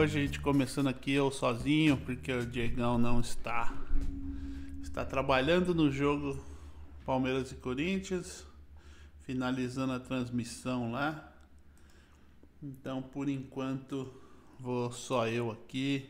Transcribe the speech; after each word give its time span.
Hoje 0.00 0.18
a 0.18 0.22
gente 0.22 0.40
começando 0.40 0.86
aqui 0.86 1.12
eu 1.12 1.30
sozinho, 1.30 1.94
porque 1.98 2.32
o 2.32 2.46
Diegão 2.46 2.96
não 2.96 3.20
está. 3.20 3.70
Está 4.82 5.04
trabalhando 5.04 5.74
no 5.74 5.92
jogo 5.92 6.42
Palmeiras 7.04 7.52
e 7.52 7.56
Corinthians, 7.56 8.46
finalizando 9.26 9.92
a 9.92 10.00
transmissão 10.00 10.90
lá. 10.90 11.30
Então, 12.62 13.02
por 13.02 13.28
enquanto, 13.28 14.10
vou 14.58 14.90
só 14.90 15.28
eu 15.28 15.50
aqui. 15.50 16.08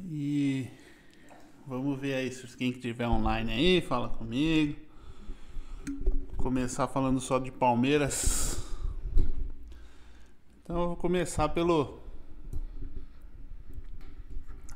E 0.00 0.66
vamos 1.66 2.00
ver 2.00 2.14
aí 2.14 2.32
se 2.32 2.56
quem 2.56 2.72
tiver 2.72 3.06
online 3.06 3.52
aí, 3.52 3.80
fala 3.82 4.08
comigo. 4.08 4.74
Começar 6.38 6.88
falando 6.88 7.20
só 7.20 7.38
de 7.38 7.52
Palmeiras. 7.52 8.65
Então 10.66 10.80
eu 10.80 10.86
vou 10.88 10.96
começar 10.96 11.48
pelo. 11.50 12.00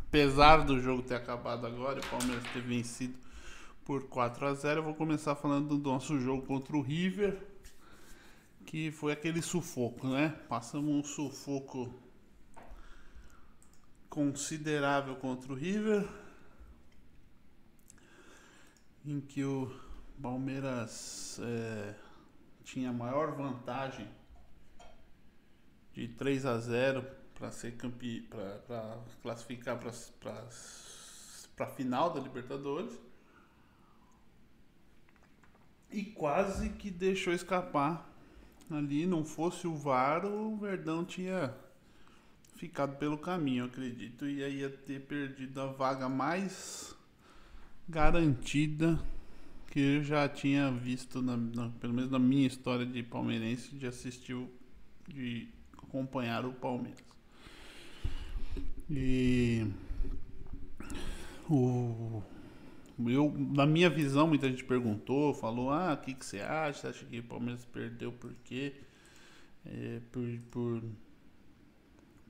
Apesar 0.06 0.58
do 0.58 0.78
jogo 0.78 1.02
ter 1.02 1.16
acabado 1.16 1.66
agora 1.66 1.98
o 1.98 2.06
Palmeiras 2.06 2.44
ter 2.52 2.62
vencido 2.62 3.19
por 3.84 4.05
4 4.05 4.46
a 4.46 4.55
0 4.55 4.78
eu 4.78 4.84
vou 4.84 4.94
começar 4.94 5.34
falando 5.34 5.77
do 5.77 5.91
nosso 5.91 6.20
jogo 6.20 6.46
contra 6.46 6.77
o 6.77 6.80
River. 6.80 7.44
Que 8.64 8.92
foi 8.92 9.11
aquele 9.11 9.42
sufoco, 9.42 10.06
né? 10.06 10.28
Passamos 10.48 10.94
um 10.94 11.02
sufoco 11.02 11.92
considerável 14.08 15.16
contra 15.16 15.52
o 15.52 15.56
River. 15.56 16.08
Em 19.05 19.20
que 19.20 19.42
o 19.42 19.68
Palmeiras 20.22 21.41
é, 21.42 21.96
tinha 22.62 22.92
maior 22.92 23.34
vantagem 23.34 24.06
de 25.92 26.08
3 26.08 26.46
a 26.46 26.58
0 26.58 27.05
para 27.34 27.50
ser 27.50 27.72
campeão, 27.72 28.24
para 28.66 28.98
classificar 29.22 29.78
para 29.78 31.66
a 31.66 31.70
final 31.70 32.12
da 32.12 32.20
Libertadores. 32.20 32.98
E 35.91 36.05
quase 36.05 36.70
que 36.70 36.91
deixou 36.91 37.33
escapar 37.33 38.08
ali, 38.70 39.06
não 39.06 39.24
fosse 39.24 39.66
o 39.66 39.74
VAR, 39.74 40.24
o 40.24 40.56
Verdão 40.56 41.05
tinha 41.05 41.52
ficado 42.55 42.96
pelo 42.98 43.18
caminho, 43.18 43.64
acredito, 43.64 44.28
e 44.28 44.44
aí 44.44 44.58
ia 44.58 44.70
ter 44.70 45.00
perdido 45.00 45.61
a 45.61 45.66
vaga 45.66 46.08
mais 46.08 46.94
garantida 47.88 49.02
que 49.66 49.80
eu 49.80 50.02
já 50.02 50.28
tinha 50.28 50.70
visto, 50.70 51.22
na, 51.22 51.36
na, 51.36 51.70
pelo 51.80 51.94
menos 51.94 52.11
na 52.11 52.18
minha 52.18 52.46
história 52.46 52.84
de 52.84 53.02
palmeirense, 53.02 53.74
de 53.74 53.86
assistir, 53.86 54.36
de 55.08 55.48
acompanhar 55.83 56.45
o 56.45 56.53
Palmeiras. 56.53 57.05
E 58.89 59.67
o 61.48 62.23
eu, 63.08 63.33
na 63.36 63.64
minha 63.64 63.89
visão, 63.89 64.27
muita 64.27 64.48
gente 64.48 64.64
perguntou, 64.64 65.33
falou, 65.33 65.70
ah, 65.70 65.95
o 65.95 66.05
que, 66.05 66.13
que 66.13 66.27
você 66.27 66.40
acha? 66.40 66.80
Você 66.80 66.86
acha 66.89 67.07
que 67.07 67.20
o 67.20 67.23
Palmeiras 67.23 67.64
perdeu 67.64 68.13
por 68.13 68.35
quê? 68.45 68.74
É, 69.64 70.01
por, 70.11 70.29
por, 70.51 70.83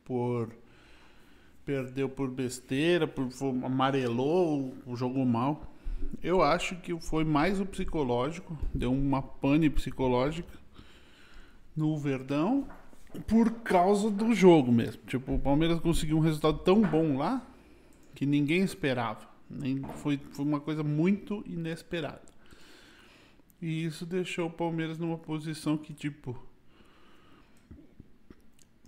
por 0.05 0.55
perdeu 1.65 2.09
por 2.09 2.29
besteira, 2.31 3.07
por 3.07 3.29
amarelou, 3.65 4.75
jogou 4.95 5.25
mal. 5.25 5.73
Eu 6.23 6.43
acho 6.43 6.77
que 6.77 6.99
foi 7.01 7.25
mais 7.25 7.61
o 7.61 7.67
psicológico, 7.67 8.59
deu 8.75 8.93
uma 8.93 9.23
pane 9.23 9.69
psicológica 9.69 10.59
no 11.77 11.97
Verdão 11.97 12.67
por 13.27 13.51
causa 13.63 14.11
do 14.11 14.35
jogo 14.35 14.71
mesmo. 14.71 15.03
Tipo, 15.07 15.35
o 15.35 15.39
Palmeiras 15.39 15.81
conseguiu 15.81 16.19
um 16.19 16.21
resultado 16.21 16.59
tão 16.59 16.81
bom 16.81 17.17
lá 17.17 17.47
que 18.15 18.25
ninguém 18.27 18.63
esperava. 18.63 19.29
Nem, 19.49 19.83
foi, 19.97 20.21
foi 20.31 20.45
uma 20.45 20.61
coisa 20.61 20.83
muito 20.83 21.43
inesperada. 21.47 22.23
E 23.61 23.85
isso 23.85 24.07
deixou 24.07 24.47
o 24.47 24.53
Palmeiras 24.53 24.99
numa 24.99 25.19
posição 25.19 25.77
que, 25.77 25.93
tipo, 25.93 26.41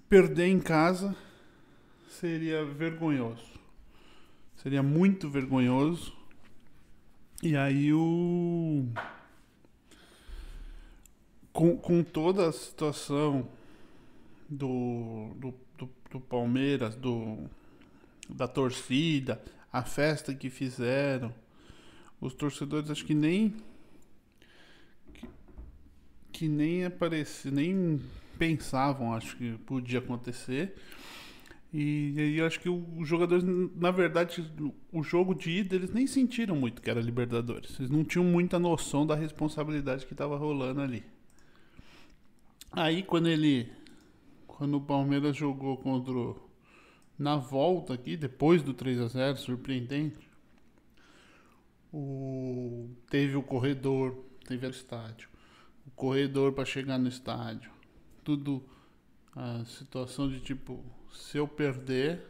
perder 0.09 0.47
em 0.47 0.61
casa 0.61 1.17
seria 2.09 2.65
vergonhoso. 2.65 3.53
Seria 4.57 4.83
muito 4.83 5.29
vergonhoso 5.29 6.17
e 7.43 7.57
aí 7.57 7.93
o. 7.93 8.87
Com, 11.53 11.77
com 11.77 12.03
toda 12.03 12.49
a 12.49 12.53
situação 12.53 13.49
do, 14.53 15.33
do, 15.37 15.55
do, 15.79 15.91
do 16.11 16.21
Palmeiras, 16.21 16.95
do, 16.95 17.39
da 18.29 18.47
torcida, 18.47 19.43
a 19.73 19.83
festa 19.83 20.35
que 20.35 20.51
fizeram, 20.51 21.33
os 22.21 22.35
torcedores 22.35 22.91
acho 22.91 23.05
que 23.05 23.15
nem. 23.15 23.55
Que, 25.15 25.29
que 26.33 26.49
nem 26.49 26.85
apareciam, 26.85 27.55
nem 27.55 28.01
pensavam, 28.39 29.13
acho 29.15 29.37
que 29.37 29.53
podia 29.59 29.99
acontecer. 29.99 30.75
E 31.75 32.37
eu 32.37 32.47
acho 32.47 32.61
que 32.61 32.69
os 32.69 33.09
jogadores, 33.09 33.43
na 33.75 33.91
verdade, 33.91 34.45
o 34.93 35.03
jogo 35.03 35.35
de 35.35 35.51
ida 35.51 35.75
eles 35.75 35.91
nem 35.91 36.07
sentiram 36.07 36.55
muito 36.55 36.83
que 36.83 36.91
era 36.91 37.01
Libertadores. 37.01 37.79
Eles 37.81 37.91
não 37.91 38.05
tinham 38.05 38.27
muita 38.27 38.59
noção 38.59 39.07
da 39.07 39.15
responsabilidade 39.15 40.05
que 40.05 40.13
estava 40.13 40.37
rolando 40.37 40.83
ali. 40.83 41.03
Aí 42.71 43.03
quando 43.03 43.29
ele. 43.29 43.71
Quando 44.57 44.77
o 44.77 44.81
Palmeiras 44.81 45.37
jogou 45.37 45.77
contra. 45.77 46.13
O, 46.13 46.51
na 47.19 47.37
volta 47.37 47.95
aqui, 47.95 48.17
depois 48.17 48.63
do 48.63 48.75
3 48.75 49.01
a 49.01 49.09
0 49.09 49.37
surpreendente. 49.37 50.29
O, 51.93 52.89
teve 53.11 53.37
o 53.37 53.43
corredor, 53.43 54.25
teve 54.47 54.67
o 54.67 54.71
estádio. 54.71 55.29
O 55.87 55.91
corredor 55.91 56.53
para 56.53 56.65
chegar 56.65 56.99
no 56.99 57.09
estádio. 57.09 57.71
Tudo. 58.25 58.63
A 59.35 59.65
situação 59.65 60.29
de 60.29 60.41
tipo 60.41 60.85
se 61.13 61.39
eu 61.39 61.47
perder, 61.47 62.27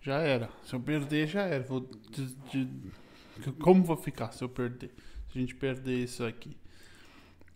já 0.00 0.18
era. 0.20 0.50
Se 0.64 0.74
eu 0.74 0.80
perder, 0.80 1.26
já 1.26 1.42
era. 1.42 1.62
Vou 1.64 1.80
de, 1.80 2.34
de, 2.50 3.52
como 3.60 3.84
vou 3.84 3.96
ficar 3.96 4.32
se 4.32 4.42
eu 4.42 4.48
perder? 4.48 4.90
Se 5.30 5.38
a 5.38 5.40
gente 5.40 5.54
perder 5.54 6.02
isso 6.02 6.24
aqui. 6.24 6.56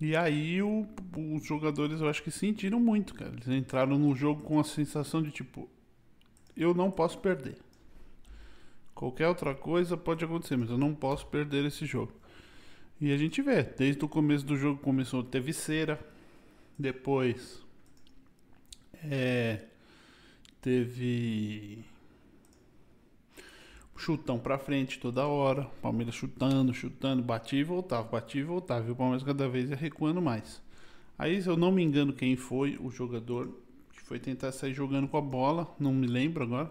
E 0.04 0.16
aí 0.16 0.60
o, 0.60 0.84
os 1.16 1.46
jogadores 1.46 2.00
eu 2.00 2.08
acho 2.08 2.24
que 2.24 2.30
sentiram 2.32 2.80
muito, 2.80 3.14
cara. 3.14 3.30
Eles 3.30 3.46
entraram 3.46 3.96
no 3.96 4.12
jogo 4.16 4.42
com 4.42 4.58
a 4.58 4.64
sensação 4.64 5.22
de 5.22 5.30
tipo, 5.30 5.70
eu 6.56 6.74
não 6.74 6.90
posso 6.90 7.18
perder. 7.18 7.56
Qualquer 8.96 9.28
outra 9.28 9.54
coisa 9.54 9.96
pode 9.96 10.24
acontecer, 10.24 10.56
mas 10.56 10.70
eu 10.70 10.76
não 10.76 10.92
posso 10.92 11.24
perder 11.28 11.64
esse 11.64 11.86
jogo. 11.86 12.12
E 13.00 13.12
a 13.12 13.16
gente 13.16 13.40
vê, 13.42 13.62
desde 13.62 14.04
o 14.04 14.08
começo 14.08 14.44
do 14.44 14.56
jogo 14.56 14.80
começou, 14.80 15.22
teve 15.22 15.52
cera, 15.52 16.04
depois 16.76 17.62
é, 19.04 19.66
teve 20.60 21.84
chutão 23.96 24.38
pra 24.38 24.58
frente 24.58 24.98
toda 24.98 25.26
hora. 25.26 25.64
Palmeiras 25.80 26.14
chutando, 26.14 26.72
chutando, 26.72 27.22
batia 27.22 27.60
e 27.60 27.64
voltava, 27.64 28.08
batia 28.08 28.40
e 28.40 28.44
voltava. 28.44 28.88
E 28.88 28.90
o 28.90 28.96
Palmeiras 28.96 29.22
cada 29.22 29.48
vez 29.48 29.70
ia 29.70 29.76
recuando 29.76 30.20
mais. 30.20 30.60
Aí, 31.18 31.40
se 31.40 31.48
eu 31.48 31.56
não 31.56 31.70
me 31.70 31.82
engano, 31.82 32.12
quem 32.12 32.36
foi 32.36 32.78
o 32.80 32.90
jogador 32.90 33.48
que 33.92 34.02
foi 34.02 34.18
tentar 34.18 34.52
sair 34.52 34.74
jogando 34.74 35.08
com 35.08 35.16
a 35.16 35.20
bola, 35.20 35.74
não 35.78 35.92
me 35.92 36.06
lembro 36.06 36.42
agora. 36.42 36.70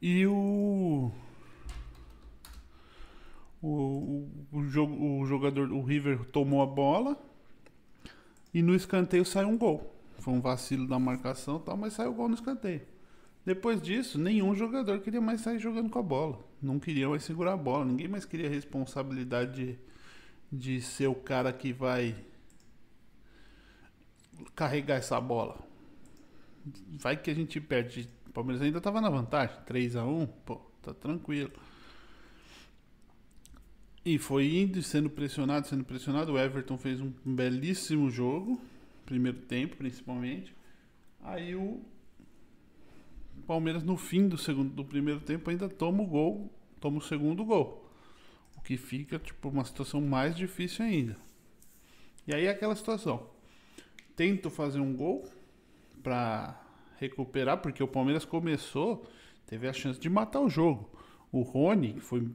E 0.00 0.26
o. 0.26 1.12
O, 3.62 3.68
o, 3.68 4.28
o, 4.52 5.20
o 5.20 5.26
jogador, 5.26 5.70
o 5.70 5.82
River 5.82 6.24
tomou 6.26 6.62
a 6.62 6.66
bola 6.66 7.16
e 8.52 8.60
no 8.60 8.74
escanteio 8.74 9.24
saiu 9.24 9.48
um 9.48 9.56
gol. 9.56 9.94
Foi 10.18 10.34
um 10.34 10.40
vacilo 10.40 10.88
da 10.88 10.98
marcação 10.98 11.60
tal, 11.60 11.76
mas 11.76 11.92
saiu 11.92 12.12
gol 12.12 12.28
no 12.28 12.34
escanteio. 12.34 12.91
Depois 13.44 13.82
disso, 13.82 14.18
nenhum 14.18 14.54
jogador 14.54 15.00
queria 15.00 15.20
mais 15.20 15.40
sair 15.40 15.58
jogando 15.58 15.90
com 15.90 15.98
a 15.98 16.02
bola. 16.02 16.38
Não 16.60 16.78
queria 16.78 17.08
mais 17.08 17.24
segurar 17.24 17.54
a 17.54 17.56
bola. 17.56 17.84
Ninguém 17.84 18.08
mais 18.08 18.24
queria 18.24 18.46
a 18.46 18.50
responsabilidade 18.50 19.78
de, 20.52 20.76
de 20.76 20.80
ser 20.80 21.08
o 21.08 21.14
cara 21.14 21.52
que 21.52 21.72
vai 21.72 22.14
carregar 24.54 24.96
essa 24.96 25.20
bola. 25.20 25.58
Vai 27.00 27.16
que 27.16 27.30
a 27.30 27.34
gente 27.34 27.60
perde. 27.60 28.08
O 28.28 28.30
Palmeiras 28.30 28.62
ainda 28.62 28.78
estava 28.78 29.00
na 29.00 29.10
vantagem. 29.10 29.56
3 29.66 29.96
a 29.96 30.04
1 30.04 30.26
pô, 30.44 30.60
tá 30.80 30.94
tranquilo. 30.94 31.52
E 34.04 34.18
foi 34.18 34.56
indo 34.56 34.78
e 34.78 34.82
sendo 34.82 35.10
pressionado, 35.10 35.66
sendo 35.66 35.84
pressionado. 35.84 36.32
O 36.32 36.38
Everton 36.38 36.78
fez 36.78 37.00
um 37.00 37.12
belíssimo 37.24 38.08
jogo 38.10 38.60
primeiro 39.04 39.38
tempo, 39.38 39.76
principalmente. 39.76 40.54
Aí 41.22 41.54
o 41.54 41.80
Palmeiras 43.42 43.82
no 43.82 43.96
fim 43.96 44.28
do 44.28 44.38
segundo 44.38 44.70
do 44.70 44.84
primeiro 44.84 45.20
tempo 45.20 45.50
ainda 45.50 45.68
toma 45.68 46.02
o 46.02 46.06
gol, 46.06 46.50
toma 46.80 46.98
o 46.98 47.02
segundo 47.02 47.44
gol. 47.44 47.90
O 48.56 48.60
que 48.60 48.76
fica 48.76 49.18
tipo 49.18 49.48
uma 49.48 49.64
situação 49.64 50.00
mais 50.00 50.36
difícil 50.36 50.84
ainda. 50.84 51.16
E 52.26 52.34
aí 52.34 52.46
é 52.46 52.50
aquela 52.50 52.74
situação. 52.74 53.28
tento 54.14 54.50
fazer 54.50 54.80
um 54.80 54.94
gol 54.94 55.28
para 56.02 56.60
recuperar, 56.98 57.58
porque 57.58 57.82
o 57.82 57.88
Palmeiras 57.88 58.24
começou, 58.24 59.04
teve 59.46 59.68
a 59.68 59.72
chance 59.72 59.98
de 59.98 60.08
matar 60.08 60.40
o 60.40 60.48
jogo. 60.48 60.90
O 61.32 61.42
Rony, 61.42 61.94
que 61.94 62.00
foi 62.00 62.28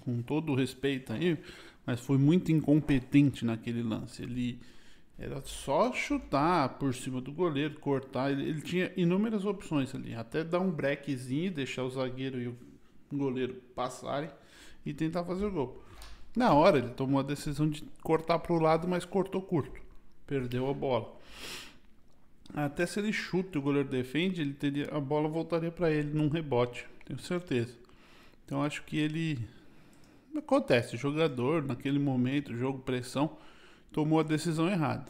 com 0.00 0.22
todo 0.22 0.52
o 0.52 0.54
respeito 0.54 1.12
aí, 1.12 1.38
mas 1.84 2.00
foi 2.00 2.18
muito 2.18 2.52
incompetente 2.52 3.44
naquele 3.44 3.82
lance. 3.82 4.22
Ele 4.22 4.60
era 5.20 5.42
só 5.42 5.92
chutar 5.92 6.78
por 6.78 6.94
cima 6.94 7.20
do 7.20 7.30
goleiro, 7.30 7.78
cortar. 7.78 8.32
Ele, 8.32 8.48
ele 8.48 8.62
tinha 8.62 8.90
inúmeras 8.96 9.44
opções 9.44 9.94
ali, 9.94 10.14
até 10.14 10.42
dar 10.42 10.60
um 10.60 10.70
breakzinho, 10.70 11.52
deixar 11.52 11.84
o 11.84 11.90
zagueiro 11.90 12.40
e 12.40 12.48
o 12.48 12.56
goleiro 13.12 13.54
passarem 13.74 14.30
e 14.84 14.94
tentar 14.94 15.22
fazer 15.24 15.44
o 15.44 15.50
gol. 15.50 15.84
Na 16.34 16.54
hora 16.54 16.78
ele 16.78 16.88
tomou 16.88 17.20
a 17.20 17.22
decisão 17.22 17.68
de 17.68 17.84
cortar 18.02 18.38
para 18.38 18.54
o 18.54 18.58
lado, 18.58 18.88
mas 18.88 19.04
cortou 19.04 19.42
curto. 19.42 19.78
Perdeu 20.26 20.70
a 20.70 20.72
bola. 20.72 21.14
Até 22.54 22.86
se 22.86 22.98
ele 22.98 23.12
chuta 23.12 23.58
e 23.58 23.60
o 23.60 23.62
goleiro 23.62 23.88
defende, 23.88 24.40
ele 24.40 24.54
teria, 24.54 24.88
a 24.90 25.00
bola 25.00 25.28
voltaria 25.28 25.70
para 25.70 25.90
ele 25.90 26.14
num 26.14 26.28
rebote, 26.28 26.86
tenho 27.04 27.18
certeza. 27.18 27.76
Então 28.44 28.62
acho 28.62 28.82
que 28.84 28.96
ele 28.96 29.38
acontece, 30.34 30.96
jogador 30.96 31.62
naquele 31.62 31.98
momento, 31.98 32.56
jogo 32.56 32.78
pressão, 32.78 33.36
tomou 33.92 34.20
a 34.20 34.22
decisão 34.22 34.68
errada. 34.68 35.06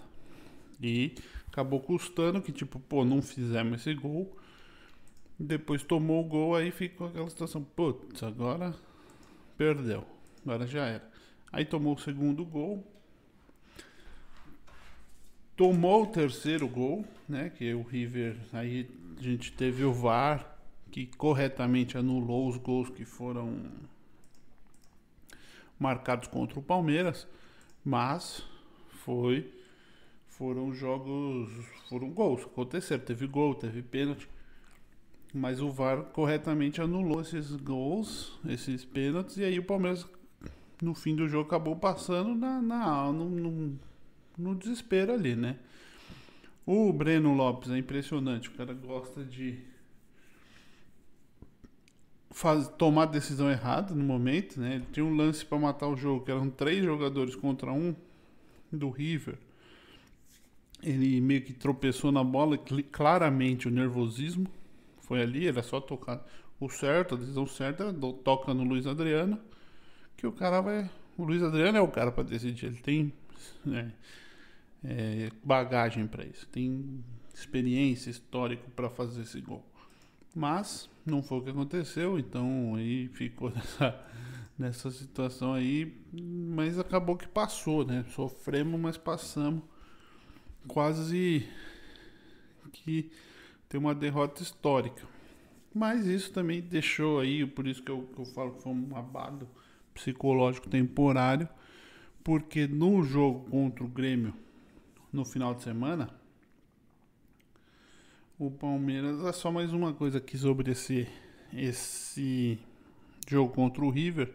E 0.81 1.15
acabou 1.49 1.81
custando 1.81 2.41
que 2.41 2.53
tipo, 2.53 2.79
pô, 2.81 3.05
não 3.05 3.21
fizemos 3.21 3.81
esse 3.81 3.94
gol. 3.94 4.37
Depois 5.38 5.82
tomou 5.82 6.25
o 6.25 6.29
gol, 6.29 6.55
aí 6.55 6.71
ficou 6.71 7.09
aquela 7.09 7.29
situação, 7.29 7.62
putz, 7.62 8.23
agora 8.23 8.75
perdeu. 9.56 10.05
Agora 10.44 10.67
já 10.67 10.87
era. 10.87 11.11
Aí 11.53 11.65
tomou 11.65 11.94
o 11.94 11.99
segundo 11.99 12.44
gol. 12.44 12.85
Tomou 15.56 16.05
o 16.05 16.06
terceiro 16.06 16.67
gol, 16.69 17.05
né? 17.29 17.50
Que 17.50 17.75
o 17.75 17.82
River. 17.82 18.37
Aí 18.53 18.88
a 19.19 19.23
gente 19.23 19.53
teve 19.53 19.85
o 19.85 19.93
VAR 19.93 20.59
que 20.91 21.06
corretamente 21.06 21.97
anulou 21.97 22.49
os 22.49 22.56
gols 22.56 22.91
que 22.91 23.05
foram 23.05 23.65
marcados 25.79 26.29
contra 26.29 26.59
o 26.59 26.62
Palmeiras, 26.62 27.27
mas 27.85 28.44
foi 29.11 29.53
foram 30.29 30.73
jogos, 30.73 31.51
foram 31.89 32.11
gols, 32.11 32.43
aconteceram, 32.45 33.05
teve 33.05 33.27
gol, 33.27 33.55
teve 33.55 33.83
pênalti, 33.83 34.29
mas 35.35 35.61
o 35.61 35.71
VAR 35.71 36.05
corretamente 36.05 36.81
anulou 36.81 37.21
esses 37.21 37.55
gols, 37.57 38.39
esses 38.49 38.85
pênaltis 38.85 39.37
e 39.37 39.45
aí 39.45 39.59
o 39.59 39.65
Palmeiras 39.65 40.07
no 40.81 40.95
fim 40.95 41.15
do 41.15 41.29
jogo 41.29 41.47
acabou 41.47 41.77
passando 41.77 42.35
na, 42.35 42.62
na 42.62 43.12
no, 43.12 43.29
no, 43.29 43.79
no 44.39 44.55
desespero 44.55 45.13
ali, 45.13 45.37
né? 45.37 45.56
O 46.65 46.91
Breno 46.93 47.35
Lopes 47.35 47.71
é 47.71 47.77
impressionante, 47.77 48.49
o 48.49 48.53
cara 48.53 48.73
gosta 48.73 49.23
de 49.25 49.59
faz, 52.31 52.69
tomar 52.69 53.06
decisão 53.06 53.51
errada 53.51 53.95
no 53.95 54.05
momento, 54.05 54.59
né? 54.59 54.77
Ele 54.77 54.87
tinha 54.91 55.05
um 55.05 55.15
lance 55.15 55.45
para 55.45 55.59
matar 55.59 55.89
o 55.89 55.97
jogo, 55.97 56.25
que 56.25 56.31
eram 56.31 56.49
três 56.49 56.83
jogadores 56.83 57.35
contra 57.35 57.71
um 57.73 57.95
do 58.72 58.90
River. 58.90 59.38
Ele 60.82 61.20
meio 61.20 61.43
que 61.43 61.52
tropeçou 61.52 62.11
na 62.11 62.25
bola, 62.25 62.58
claramente 62.90 63.69
o 63.69 63.70
nervosismo 63.70 64.46
foi 65.00 65.22
ali, 65.22 65.46
era 65.46 65.62
só 65.62 65.81
tocar 65.81 66.25
o 66.58 66.69
certo, 66.69 67.14
a 67.14 67.19
decisão 67.19 67.46
certa, 67.46 67.93
toca 68.25 68.55
no 68.55 68.64
Luiz 68.64 68.87
Adriano 68.87 69.38
que 70.17 70.26
o 70.26 70.32
cara 70.32 70.61
vai. 70.61 70.90
O 71.17 71.25
Luiz 71.25 71.43
Adriano 71.43 71.78
é 71.78 71.81
o 71.81 71.88
cara 71.88 72.12
para 72.12 72.22
decidir. 72.22 72.67
Ele 72.67 72.76
tem 72.76 73.12
né, 73.64 73.93
é, 74.84 75.31
bagagem 75.43 76.06
para 76.06 76.25
isso, 76.25 76.46
tem 76.49 77.02
experiência, 77.34 78.11
histórico 78.11 78.70
para 78.70 78.90
fazer 78.90 79.22
esse 79.22 79.40
gol. 79.40 79.64
Mas 80.34 80.88
não 81.05 81.22
foi 81.22 81.38
o 81.38 81.43
que 81.43 81.50
aconteceu, 81.50 82.19
então 82.19 82.75
aí 82.76 83.08
ficou 83.08 83.50
nessa, 83.55 83.99
nessa 84.61 84.91
situação 84.91 85.55
aí. 85.55 85.93
Mas 86.12 86.79
acabou 86.79 87.17
que 87.17 87.27
passou, 87.27 87.85
né? 87.85 88.05
Sofremos, 88.15 88.79
mas 88.79 88.97
passamos. 88.97 89.62
Quase 90.69 91.49
que 92.71 93.11
tem 93.69 93.81
uma 93.81 93.95
derrota 93.95 94.43
histórica. 94.43 95.03
Mas 95.75 96.07
isso 96.07 96.33
também 96.33 96.61
deixou 96.61 97.21
aí, 97.21 97.47
por 97.47 97.67
isso 97.67 97.83
que 97.83 97.91
eu, 97.91 98.03
que 98.15 98.21
eu 98.21 98.25
falo 98.27 98.53
que 98.53 98.62
foi 98.62 98.73
um 98.73 98.97
abado 98.97 99.49
psicológico 99.95 100.69
temporário, 100.69 101.49
porque 102.23 102.67
no 102.67 103.03
jogo 103.03 103.49
contra 103.49 103.85
o 103.85 103.89
Grêmio 103.89 104.35
no 105.13 105.25
final 105.25 105.55
de 105.55 105.63
semana, 105.63 106.11
o 108.39 108.51
Palmeiras 108.51 109.25
é 109.25 109.33
só 109.33 109.51
mais 109.51 109.73
uma 109.73 109.93
coisa 109.93 110.19
aqui 110.19 110.37
sobre 110.37 110.73
esse 110.73 111.09
esse 111.53 112.59
jogo 113.29 113.53
contra 113.53 113.85
o 113.85 113.91
River. 113.91 114.33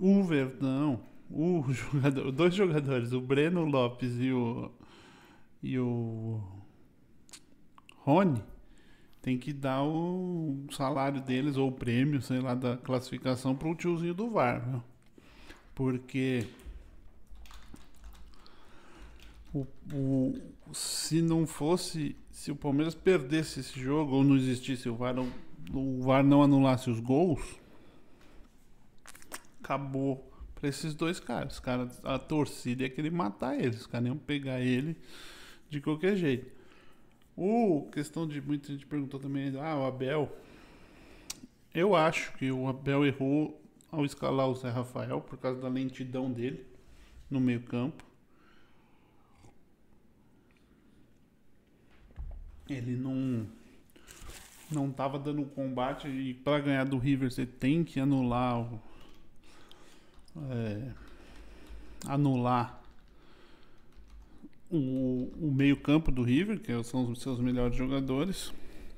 O 0.00 0.24
Verdão, 0.24 1.00
o 1.30 1.62
jogador, 1.70 2.32
dois 2.32 2.54
jogadores, 2.54 3.12
o 3.12 3.20
Breno 3.20 3.64
Lopes 3.64 4.18
e 4.18 4.32
o 4.32 4.70
e 5.62 5.78
o 5.78 6.40
Rony 7.98 8.42
tem 9.20 9.36
que 9.36 9.52
dar 9.52 9.82
o 9.82 10.64
salário 10.70 11.20
deles 11.20 11.56
ou 11.56 11.68
o 11.68 11.72
prêmio, 11.72 12.22
sei 12.22 12.40
lá, 12.40 12.54
da 12.54 12.76
classificação 12.78 13.54
para 13.54 13.68
o 13.68 13.74
tiozinho 13.74 14.14
do 14.14 14.30
VAR, 14.30 14.66
viu? 14.66 14.82
Porque 15.74 16.46
o, 19.52 19.66
o, 19.92 20.34
se 20.72 21.20
não 21.20 21.46
fosse, 21.46 22.16
se 22.30 22.50
o 22.50 22.56
Palmeiras 22.56 22.94
perdesse 22.94 23.60
esse 23.60 23.78
jogo 23.78 24.16
ou 24.16 24.24
não 24.24 24.36
existisse 24.36 24.88
o 24.88 24.96
VAR, 24.96 25.14
o 25.72 26.00
VAR 26.02 26.24
não 26.24 26.42
anulasse 26.42 26.88
os 26.88 27.00
gols, 27.00 27.59
acabou 29.70 30.28
para 30.54 30.68
esses 30.68 30.94
dois 30.94 31.20
caras. 31.20 31.54
Os 31.54 31.60
caras, 31.60 32.04
a 32.04 32.18
torcida 32.18 32.82
ia 32.82 32.90
querer 32.90 33.10
matar 33.10 33.58
eles, 33.58 33.80
os 33.80 33.86
caras 33.86 34.08
iam 34.08 34.16
pegar 34.16 34.60
ele 34.60 34.96
de 35.68 35.80
qualquer 35.80 36.16
jeito. 36.16 36.50
O 37.36 37.88
questão 37.92 38.26
de 38.26 38.40
muita 38.40 38.72
gente 38.72 38.84
perguntou 38.84 39.20
também, 39.20 39.56
ah, 39.58 39.78
o 39.78 39.86
Abel. 39.86 40.36
Eu 41.72 41.94
acho 41.94 42.32
que 42.34 42.50
o 42.50 42.66
Abel 42.66 43.06
errou 43.06 43.60
ao 43.92 44.04
escalar 44.04 44.48
o 44.48 44.54
Zé 44.54 44.68
Rafael 44.68 45.20
por 45.20 45.38
causa 45.38 45.60
da 45.60 45.68
lentidão 45.68 46.30
dele 46.30 46.66
no 47.30 47.40
meio-campo. 47.40 48.04
Ele 52.68 52.96
não 52.96 53.46
não 54.70 54.88
estava 54.88 55.18
dando 55.18 55.44
combate 55.46 56.06
e 56.06 56.32
para 56.32 56.60
ganhar 56.60 56.84
do 56.84 56.96
River 56.96 57.28
você 57.28 57.44
tem 57.44 57.82
que 57.82 57.98
anular 57.98 58.60
o, 58.60 58.80
é, 60.50 60.88
anular 62.06 62.80
o, 64.70 65.28
o 65.40 65.52
meio-campo 65.52 66.10
do 66.10 66.22
River, 66.22 66.60
que 66.60 66.82
são 66.84 67.10
os 67.10 67.20
seus 67.20 67.38
melhores 67.40 67.76
jogadores. 67.76 68.52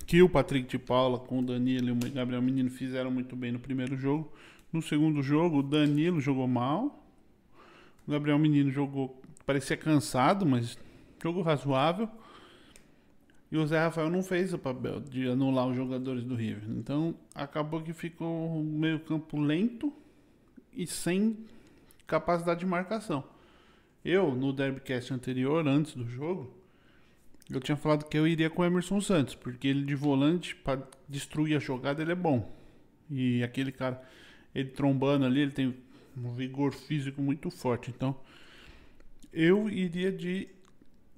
Que 0.07 0.23
o 0.23 0.29
Patrick 0.29 0.69
de 0.69 0.79
Paula 0.79 1.19
com 1.19 1.39
o 1.39 1.43
Danilo 1.43 1.89
e 1.89 1.93
o 1.93 2.13
Gabriel 2.13 2.43
Menino 2.43 2.71
fizeram 2.71 3.11
muito 3.11 3.35
bem 3.35 3.53
no 3.53 3.59
primeiro 3.59 3.97
jogo. 3.97 4.31
No 4.73 4.83
segundo 4.83 5.23
jogo, 5.23 5.59
o 5.59 5.63
Danilo 5.63 6.21
jogou 6.21 6.47
mal. 6.47 7.07
O 8.07 8.11
Gabriel 8.11 8.39
Menino 8.39 8.71
jogou, 8.71 9.21
parecia 9.47 9.77
cansado, 9.77 10.45
mas 10.45 10.77
jogou 11.23 11.43
razoável. 11.43 12.09
E 13.51 13.57
o 13.57 13.67
Zé 13.67 13.79
Rafael 13.79 14.11
não 14.11 14.23
fez 14.23 14.53
o 14.53 14.59
papel 14.59 14.99
de 14.99 15.29
anular 15.29 15.69
os 15.69 15.77
jogadores 15.77 16.25
do 16.25 16.35
River. 16.35 16.65
Então 16.71 17.15
acabou 17.35 17.81
que 17.81 17.93
ficou 17.93 18.63
meio 18.63 18.99
campo 19.01 19.39
lento 19.39 19.93
e 20.75 20.87
sem 20.87 21.37
capacidade 22.07 22.61
de 22.61 22.67
marcação. 22.67 23.25
Eu, 24.05 24.35
no 24.35 24.53
Derbycast 24.53 25.13
anterior, 25.13 25.67
antes 25.67 25.95
do 25.95 26.09
jogo, 26.09 26.53
eu 27.51 27.61
tinha 27.61 27.77
falado 27.77 28.05
que 28.05 28.19
eu 28.19 28.27
iria 28.27 28.51
com 28.51 28.63
o 28.63 28.65
Emerson 28.65 29.01
Santos, 29.01 29.35
porque 29.35 29.69
ele 29.69 29.85
de 29.85 29.95
volante, 29.95 30.57
para 30.57 30.83
destruir 31.09 31.57
a 31.57 31.61
jogada, 31.61 32.03
ele 32.03 32.13
é 32.13 32.17
bom. 32.17 32.51
E 33.11 33.43
aquele 33.43 33.71
cara, 33.71 34.03
ele 34.55 34.71
trombando 34.71 35.25
ali, 35.25 35.41
ele 35.41 35.53
tem 35.53 35.75
um 36.17 36.33
vigor 36.35 36.73
físico 36.73 37.21
muito 37.21 37.51
forte. 37.51 37.91
Então, 37.91 38.17
eu 39.33 39.69
iria 39.69 40.11
de, 40.11 40.49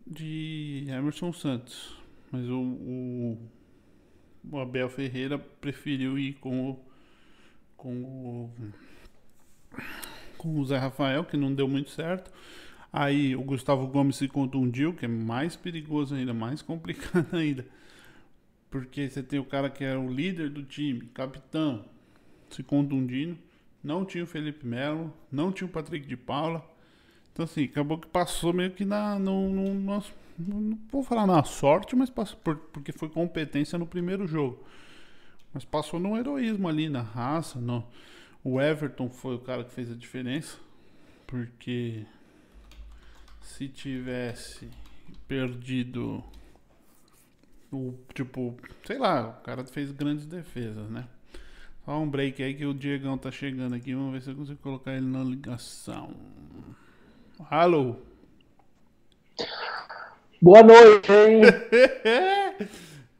de 0.06 0.84
Emerson 0.88 1.32
Santos. 1.32 1.96
Mas 2.30 2.48
o, 2.48 2.60
o, 2.60 3.38
o 4.50 4.58
Abel 4.58 4.88
Ferreira 4.88 5.38
preferiu 5.38 6.18
ir 6.18 6.34
com 6.34 6.70
o, 6.70 6.80
com 7.76 8.02
o, 8.02 8.50
com 10.38 10.58
o 10.58 10.64
Zé 10.64 10.78
Rafael, 10.78 11.24
que 11.24 11.36
não 11.36 11.54
deu 11.54 11.68
muito 11.68 11.90
certo. 11.90 12.30
Aí 12.92 13.34
o 13.34 13.42
Gustavo 13.42 13.86
Gomes 13.86 14.16
se 14.16 14.28
contundiu, 14.28 14.94
que 14.94 15.04
é 15.04 15.08
mais 15.08 15.56
perigoso 15.56 16.14
ainda, 16.14 16.32
mais 16.32 16.60
complicado 16.62 17.34
ainda. 17.34 17.66
Porque 18.70 19.08
você 19.08 19.22
tem 19.22 19.38
o 19.38 19.44
cara 19.44 19.70
que 19.70 19.84
era 19.84 19.98
o 19.98 20.12
líder 20.12 20.50
do 20.50 20.62
time, 20.62 21.06
capitão, 21.14 21.84
se 22.50 22.62
contundindo. 22.62 23.38
Não 23.82 24.04
tinha 24.04 24.24
o 24.24 24.26
Felipe 24.26 24.66
Melo, 24.66 25.12
não 25.30 25.52
tinha 25.52 25.66
o 25.66 25.70
Patrick 25.70 26.06
de 26.06 26.16
Paula. 26.16 26.64
Então, 27.32 27.44
assim, 27.44 27.64
acabou 27.64 27.98
que 27.98 28.06
passou 28.06 28.52
meio 28.52 28.70
que 28.70 28.84
na. 28.84 29.18
No, 29.18 29.48
no, 29.50 29.74
no, 29.74 30.02
não 30.38 30.78
vou 30.90 31.02
falar 31.02 31.26
na 31.26 31.42
sorte, 31.44 31.94
mas 31.94 32.10
passou 32.10 32.38
por, 32.38 32.56
porque 32.56 32.92
foi 32.92 33.08
competência 33.08 33.78
no 33.78 33.86
primeiro 33.86 34.26
jogo. 34.26 34.64
Mas 35.52 35.64
passou 35.64 36.00
no 36.00 36.16
heroísmo 36.16 36.68
ali, 36.68 36.88
na 36.88 37.02
raça. 37.02 37.60
No, 37.60 37.84
o 38.44 38.60
Everton 38.60 39.08
foi 39.08 39.34
o 39.34 39.40
cara 39.40 39.64
que 39.64 39.72
fez 39.72 39.90
a 39.90 39.94
diferença. 39.94 40.58
Porque 41.26 42.04
se 43.40 43.66
tivesse 43.68 44.68
perdido 45.26 46.22
o 47.72 47.94
tipo, 48.12 48.54
sei 48.84 48.98
lá, 48.98 49.30
o 49.30 49.42
cara 49.42 49.64
fez 49.64 49.90
grandes 49.90 50.26
defesas, 50.26 50.88
né? 50.90 51.08
Só 51.84 51.98
um 51.98 52.08
break 52.08 52.42
aí 52.42 52.54
que 52.54 52.64
o 52.64 52.72
Diegão 52.72 53.18
tá 53.18 53.30
chegando 53.30 53.74
aqui. 53.74 53.94
Vamos 53.94 54.12
ver 54.12 54.22
se 54.22 54.30
eu 54.30 54.36
consigo 54.36 54.58
colocar 54.62 54.92
ele 54.92 55.06
na 55.06 55.24
ligação. 55.24 56.14
Alô? 57.50 57.96
Boa 60.40 60.62
noite, 60.62 61.10
hein? 61.12 61.42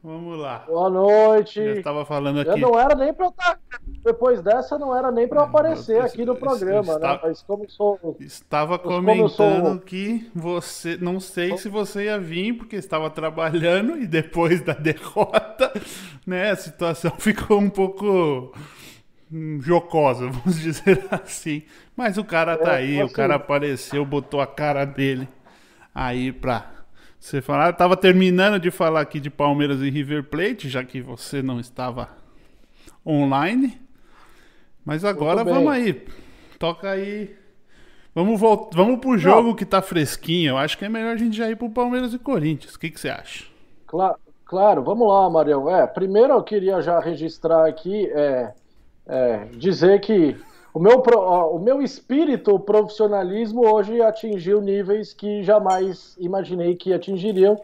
Vamos 0.02 0.38
lá. 0.38 0.58
Boa 0.60 0.90
noite. 0.90 1.58
Eu 1.58 1.78
estava 1.78 2.04
falando 2.04 2.40
aqui. 2.40 2.50
Eu 2.50 2.58
não 2.58 2.78
era 2.78 2.94
nem 2.94 3.12
pra 3.12 3.26
eu 3.26 3.30
estar. 3.30 3.58
Depois 4.04 4.42
dessa, 4.42 4.78
não 4.78 4.94
era 4.94 5.11
nem 5.11 5.26
para 5.26 5.40
eu 5.40 5.44
aparecer 5.44 5.96
eu, 5.96 6.02
aqui 6.02 6.26
no 6.26 6.37
programa, 6.37 6.99
né? 6.99 7.18
Mas 7.23 7.42
como 7.42 7.68
sou. 7.70 8.14
Estava 8.20 8.78
comentando 8.78 9.30
sou... 9.30 9.78
que 9.78 10.30
você. 10.34 10.99
Não 10.99 11.18
sei 11.18 11.56
se 11.56 11.70
você 11.70 12.04
ia 12.04 12.18
vir, 12.18 12.52
porque 12.52 12.76
estava 12.76 13.08
trabalhando 13.08 13.96
e 13.96 14.06
depois 14.06 14.61
da 14.61 14.75
derrota, 14.76 15.73
né? 16.26 16.50
A 16.50 16.56
situação 16.56 17.12
ficou 17.16 17.58
um 17.58 17.70
pouco 17.70 18.52
hum, 19.32 19.58
jocosa, 19.62 20.28
vamos 20.30 20.61
dizer 20.61 21.06
assim. 21.11 21.62
Mas 21.96 22.18
o 22.18 22.25
cara 22.25 22.58
tá 22.58 22.75
é, 22.75 22.76
aí, 22.76 23.00
assim, 23.00 23.11
o 23.11 23.14
cara 23.14 23.37
apareceu, 23.37 24.04
botou 24.04 24.42
a 24.42 24.46
cara 24.46 24.84
dele 24.84 25.26
aí 25.94 26.30
pra 26.30 26.70
você 27.18 27.40
falar. 27.40 27.68
Eu 27.68 27.75
tava 27.75 27.96
terminando 27.96 28.61
de 28.61 28.70
falar 28.70 29.00
aqui 29.00 29.18
de 29.18 29.30
Palmeiras 29.30 29.80
e 29.80 29.88
River 29.88 30.25
Plate, 30.25 30.68
já 30.68 30.84
que 30.84 31.00
você 31.00 31.40
não 31.40 31.58
estava 31.58 32.11
online. 33.06 33.82
Mas 34.84 35.04
agora 35.04 35.42
vamos 35.42 35.72
aí. 35.72 36.04
Toca 36.58 36.90
aí. 36.90 37.34
Vamos, 38.14 38.38
voltar, 38.38 38.76
vamos 38.76 39.00
pro 39.00 39.18
jogo 39.18 39.48
não. 39.48 39.56
que 39.56 39.64
tá 39.64 39.82
fresquinho. 39.82 40.50
Eu 40.50 40.58
acho 40.58 40.78
que 40.78 40.84
é 40.84 40.88
melhor 40.88 41.14
a 41.14 41.16
gente 41.16 41.36
já 41.36 41.50
ir 41.50 41.56
pro 41.56 41.70
Palmeiras 41.70 42.14
e 42.14 42.18
Corinthians. 42.18 42.74
O 42.74 42.78
que, 42.78 42.90
que 42.90 43.00
você 43.00 43.08
acha? 43.08 43.44
Claro, 43.86 44.16
claro, 44.44 44.84
vamos 44.84 45.08
lá, 45.08 45.28
Marião. 45.28 45.68
É, 45.68 45.86
primeiro 45.86 46.32
eu 46.34 46.42
queria 46.42 46.80
já 46.80 47.00
registrar 47.00 47.66
aqui, 47.66 48.06
é, 48.12 48.52
é, 49.06 49.44
dizer 49.56 50.00
que 50.00 50.36
o 50.72 50.78
meu, 50.80 50.98
o 50.98 51.58
meu 51.58 51.82
espírito, 51.82 52.54
o 52.54 52.60
profissionalismo 52.60 53.66
hoje 53.66 54.00
atingiu 54.02 54.60
níveis 54.60 55.12
que 55.12 55.42
jamais 55.42 56.16
imaginei 56.18 56.74
que 56.74 56.92
atingiriam, 56.92 57.56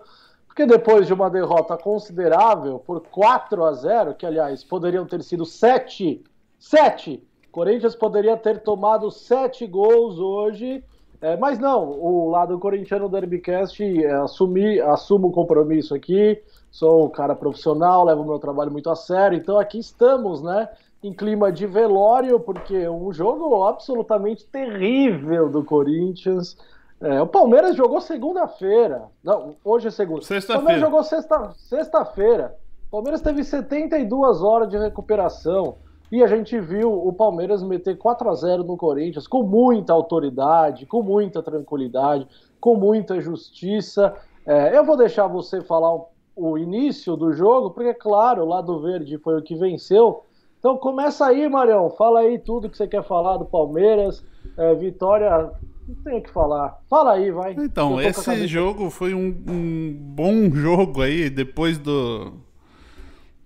porque 0.46 0.64
depois 0.64 1.06
de 1.06 1.14
uma 1.14 1.28
derrota 1.28 1.76
considerável 1.76 2.78
por 2.78 3.00
4 3.00 3.64
a 3.64 3.72
0, 3.72 4.14
que 4.14 4.26
aliás 4.26 4.62
poderiam 4.64 5.06
ter 5.06 5.22
sido 5.22 5.44
7, 5.44 6.22
7, 6.60 7.20
Corinthians 7.50 7.96
poderia 7.96 8.36
ter 8.36 8.60
tomado 8.60 9.10
7 9.10 9.66
gols 9.66 10.20
hoje, 10.20 10.84
é, 11.20 11.36
mas 11.36 11.58
não, 11.58 11.90
o 11.90 12.30
lado 12.30 12.56
corintiano 12.60 13.08
do 13.08 13.12
Derbycast 13.12 13.82
é, 13.82 14.12
assumi, 14.12 14.80
assumo 14.80 15.28
o 15.28 15.32
compromisso 15.32 15.94
aqui, 15.94 16.40
sou 16.70 17.06
um 17.06 17.10
cara 17.10 17.34
profissional, 17.34 18.04
levo 18.04 18.22
o 18.22 18.26
meu 18.26 18.38
trabalho 18.38 18.70
muito 18.70 18.88
a 18.88 18.94
sério, 18.94 19.36
então 19.36 19.58
aqui 19.58 19.78
estamos, 19.78 20.40
né? 20.40 20.68
em 21.02 21.12
clima 21.12 21.50
de 21.50 21.66
velório, 21.66 22.38
porque 22.38 22.88
um 22.88 23.12
jogo 23.12 23.64
absolutamente 23.64 24.46
terrível 24.46 25.48
do 25.48 25.64
Corinthians. 25.64 26.56
É, 27.00 27.20
o 27.22 27.26
Palmeiras 27.26 27.74
jogou 27.74 28.00
segunda-feira. 28.00 29.04
Não, 29.24 29.56
hoje 29.64 29.88
é 29.88 29.90
segunda. 29.90 30.22
Sexta-feira. 30.22 30.58
O 30.58 30.64
Palmeiras 30.64 30.80
jogou 30.82 31.02
sexta, 31.02 31.52
sexta-feira. 31.56 32.54
O 32.88 32.90
Palmeiras 32.90 33.22
teve 33.22 33.42
72 33.42 34.42
horas 34.42 34.68
de 34.68 34.76
recuperação. 34.76 35.76
E 36.10 36.22
a 36.22 36.26
gente 36.26 36.58
viu 36.58 36.92
o 36.92 37.12
Palmeiras 37.12 37.62
meter 37.62 37.96
4 37.96 38.28
a 38.28 38.34
0 38.34 38.64
no 38.64 38.76
Corinthians 38.76 39.28
com 39.28 39.44
muita 39.44 39.92
autoridade, 39.92 40.86
com 40.86 41.02
muita 41.02 41.42
tranquilidade, 41.42 42.26
com 42.60 42.74
muita 42.74 43.20
justiça. 43.20 44.16
É, 44.44 44.76
eu 44.76 44.84
vou 44.84 44.96
deixar 44.96 45.28
você 45.28 45.60
falar 45.60 45.96
o 46.34 46.58
início 46.58 47.16
do 47.16 47.32
jogo, 47.32 47.70
porque, 47.70 47.94
claro, 47.94 48.42
o 48.42 48.48
lado 48.48 48.80
verde 48.80 49.18
foi 49.18 49.38
o 49.38 49.42
que 49.42 49.54
venceu. 49.54 50.24
Então 50.58 50.76
começa 50.76 51.26
aí, 51.26 51.48
Marião. 51.48 51.90
Fala 51.90 52.20
aí 52.20 52.38
tudo 52.38 52.68
que 52.68 52.76
você 52.76 52.88
quer 52.88 53.04
falar 53.04 53.36
do 53.36 53.44
Palmeiras. 53.44 54.24
É, 54.56 54.74
vitória, 54.74 55.52
não 55.86 55.94
tenho 56.02 56.18
o 56.18 56.22
que 56.22 56.30
falar. 56.30 56.80
Fala 56.88 57.12
aí, 57.12 57.30
vai. 57.30 57.54
Então, 57.58 58.00
esse 58.00 58.46
jogo 58.46 58.90
foi 58.90 59.14
um, 59.14 59.28
um, 59.48 59.96
bom 59.98 60.50
jogo 60.50 61.02
aí, 61.02 61.30
depois 61.30 61.78
do. 61.78 62.32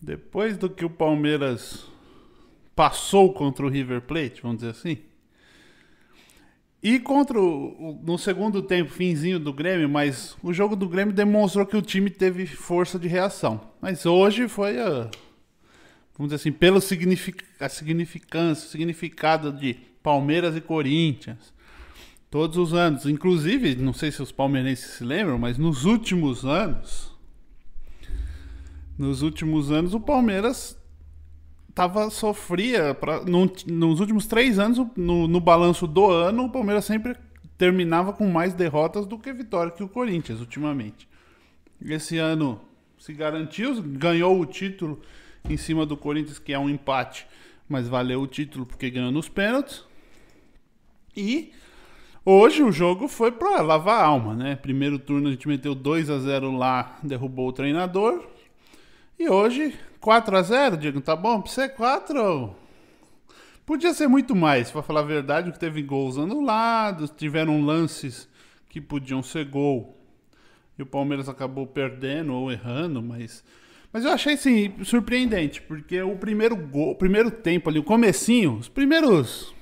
Depois 0.02 0.56
do 0.56 0.68
que 0.68 0.84
o 0.84 0.90
Palmeiras 0.90 1.86
passou 2.74 3.32
contra 3.32 3.64
o 3.64 3.68
River 3.68 4.02
Plate, 4.02 4.42
vamos 4.42 4.58
dizer 4.58 4.70
assim. 4.70 4.98
E 6.82 6.98
contra 6.98 7.40
o, 7.40 7.98
no 8.04 8.18
segundo 8.18 8.60
tempo, 8.60 8.90
finzinho 8.90 9.38
do 9.38 9.54
Grêmio, 9.54 9.88
mas 9.88 10.36
o 10.42 10.52
jogo 10.52 10.76
do 10.76 10.86
Grêmio 10.86 11.14
demonstrou 11.14 11.64
que 11.64 11.76
o 11.76 11.82
time 11.82 12.10
teve 12.10 12.46
força 12.46 12.98
de 12.98 13.08
reação. 13.08 13.58
Mas 13.80 14.04
hoje 14.04 14.48
foi 14.48 14.74
vamos 16.16 16.30
dizer 16.30 16.34
assim, 16.34 16.52
pelo 16.52 16.80
signific, 16.80 17.42
a 17.58 17.70
significância, 17.70 18.68
significado 18.68 19.50
de 19.50 19.74
Palmeiras 20.02 20.54
e 20.56 20.60
Corinthians. 20.60 21.54
Todos 22.30 22.58
os 22.58 22.74
anos, 22.74 23.06
inclusive, 23.06 23.76
não 23.76 23.94
sei 23.94 24.10
se 24.10 24.20
os 24.20 24.30
palmeirenses 24.30 24.96
se 24.96 25.04
lembram, 25.04 25.38
mas 25.38 25.56
nos 25.56 25.84
últimos 25.84 26.44
anos, 26.44 27.12
nos 28.98 29.22
últimos 29.22 29.70
anos 29.70 29.94
o 29.94 30.00
Palmeiras 30.00 30.76
tava 31.74 32.08
sofria 32.08 32.94
pra, 32.94 33.24
no, 33.24 33.50
nos 33.66 34.00
últimos 34.00 34.26
três 34.26 34.58
anos 34.58 34.78
no, 34.96 35.26
no 35.26 35.40
balanço 35.40 35.86
do 35.86 36.10
ano 36.10 36.44
o 36.44 36.50
Palmeiras 36.50 36.84
sempre 36.84 37.16
terminava 37.58 38.12
com 38.12 38.28
mais 38.28 38.54
derrotas 38.54 39.06
do 39.06 39.18
que 39.18 39.32
vitória 39.32 39.72
que 39.72 39.82
o 39.82 39.88
Corinthians 39.88 40.40
ultimamente. 40.40 41.08
Esse 41.84 42.18
ano 42.18 42.60
se 42.98 43.12
garantiu, 43.12 43.82
ganhou 43.82 44.40
o 44.40 44.46
título 44.46 45.00
em 45.48 45.56
cima 45.56 45.84
do 45.84 45.96
Corinthians, 45.96 46.38
que 46.38 46.52
é 46.52 46.58
um 46.58 46.70
empate, 46.70 47.26
mas 47.68 47.86
valeu 47.88 48.22
o 48.22 48.26
título 48.26 48.64
porque 48.64 48.90
ganhou 48.90 49.12
nos 49.12 49.28
pênaltis. 49.28 49.84
E 51.16 51.52
hoje 52.24 52.62
o 52.62 52.72
jogo 52.72 53.06
foi 53.06 53.30
para 53.30 53.60
lavar 53.60 54.00
a 54.00 54.06
alma, 54.06 54.34
né? 54.34 54.56
Primeiro 54.56 54.98
turno 54.98 55.28
a 55.28 55.30
gente 55.32 55.46
meteu 55.46 55.74
2 55.74 56.10
a 56.10 56.18
0 56.18 56.56
lá, 56.56 56.98
derrubou 57.02 57.48
o 57.48 57.52
treinador. 57.52 58.26
E 59.18 59.28
hoje 59.28 59.74
4 60.04 60.36
a 60.36 60.42
0, 60.42 60.76
Diego, 60.76 61.00
tá 61.00 61.16
bom? 61.16 61.40
Pra 61.40 61.50
ser 61.50 61.70
4 61.70 62.54
Podia 63.64 63.94
ser 63.94 64.06
muito 64.06 64.36
mais, 64.36 64.70
para 64.70 64.82
falar 64.82 65.00
a 65.00 65.04
verdade, 65.04 65.50
que 65.50 65.58
teve 65.58 65.80
gols 65.80 66.18
anulados, 66.18 67.08
tiveram 67.08 67.64
lances 67.64 68.28
que 68.68 68.82
podiam 68.82 69.22
ser 69.22 69.46
gol. 69.46 69.98
E 70.78 70.82
o 70.82 70.86
Palmeiras 70.86 71.26
acabou 71.26 71.66
perdendo 71.66 72.34
ou 72.34 72.52
errando, 72.52 73.00
mas 73.00 73.42
mas 73.90 74.04
eu 74.04 74.10
achei 74.10 74.34
assim, 74.34 74.74
surpreendente, 74.84 75.62
porque 75.62 76.02
o 76.02 76.18
primeiro 76.18 76.54
gol, 76.54 76.90
o 76.90 76.96
primeiro 76.96 77.30
tempo 77.30 77.70
ali, 77.70 77.78
o 77.78 77.82
comecinho, 77.84 78.58
os 78.58 78.68
primeiros 78.68 79.54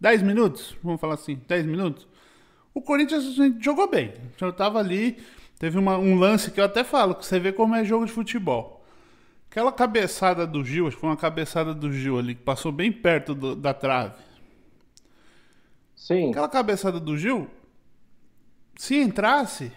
10 0.00 0.22
minutos, 0.22 0.76
vamos 0.80 1.00
falar 1.00 1.14
assim, 1.14 1.40
10 1.48 1.66
minutos, 1.66 2.06
o 2.72 2.80
Corinthians 2.80 3.34
jogou 3.58 3.90
bem. 3.90 4.12
Eu 4.40 4.52
tava 4.52 4.78
ali, 4.78 5.16
teve 5.58 5.76
uma, 5.76 5.98
um 5.98 6.16
lance 6.16 6.52
que 6.52 6.60
eu 6.60 6.64
até 6.64 6.84
falo, 6.84 7.16
que 7.16 7.26
você 7.26 7.40
vê 7.40 7.50
como 7.50 7.74
é 7.74 7.84
jogo 7.84 8.06
de 8.06 8.12
futebol. 8.12 8.75
Aquela 9.56 9.72
cabeçada 9.72 10.46
do 10.46 10.62
Gil, 10.62 10.86
acho 10.86 10.96
que 10.96 11.00
foi 11.00 11.08
uma 11.08 11.16
cabeçada 11.16 11.72
do 11.72 11.90
Gil 11.90 12.18
ali, 12.18 12.34
que 12.34 12.42
passou 12.42 12.70
bem 12.70 12.92
perto 12.92 13.34
do, 13.34 13.56
da 13.56 13.72
trave. 13.72 14.22
Sim. 15.94 16.28
Aquela 16.28 16.46
cabeçada 16.46 17.00
do 17.00 17.16
Gil, 17.16 17.48
se 18.76 19.00
entrasse, 19.00 19.72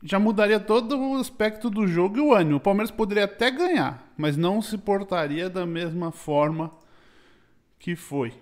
já 0.00 0.20
mudaria 0.20 0.60
todo 0.60 0.96
o 0.96 1.16
aspecto 1.16 1.68
do 1.68 1.88
jogo 1.88 2.18
e 2.18 2.20
o 2.20 2.32
ânimo. 2.32 2.58
O 2.58 2.60
Palmeiras 2.60 2.92
poderia 2.92 3.24
até 3.24 3.50
ganhar, 3.50 4.12
mas 4.16 4.36
não 4.36 4.62
se 4.62 4.78
portaria 4.78 5.50
da 5.50 5.66
mesma 5.66 6.12
forma 6.12 6.70
que 7.80 7.96
foi. 7.96 8.32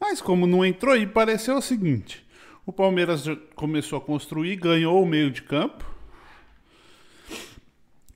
Mas 0.00 0.20
como 0.20 0.44
não 0.48 0.64
entrou, 0.64 0.96
e 0.96 1.06
pareceu 1.06 1.58
o 1.58 1.62
seguinte: 1.62 2.26
o 2.66 2.72
Palmeiras 2.72 3.22
começou 3.54 3.98
a 3.98 4.02
construir, 4.02 4.56
ganhou 4.56 5.00
o 5.00 5.06
meio 5.06 5.30
de 5.30 5.42
campo 5.42 5.95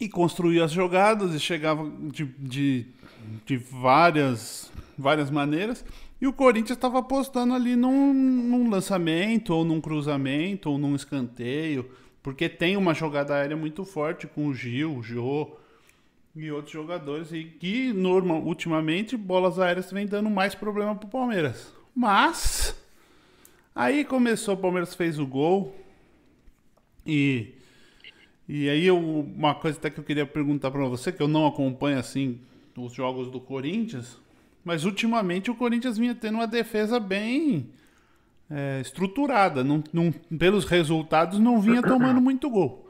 e 0.00 0.08
construía 0.08 0.64
as 0.64 0.72
jogadas 0.72 1.34
e 1.34 1.40
chegava 1.40 1.90
de, 2.10 2.24
de, 2.24 2.86
de 3.44 3.56
várias, 3.56 4.72
várias 4.96 5.30
maneiras. 5.30 5.84
E 6.20 6.26
o 6.26 6.32
Corinthians 6.32 6.76
estava 6.76 6.98
apostando 6.98 7.54
ali 7.54 7.76
num, 7.76 8.12
num, 8.12 8.70
lançamento, 8.70 9.54
ou 9.54 9.64
num 9.64 9.80
cruzamento, 9.80 10.70
ou 10.70 10.78
num 10.78 10.94
escanteio, 10.94 11.90
porque 12.22 12.48
tem 12.48 12.76
uma 12.76 12.94
jogada 12.94 13.34
aérea 13.34 13.56
muito 13.56 13.84
forte 13.84 14.26
com 14.26 14.46
o 14.46 14.54
Gil, 14.54 14.96
o 14.96 15.02
Jô 15.02 15.56
e 16.34 16.50
outros 16.50 16.72
jogadores, 16.72 17.32
e 17.32 17.44
que 17.44 17.92
ultimamente 18.44 19.16
bolas 19.16 19.58
aéreas 19.58 19.90
vem 19.90 20.06
dando 20.06 20.30
mais 20.30 20.54
problema 20.54 20.94
para 20.94 21.06
o 21.06 21.10
Palmeiras. 21.10 21.72
Mas 21.94 22.74
Aí 23.74 24.04
começou, 24.04 24.54
o 24.54 24.58
Palmeiras 24.58 24.94
fez 24.94 25.18
o 25.18 25.26
gol. 25.26 25.74
E, 27.06 27.54
e 28.52 28.68
aí 28.68 28.84
eu, 28.84 28.98
uma 28.98 29.54
coisa 29.54 29.78
até 29.78 29.88
que 29.88 30.00
eu 30.00 30.04
queria 30.04 30.26
perguntar 30.26 30.72
para 30.72 30.84
você, 30.86 31.12
que 31.12 31.22
eu 31.22 31.28
não 31.28 31.46
acompanho 31.46 32.00
assim 32.00 32.40
os 32.76 32.92
jogos 32.92 33.30
do 33.30 33.38
Corinthians, 33.38 34.18
mas 34.64 34.84
ultimamente 34.84 35.52
o 35.52 35.54
Corinthians 35.54 35.96
vinha 35.96 36.16
tendo 36.16 36.34
uma 36.34 36.48
defesa 36.48 36.98
bem 36.98 37.68
é, 38.50 38.80
estruturada. 38.80 39.62
Não, 39.62 39.84
não, 39.92 40.10
pelos 40.36 40.64
resultados, 40.64 41.38
não 41.38 41.60
vinha 41.60 41.80
tomando 41.80 42.20
muito 42.20 42.50
gol. 42.50 42.88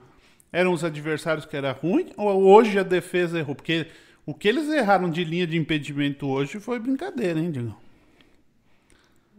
Eram 0.51 0.73
os 0.73 0.83
adversários 0.83 1.45
que 1.45 1.57
era 1.57 1.73
ruim, 1.73 2.07
ou 2.17 2.43
hoje 2.43 2.79
a 2.79 2.83
defesa 2.83 3.39
errou? 3.39 3.55
Porque 3.55 3.87
o 4.25 4.33
que 4.33 4.49
eles 4.49 4.67
erraram 4.69 5.11
de 5.11 5.25
linha 5.25 5.47
de 5.47 5.59
impedimento 5.59 6.27
hoje 6.27 6.59
foi 6.59 6.79
brincadeira, 6.79 7.39
hein, 7.39 7.51
Digão? 7.51 7.77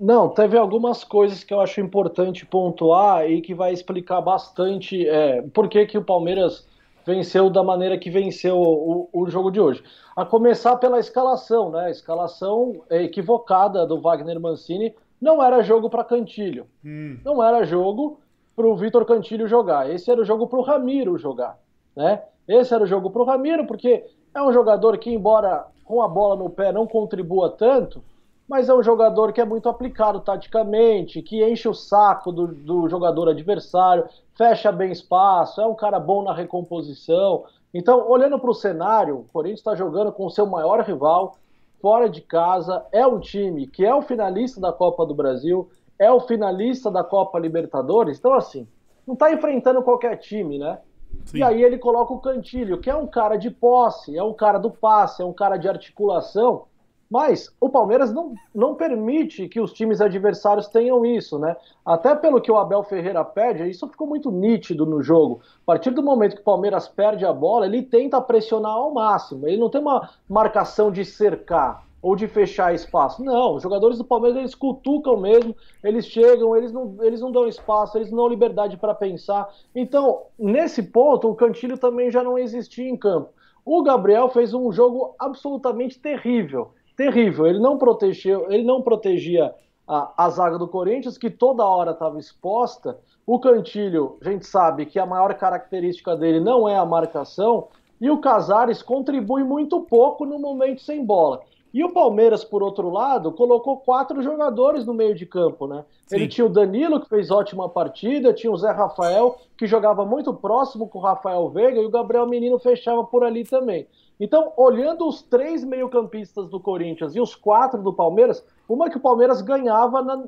Não, 0.01 0.29
teve 0.29 0.57
algumas 0.57 1.03
coisas 1.03 1.43
que 1.43 1.53
eu 1.53 1.61
acho 1.61 1.79
importante 1.79 2.43
pontuar 2.43 3.29
e 3.29 3.39
que 3.39 3.53
vai 3.53 3.71
explicar 3.71 4.19
bastante 4.19 5.07
é, 5.07 5.43
por 5.43 5.69
que, 5.69 5.85
que 5.85 5.95
o 5.95 6.03
Palmeiras 6.03 6.67
venceu 7.05 7.51
da 7.51 7.61
maneira 7.61 7.99
que 7.99 8.09
venceu 8.09 8.57
o, 8.59 9.07
o, 9.13 9.29
jogo 9.29 9.51
de 9.51 9.61
hoje. 9.61 9.83
A 10.15 10.25
começar 10.25 10.77
pela 10.77 10.99
escalação, 10.99 11.69
né? 11.69 11.85
A 11.85 11.89
escalação 11.91 12.81
equivocada 12.89 13.85
do 13.85 14.01
Wagner 14.01 14.39
Mancini 14.39 14.95
não 15.21 15.43
era 15.43 15.61
jogo 15.61 15.87
para 15.87 16.03
Cantilho. 16.03 16.65
Hum. 16.83 17.19
Não 17.23 17.43
era 17.43 17.63
jogo 17.63 18.19
para 18.55 18.65
o 18.65 18.75
Vitor 18.75 19.05
Cantilho 19.05 19.47
jogar. 19.47 19.87
Esse 19.87 20.09
era 20.09 20.19
o 20.19 20.25
jogo 20.25 20.47
para 20.47 20.57
o 20.57 20.63
Ramiro 20.63 21.15
jogar, 21.15 21.59
né? 21.95 22.23
Esse 22.47 22.73
era 22.73 22.83
o 22.83 22.87
jogo 22.87 23.11
para 23.11 23.21
o 23.21 23.25
Ramiro 23.25 23.67
porque 23.67 24.03
é 24.33 24.41
um 24.41 24.51
jogador 24.51 24.97
que, 24.97 25.11
embora 25.11 25.67
com 25.85 26.01
a 26.01 26.07
bola 26.07 26.35
no 26.35 26.49
pé 26.49 26.71
não 26.71 26.87
contribua 26.87 27.51
tanto, 27.51 28.03
mas 28.51 28.67
é 28.67 28.75
um 28.75 28.83
jogador 28.83 29.31
que 29.31 29.39
é 29.39 29.45
muito 29.45 29.69
aplicado 29.69 30.19
taticamente, 30.19 31.21
que 31.21 31.41
enche 31.41 31.69
o 31.69 31.73
saco 31.73 32.33
do, 32.33 32.47
do 32.47 32.89
jogador 32.89 33.29
adversário, 33.29 34.09
fecha 34.35 34.69
bem 34.73 34.91
espaço, 34.91 35.61
é 35.61 35.65
um 35.65 35.73
cara 35.73 35.97
bom 35.97 36.21
na 36.21 36.33
recomposição. 36.33 37.45
Então, 37.73 38.09
olhando 38.09 38.37
para 38.37 38.49
o 38.49 38.53
cenário, 38.53 39.19
o 39.19 39.25
Corinthians 39.31 39.61
está 39.61 39.73
jogando 39.73 40.11
com 40.11 40.25
o 40.25 40.29
seu 40.29 40.45
maior 40.45 40.81
rival, 40.81 41.37
fora 41.81 42.09
de 42.09 42.19
casa, 42.19 42.85
é 42.91 43.07
um 43.07 43.21
time 43.21 43.67
que 43.67 43.85
é 43.85 43.95
o 43.95 44.01
finalista 44.01 44.59
da 44.59 44.73
Copa 44.73 45.05
do 45.05 45.15
Brasil, 45.15 45.69
é 45.97 46.11
o 46.11 46.19
finalista 46.19 46.91
da 46.91 47.05
Copa 47.05 47.39
Libertadores, 47.39 48.19
então 48.19 48.33
assim, 48.33 48.67
não 49.07 49.13
está 49.13 49.31
enfrentando 49.31 49.81
qualquer 49.81 50.17
time, 50.17 50.57
né? 50.59 50.79
Sim. 51.23 51.37
E 51.37 51.43
aí 51.43 51.63
ele 51.63 51.77
coloca 51.77 52.13
o 52.13 52.19
Cantilho, 52.19 52.81
que 52.81 52.89
é 52.89 52.95
um 52.95 53.07
cara 53.07 53.37
de 53.37 53.49
posse, 53.49 54.17
é 54.17 54.21
um 54.21 54.33
cara 54.33 54.57
do 54.57 54.69
passe, 54.69 55.21
é 55.21 55.25
um 55.25 55.31
cara 55.31 55.55
de 55.55 55.69
articulação, 55.69 56.65
mas 57.11 57.53
o 57.59 57.67
Palmeiras 57.67 58.13
não, 58.13 58.33
não 58.55 58.73
permite 58.73 59.49
que 59.49 59.59
os 59.59 59.73
times 59.73 59.99
adversários 59.99 60.69
tenham 60.69 61.05
isso, 61.05 61.37
né? 61.37 61.57
Até 61.85 62.15
pelo 62.15 62.39
que 62.39 62.49
o 62.49 62.55
Abel 62.55 62.83
Ferreira 62.83 63.21
pede, 63.25 63.69
isso 63.69 63.85
ficou 63.89 64.07
muito 64.07 64.31
nítido 64.31 64.85
no 64.85 65.01
jogo. 65.03 65.41
A 65.63 65.65
partir 65.65 65.89
do 65.89 66.01
momento 66.01 66.35
que 66.35 66.41
o 66.41 66.45
Palmeiras 66.45 66.87
perde 66.87 67.25
a 67.25 67.33
bola, 67.33 67.65
ele 67.65 67.83
tenta 67.83 68.21
pressionar 68.21 68.71
ao 68.71 68.93
máximo. 68.93 69.45
Ele 69.45 69.57
não 69.57 69.69
tem 69.69 69.81
uma 69.81 70.09
marcação 70.29 70.89
de 70.89 71.03
cercar 71.03 71.83
ou 72.01 72.15
de 72.15 72.29
fechar 72.29 72.73
espaço. 72.73 73.21
Não, 73.21 73.55
os 73.55 73.63
jogadores 73.63 73.97
do 73.97 74.05
Palmeiras 74.05 74.39
eles 74.39 74.55
cutucam 74.55 75.17
mesmo, 75.17 75.53
eles 75.83 76.05
chegam, 76.05 76.55
eles 76.55 76.71
não, 76.71 76.95
eles 77.01 77.19
não 77.19 77.29
dão 77.29 77.45
espaço, 77.45 77.97
eles 77.97 78.09
não 78.09 78.19
dão 78.19 78.29
liberdade 78.29 78.77
para 78.77 78.95
pensar. 78.95 79.53
Então, 79.75 80.21
nesse 80.39 80.81
ponto, 80.81 81.29
o 81.29 81.35
Cantilho 81.35 81.77
também 81.77 82.09
já 82.09 82.23
não 82.23 82.37
existia 82.37 82.87
em 82.87 82.95
campo. 82.95 83.31
O 83.65 83.83
Gabriel 83.83 84.29
fez 84.29 84.53
um 84.53 84.71
jogo 84.71 85.13
absolutamente 85.19 85.99
terrível 85.99 86.71
terrível. 86.95 87.47
Ele 87.47 87.59
não 87.59 87.77
protegeu, 87.77 88.51
ele 88.51 88.63
não 88.63 88.81
protegia 88.81 89.53
a, 89.87 90.25
a 90.25 90.29
zaga 90.29 90.57
do 90.57 90.67
Corinthians, 90.67 91.17
que 91.17 91.29
toda 91.29 91.65
hora 91.65 91.91
estava 91.91 92.19
exposta. 92.19 92.97
O 93.25 93.39
Cantilho, 93.39 94.17
a 94.21 94.29
gente 94.29 94.45
sabe 94.45 94.85
que 94.85 94.99
a 94.99 95.05
maior 95.05 95.33
característica 95.35 96.15
dele 96.15 96.39
não 96.39 96.67
é 96.67 96.75
a 96.77 96.85
marcação, 96.85 97.67
e 97.99 98.09
o 98.09 98.19
Casares 98.19 98.81
contribui 98.81 99.43
muito 99.43 99.81
pouco 99.81 100.25
no 100.25 100.39
momento 100.39 100.81
sem 100.81 101.05
bola. 101.05 101.41
E 101.73 101.83
o 101.83 101.93
Palmeiras, 101.93 102.43
por 102.43 102.61
outro 102.61 102.89
lado, 102.89 103.31
colocou 103.31 103.77
quatro 103.77 104.21
jogadores 104.21 104.85
no 104.85 104.93
meio 104.93 105.15
de 105.15 105.25
campo, 105.25 105.67
né? 105.67 105.85
Sim. 106.05 106.15
Ele 106.15 106.27
tinha 106.27 106.45
o 106.45 106.49
Danilo, 106.49 106.99
que 106.99 107.07
fez 107.07 107.31
ótima 107.31 107.69
partida, 107.69 108.33
tinha 108.33 108.51
o 108.51 108.57
Zé 108.57 108.71
Rafael, 108.71 109.37
que 109.57 109.65
jogava 109.65 110.05
muito 110.05 110.33
próximo 110.33 110.89
com 110.89 110.99
o 110.99 111.01
Rafael 111.01 111.47
Veiga, 111.49 111.79
e 111.79 111.85
o 111.85 111.89
Gabriel 111.89 112.27
Menino 112.27 112.59
fechava 112.59 113.03
por 113.05 113.23
ali 113.23 113.45
também. 113.45 113.87
Então, 114.21 114.53
olhando 114.55 115.07
os 115.07 115.23
três 115.23 115.63
meio-campistas 115.63 116.47
do 116.47 116.59
Corinthians 116.59 117.15
e 117.15 117.19
os 117.19 117.33
quatro 117.33 117.81
do 117.81 117.91
Palmeiras, 117.91 118.45
uma 118.69 118.87
que 118.87 118.97
o 118.97 119.01
Palmeiras 119.01 119.41
ganhava 119.41 120.03
na, 120.03 120.25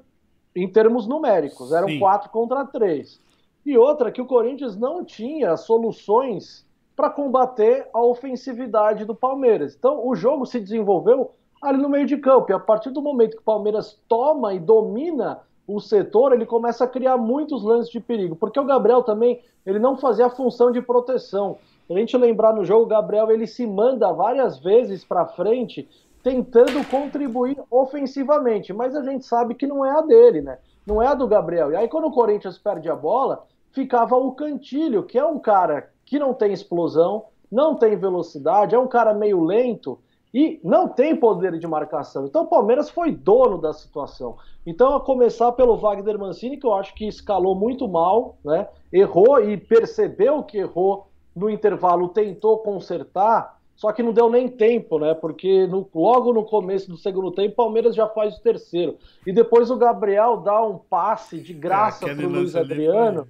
em 0.55 0.67
termos 0.67 1.05
numéricos, 1.05 1.71
eram 1.71 1.87
Sim. 1.87 1.99
quatro 1.99 2.31
contra 2.31 2.65
três. 2.65 3.21
E 3.63 3.77
outra 3.77 4.11
que 4.11 4.19
o 4.19 4.25
Corinthians 4.25 4.75
não 4.75 5.05
tinha 5.05 5.55
soluções 5.55 6.65
para 6.95 7.07
combater 7.07 7.87
a 7.93 8.01
ofensividade 8.03 9.05
do 9.05 9.13
Palmeiras. 9.13 9.75
Então, 9.75 10.07
o 10.07 10.15
jogo 10.15 10.47
se 10.47 10.59
desenvolveu 10.59 11.29
ali 11.61 11.77
no 11.77 11.87
meio 11.87 12.07
de 12.07 12.17
campo. 12.17 12.51
E 12.51 12.53
a 12.53 12.59
partir 12.59 12.89
do 12.89 13.01
momento 13.01 13.35
que 13.35 13.41
o 13.43 13.45
Palmeiras 13.45 14.01
toma 14.09 14.55
e 14.55 14.59
domina 14.59 15.41
o 15.67 15.79
setor, 15.79 16.33
ele 16.33 16.47
começa 16.47 16.83
a 16.83 16.87
criar 16.87 17.17
muitos 17.17 17.63
lances 17.63 17.91
de 17.91 17.99
perigo. 17.99 18.35
Porque 18.35 18.59
o 18.59 18.65
Gabriel 18.65 19.03
também, 19.03 19.39
ele 19.63 19.77
não 19.77 19.97
fazia 19.97 20.25
a 20.25 20.31
função 20.31 20.71
de 20.71 20.81
proteção. 20.81 21.59
A 21.89 21.93
gente 21.93 22.15
lembrar 22.17 22.53
no 22.53 22.63
jogo, 22.63 22.83
o 22.83 22.87
Gabriel 22.87 23.31
ele 23.31 23.45
se 23.45 23.67
manda 23.67 24.11
várias 24.11 24.59
vezes 24.59 25.03
para 25.03 25.25
frente, 25.25 25.87
tentando 26.23 26.87
contribuir 26.89 27.57
ofensivamente, 27.69 28.71
mas 28.71 28.95
a 28.95 29.03
gente 29.03 29.25
sabe 29.25 29.55
que 29.55 29.67
não 29.67 29.85
é 29.85 29.91
a 29.91 30.01
dele, 30.01 30.41
né? 30.41 30.57
Não 30.87 31.01
é 31.01 31.07
a 31.07 31.13
do 31.13 31.27
Gabriel. 31.27 31.71
E 31.71 31.75
aí 31.75 31.87
quando 31.87 32.07
o 32.07 32.11
Corinthians 32.11 32.57
perde 32.57 32.89
a 32.89 32.95
bola, 32.95 33.45
ficava 33.71 34.15
o 34.15 34.31
Cantilho, 34.31 35.03
que 35.03 35.17
é 35.17 35.25
um 35.25 35.39
cara 35.39 35.89
que 36.05 36.17
não 36.17 36.33
tem 36.33 36.53
explosão, 36.53 37.25
não 37.51 37.75
tem 37.75 37.95
velocidade, 37.95 38.75
é 38.75 38.79
um 38.79 38.87
cara 38.87 39.13
meio 39.13 39.43
lento 39.43 39.99
e 40.33 40.59
não 40.63 40.87
tem 40.87 41.15
poder 41.15 41.59
de 41.59 41.67
marcação. 41.67 42.25
Então 42.25 42.43
o 42.43 42.47
Palmeiras 42.47 42.89
foi 42.89 43.11
dono 43.11 43.59
da 43.59 43.71
situação. 43.71 44.37
Então, 44.65 44.95
a 44.95 45.01
começar 45.01 45.51
pelo 45.51 45.75
Wagner 45.75 46.17
Mancini, 46.17 46.57
que 46.57 46.65
eu 46.65 46.73
acho 46.73 46.95
que 46.95 47.05
escalou 47.05 47.53
muito 47.53 47.87
mal, 47.87 48.37
né? 48.43 48.67
Errou 48.91 49.43
e 49.43 49.57
percebeu 49.57 50.41
que 50.41 50.57
errou 50.57 51.07
no 51.35 51.49
intervalo 51.49 52.09
tentou 52.09 52.59
consertar, 52.59 53.59
só 53.75 53.91
que 53.91 54.03
não 54.03 54.13
deu 54.13 54.29
nem 54.29 54.47
tempo, 54.47 54.99
né? 54.99 55.13
Porque 55.13 55.65
no, 55.67 55.87
logo 55.93 56.31
no 56.31 56.43
começo 56.43 56.89
do 56.89 56.97
segundo 56.97 57.31
tempo, 57.31 57.53
o 57.53 57.55
Palmeiras 57.55 57.95
já 57.95 58.07
faz 58.07 58.37
o 58.37 58.41
terceiro. 58.41 58.97
E 59.25 59.33
depois 59.33 59.71
o 59.71 59.77
Gabriel 59.77 60.37
dá 60.37 60.61
um 60.61 60.77
passe 60.77 61.39
de 61.39 61.53
graça 61.53 62.09
é, 62.09 62.15
pro 62.15 62.29
Luiz 62.29 62.55
Adriano. 62.55 63.27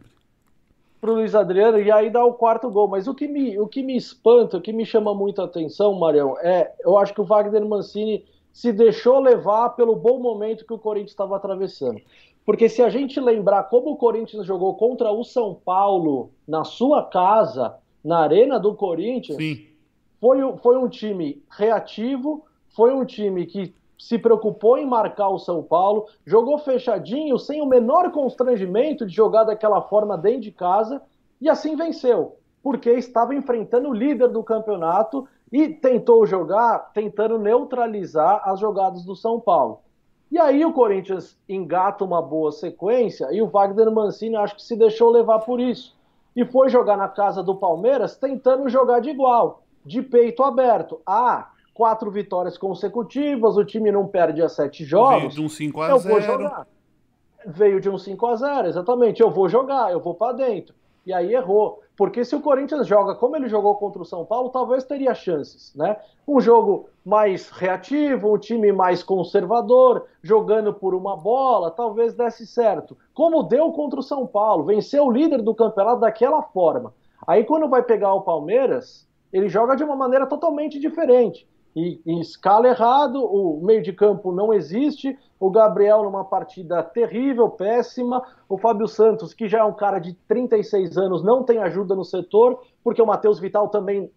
Pro 1.00 1.16
Luiz 1.16 1.36
Adriano, 1.36 1.80
e 1.80 1.92
aí 1.92 2.10
dá 2.10 2.24
o 2.24 2.34
quarto 2.34 2.70
gol. 2.70 2.88
Mas 2.88 3.08
o 3.08 3.13
que 3.13 3.28
me, 3.28 3.58
o 3.60 3.68
que 3.68 3.82
me 3.82 3.96
espanta, 3.96 4.58
o 4.58 4.62
que 4.62 4.72
me 4.72 4.86
chama 4.86 5.13
muita 5.13 5.44
atenção, 5.44 5.94
Marião, 5.96 6.38
é 6.39 6.74
eu 6.80 6.98
acho 6.98 7.13
que 7.13 7.22
o 7.22 7.26
Wagner 7.26 7.66
Mancini 7.66 8.26
se 8.52 8.72
deixou 8.72 9.20
levar 9.20 9.70
pelo 9.72 9.96
bom 9.96 10.20
momento 10.20 10.66
que 10.66 10.74
o 10.74 10.78
Corinthians 10.78 11.12
estava 11.12 11.36
atravessando. 11.36 12.00
Porque 12.46 12.68
se 12.68 12.82
a 12.84 12.89
gente 12.89 13.20
lembrar 13.20 13.63
como 13.63 13.92
o 13.92 13.96
Corinthians 13.96 14.46
jogou 14.46 14.76
contra 14.76 15.12
o 15.12 15.24
São 15.24 15.56
Paulo 15.56 16.32
na 16.48 16.63
sua 16.63 17.04
casa, 17.04 17.76
na 18.04 18.20
Arena 18.20 18.60
do 18.60 18.76
Corinthians, 18.76 19.38
Sim. 19.38 19.74
Foi, 20.24 20.39
foi 20.60 20.78
um 20.78 20.88
time 20.88 21.44
reativo, 21.50 22.46
foi 22.70 22.94
um 22.94 23.04
time 23.04 23.46
que 23.46 23.76
se 24.00 24.18
preocupou 24.18 24.78
em 24.78 24.86
marcar 24.86 25.28
o 25.28 25.38
São 25.38 25.62
Paulo, 25.62 26.06
jogou 26.26 26.58
fechadinho, 26.58 27.38
sem 27.38 27.62
o 27.62 27.66
menor 27.66 28.10
constrangimento 28.10 29.06
de 29.06 29.13
jogar 29.13 29.44
daquela 29.44 29.82
forma 29.82 30.18
dentro 30.18 30.42
de 30.42 30.52
casa, 30.52 31.02
e 31.42 31.50
assim 31.50 31.76
venceu, 31.76 32.38
porque 32.62 32.89
estava 32.92 33.36
enfrentando 33.36 33.89
o 33.89 33.94
líder 33.94 34.30
do 34.30 34.42
campeonato 34.44 35.28
e 35.52 35.68
tentou 35.68 36.26
jogar 36.26 36.92
tentando 36.94 37.38
neutralizar 37.38 38.42
as 38.46 38.62
jogadas 38.62 39.04
do 39.04 39.18
São 39.18 39.42
Paulo. 39.42 39.82
E 40.32 40.39
aí 40.39 40.66
o 40.66 40.72
Corinthians 40.72 41.38
engata 41.48 42.04
uma 42.04 42.22
boa 42.22 42.52
sequência 42.54 43.28
e 43.32 43.42
o 43.42 43.48
Wagner 43.48 43.92
Mancini 43.92 44.38
acho 44.38 44.56
que 44.56 44.63
se 44.63 44.78
deixou 44.78 45.12
levar 45.12 45.39
por 45.39 45.60
isso 45.60 45.96
e 46.36 46.46
foi 46.46 46.69
jogar 46.69 46.98
na 46.98 47.08
casa 47.08 47.43
do 47.43 47.56
Palmeiras 47.56 48.15
tentando 48.15 48.67
jogar 48.69 49.00
de 49.00 49.10
igual, 49.10 49.63
de 49.86 50.02
peito 50.02 50.43
aberto. 50.43 51.02
Ah, 51.06 51.50
quatro 51.74 52.12
vitórias 52.12 52.58
consecutivas, 52.58 53.58
o 53.58 53.65
time 53.65 53.91
não 53.91 54.08
perde 54.08 54.41
a 54.41 54.50
sete 54.50 54.84
jogos. 54.84 55.19
Veio 55.19 55.30
de 55.30 55.41
um 55.41 55.50
5 55.50 55.82
a 55.82 55.98
0 55.98 55.98
Eu 55.98 56.00
vou 56.00 56.22
jogar. 56.22 56.67
Veio 57.46 57.82
de 57.82 57.89
um 57.89 57.98
5 57.98 58.26
a 58.26 58.36
0 58.36 58.67
exatamente. 58.67 59.22
Eu 59.22 59.30
vou 59.30 59.50
jogar, 59.50 59.91
eu 59.91 60.00
vou 60.00 60.15
para 60.15 60.34
dentro. 60.34 60.74
E 61.06 61.13
aí 61.13 61.34
errou. 61.34 61.82
Porque 61.96 62.26
se 62.26 62.36
o 62.36 62.42
Corinthians 62.42 62.88
joga 62.88 63.13
como 63.13 63.36
ele 63.36 63.48
jogou 63.48 63.76
contra 63.76 64.02
o 64.02 64.06
São 64.06 64.26
Paulo, 64.26 64.50
talvez 64.50 64.84
teria 64.84 65.13
chances, 65.13 65.74
né? 65.76 65.98
Um 66.28 66.39
jogo 66.39 66.88
mais 67.06 67.50
reativo, 67.50 68.34
um 68.34 68.38
time 68.38 68.72
mais 68.72 69.04
conservador, 69.04 70.08
jogando 70.24 70.74
por 70.74 70.96
uma 70.96 71.16
bola, 71.16 71.70
talvez 71.70 72.16
desse 72.16 72.48
certo. 72.48 72.98
Como 73.13 73.44
deu 73.44 73.72
contra 73.72 74.00
o 74.00 74.04
São 74.04 74.26
Paulo, 74.26 74.63
venceu 74.63 75.06
o 75.06 75.12
líder 75.12 75.42
do 75.42 75.54
campeonato 75.54 76.00
daquela 76.00 76.42
forma. 76.42 76.94
Aí 77.28 77.44
quando 77.44 77.70
vai 77.70 77.84
pegar 77.84 78.13
o 78.13 78.22
Palmeiras, 78.22 79.08
ele 79.32 79.48
joga 79.48 79.76
de 79.76 79.84
uma 79.84 79.96
maneira 79.96 80.26
totalmente 80.26 80.80
diferente. 80.80 81.48
Em, 81.76 82.00
em 82.06 82.20
escala 82.20 82.68
errado, 82.68 83.24
o 83.24 83.60
meio 83.64 83.82
de 83.82 83.92
campo 83.92 84.32
não 84.32 84.54
existe, 84.54 85.18
o 85.40 85.50
Gabriel 85.50 86.04
numa 86.04 86.24
partida 86.24 86.84
terrível, 86.84 87.50
péssima, 87.50 88.24
o 88.48 88.58
Fábio 88.58 88.88
Santos, 88.88 89.34
que 89.34 89.48
já 89.48 89.60
é 89.60 89.64
um 89.64 89.74
cara 89.74 90.00
de 90.00 90.14
36 90.28 90.98
anos, 90.98 91.24
não 91.24 91.44
tem 91.44 91.58
ajuda 91.58 91.96
no 91.96 92.06
setor, 92.06 92.62
porque 92.84 93.02
o 93.02 93.06
Matheus 93.06 93.40
Vital 93.40 93.68
também 93.70 94.12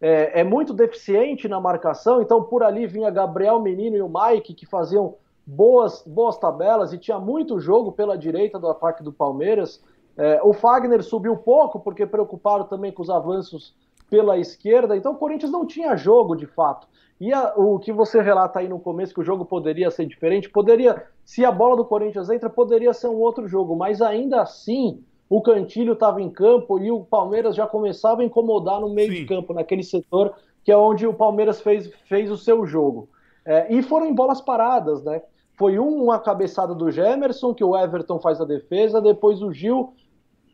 é, 0.00 0.40
é, 0.40 0.44
muito 0.44 0.72
deficiente 0.72 1.48
na 1.48 1.60
marcação, 1.60 2.20
então 2.20 2.42
por 2.42 2.62
ali 2.62 2.86
vinha 2.86 3.10
Gabriel 3.10 3.60
Menino 3.60 3.96
e 3.96 4.02
o 4.02 4.08
Mike, 4.08 4.54
que 4.54 4.66
faziam 4.66 5.14
boas, 5.46 6.02
boas 6.06 6.36
tabelas 6.36 6.92
e 6.92 6.98
tinha 6.98 7.18
muito 7.18 7.58
jogo 7.58 7.92
pela 7.92 8.18
direita 8.18 8.58
do 8.58 8.68
ataque 8.68 9.02
do 9.02 9.12
Palmeiras. 9.12 9.82
É, 10.16 10.40
o 10.42 10.52
Fagner 10.52 11.02
subiu 11.02 11.36
pouco, 11.36 11.80
porque 11.80 12.04
preocupado 12.04 12.64
também 12.64 12.92
com 12.92 13.02
os 13.02 13.08
avanços 13.08 13.74
pela 14.08 14.38
esquerda, 14.38 14.96
então 14.96 15.12
o 15.12 15.16
Corinthians 15.16 15.52
não 15.52 15.66
tinha 15.66 15.96
jogo 15.96 16.34
de 16.34 16.46
fato. 16.46 16.86
E 17.20 17.32
a, 17.32 17.52
o 17.56 17.78
que 17.78 17.92
você 17.92 18.20
relata 18.22 18.60
aí 18.60 18.68
no 18.68 18.78
começo, 18.78 19.12
que 19.12 19.20
o 19.20 19.24
jogo 19.24 19.44
poderia 19.44 19.90
ser 19.90 20.06
diferente, 20.06 20.48
poderia, 20.48 21.04
se 21.24 21.44
a 21.44 21.50
bola 21.50 21.76
do 21.76 21.84
Corinthians 21.84 22.30
entra, 22.30 22.48
poderia 22.48 22.92
ser 22.94 23.08
um 23.08 23.16
outro 23.16 23.48
jogo, 23.48 23.76
mas 23.76 24.00
ainda 24.00 24.40
assim 24.40 25.02
o 25.28 25.42
Cantilho 25.42 25.92
estava 25.92 26.22
em 26.22 26.30
campo 26.30 26.78
e 26.78 26.90
o 26.90 27.04
Palmeiras 27.04 27.54
já 27.54 27.66
começava 27.66 28.22
a 28.22 28.24
incomodar 28.24 28.80
no 28.80 28.88
meio 28.88 29.12
Sim. 29.12 29.20
de 29.20 29.26
campo, 29.26 29.52
naquele 29.52 29.82
setor 29.82 30.34
que 30.64 30.72
é 30.72 30.76
onde 30.76 31.06
o 31.06 31.14
Palmeiras 31.14 31.60
fez, 31.60 31.90
fez 32.06 32.30
o 32.30 32.36
seu 32.36 32.66
jogo. 32.66 33.08
É, 33.44 33.72
e 33.72 33.82
foram 33.82 34.06
em 34.06 34.14
bolas 34.14 34.40
paradas, 34.40 35.02
né? 35.02 35.22
Foi 35.56 35.78
um, 35.78 36.04
uma 36.04 36.18
cabeçada 36.18 36.74
do 36.74 36.90
Gemerson, 36.90 37.54
que 37.54 37.64
o 37.64 37.76
Everton 37.76 38.20
faz 38.20 38.40
a 38.40 38.44
defesa, 38.44 39.00
depois 39.00 39.42
o 39.42 39.50
Gil 39.50 39.94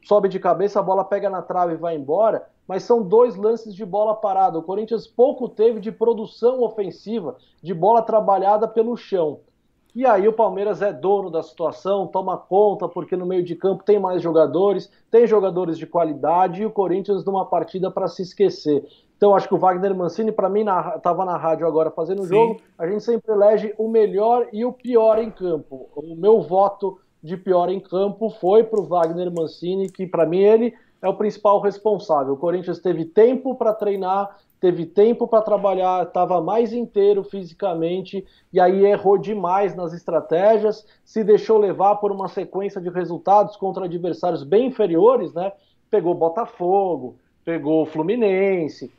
sobe 0.05 0.29
de 0.29 0.39
cabeça, 0.39 0.79
a 0.79 0.83
bola 0.83 1.05
pega 1.05 1.29
na 1.29 1.43
trave 1.43 1.75
e 1.75 1.77
vai 1.77 1.97
embora 1.97 2.47
mas 2.67 2.83
são 2.83 3.03
dois 3.03 3.37
lances 3.37 3.75
de 3.75 3.85
bola 3.85 4.15
parada. 4.15 4.59
O 4.59 4.63
Corinthians 4.63 5.07
pouco 5.07 5.49
teve 5.49 5.81
de 5.81 5.93
produção 5.93 6.63
ofensiva, 6.63 7.37
de 7.63 7.75
bola 7.75 8.03
trabalhada 8.03 8.67
pelo 8.67 8.97
chão. 8.97 9.41
E 9.95 10.05
aí 10.05 10.27
o 10.27 10.33
Palmeiras 10.33 10.83
é 10.83 10.93
dono 10.93 11.31
da 11.31 11.41
situação, 11.41 12.09
toma 12.09 12.37
conta, 12.37 12.89
porque 12.89 13.17
no 13.17 13.25
meio 13.25 13.45
de 13.45 13.55
campo 13.55 13.85
tem 13.85 13.97
mais 13.97 14.21
jogadores, 14.21 14.91
tem 15.09 15.25
jogadores 15.25 15.79
de 15.79 15.87
qualidade 15.87 16.63
e 16.63 16.67
o 16.67 16.71
Corinthians 16.71 17.25
numa 17.25 17.47
partida 17.47 17.93
para 17.93 18.09
se 18.09 18.23
esquecer. 18.23 18.85
Então 19.17 19.37
acho 19.37 19.47
que 19.47 19.55
o 19.55 19.59
Wagner 19.59 19.95
Mancini, 19.95 20.33
para 20.33 20.49
mim, 20.49 20.65
estava 20.97 21.25
na, 21.25 21.33
na, 21.33 21.39
rádio 21.39 21.65
agora 21.65 21.93
fazendo 21.93 22.23
o 22.23 22.27
jogo, 22.27 22.61
a 22.77 22.89
gente 22.89 23.05
sempre 23.05 23.33
elege 23.33 23.73
o 23.79 23.87
melhor 23.87 24.49
e 24.53 24.65
o 24.65 24.73
pior 24.73 25.21
em 25.21 25.31
campo. 25.31 25.89
O 25.95 26.17
meu 26.17 26.43
voto 26.43 26.99
de 27.23 27.37
pior 27.37 27.71
em 27.71 27.79
campo 27.79 28.29
foi 28.29 28.65
para 28.65 28.81
o 28.81 28.85
Wagner 28.85 29.33
Mancini, 29.33 29.89
que 29.89 30.09
para 30.09 30.27
mim 30.27 30.41
ele 30.41 30.75
é 31.05 31.09
o 31.09 31.15
principal 31.15 31.61
responsável. 31.61 32.33
O 32.33 32.37
Corinthians 32.39 32.79
teve 32.79 33.05
tempo 33.05 33.55
para 33.55 33.75
treinar, 33.75 34.39
teve 34.59 34.87
tempo 34.87 35.29
para 35.29 35.43
trabalhar, 35.43 36.03
estava 36.03 36.41
mais 36.41 36.73
inteiro 36.73 37.23
fisicamente 37.23 38.27
e 38.51 38.59
aí 38.59 38.87
errou 38.87 39.19
demais 39.19 39.77
nas 39.77 39.93
estratégias, 39.93 40.87
se 41.05 41.23
deixou 41.23 41.59
levar 41.59 41.97
por 41.97 42.11
uma 42.11 42.27
sequência 42.27 42.81
de 42.81 42.89
resultados 42.89 43.55
contra 43.55 43.85
adversários 43.85 44.43
bem 44.43 44.69
inferiores, 44.69 45.35
né? 45.35 45.53
Pegou 45.91 46.15
Botafogo, 46.15 47.17
pegou 47.45 47.85
Fluminense, 47.85 48.91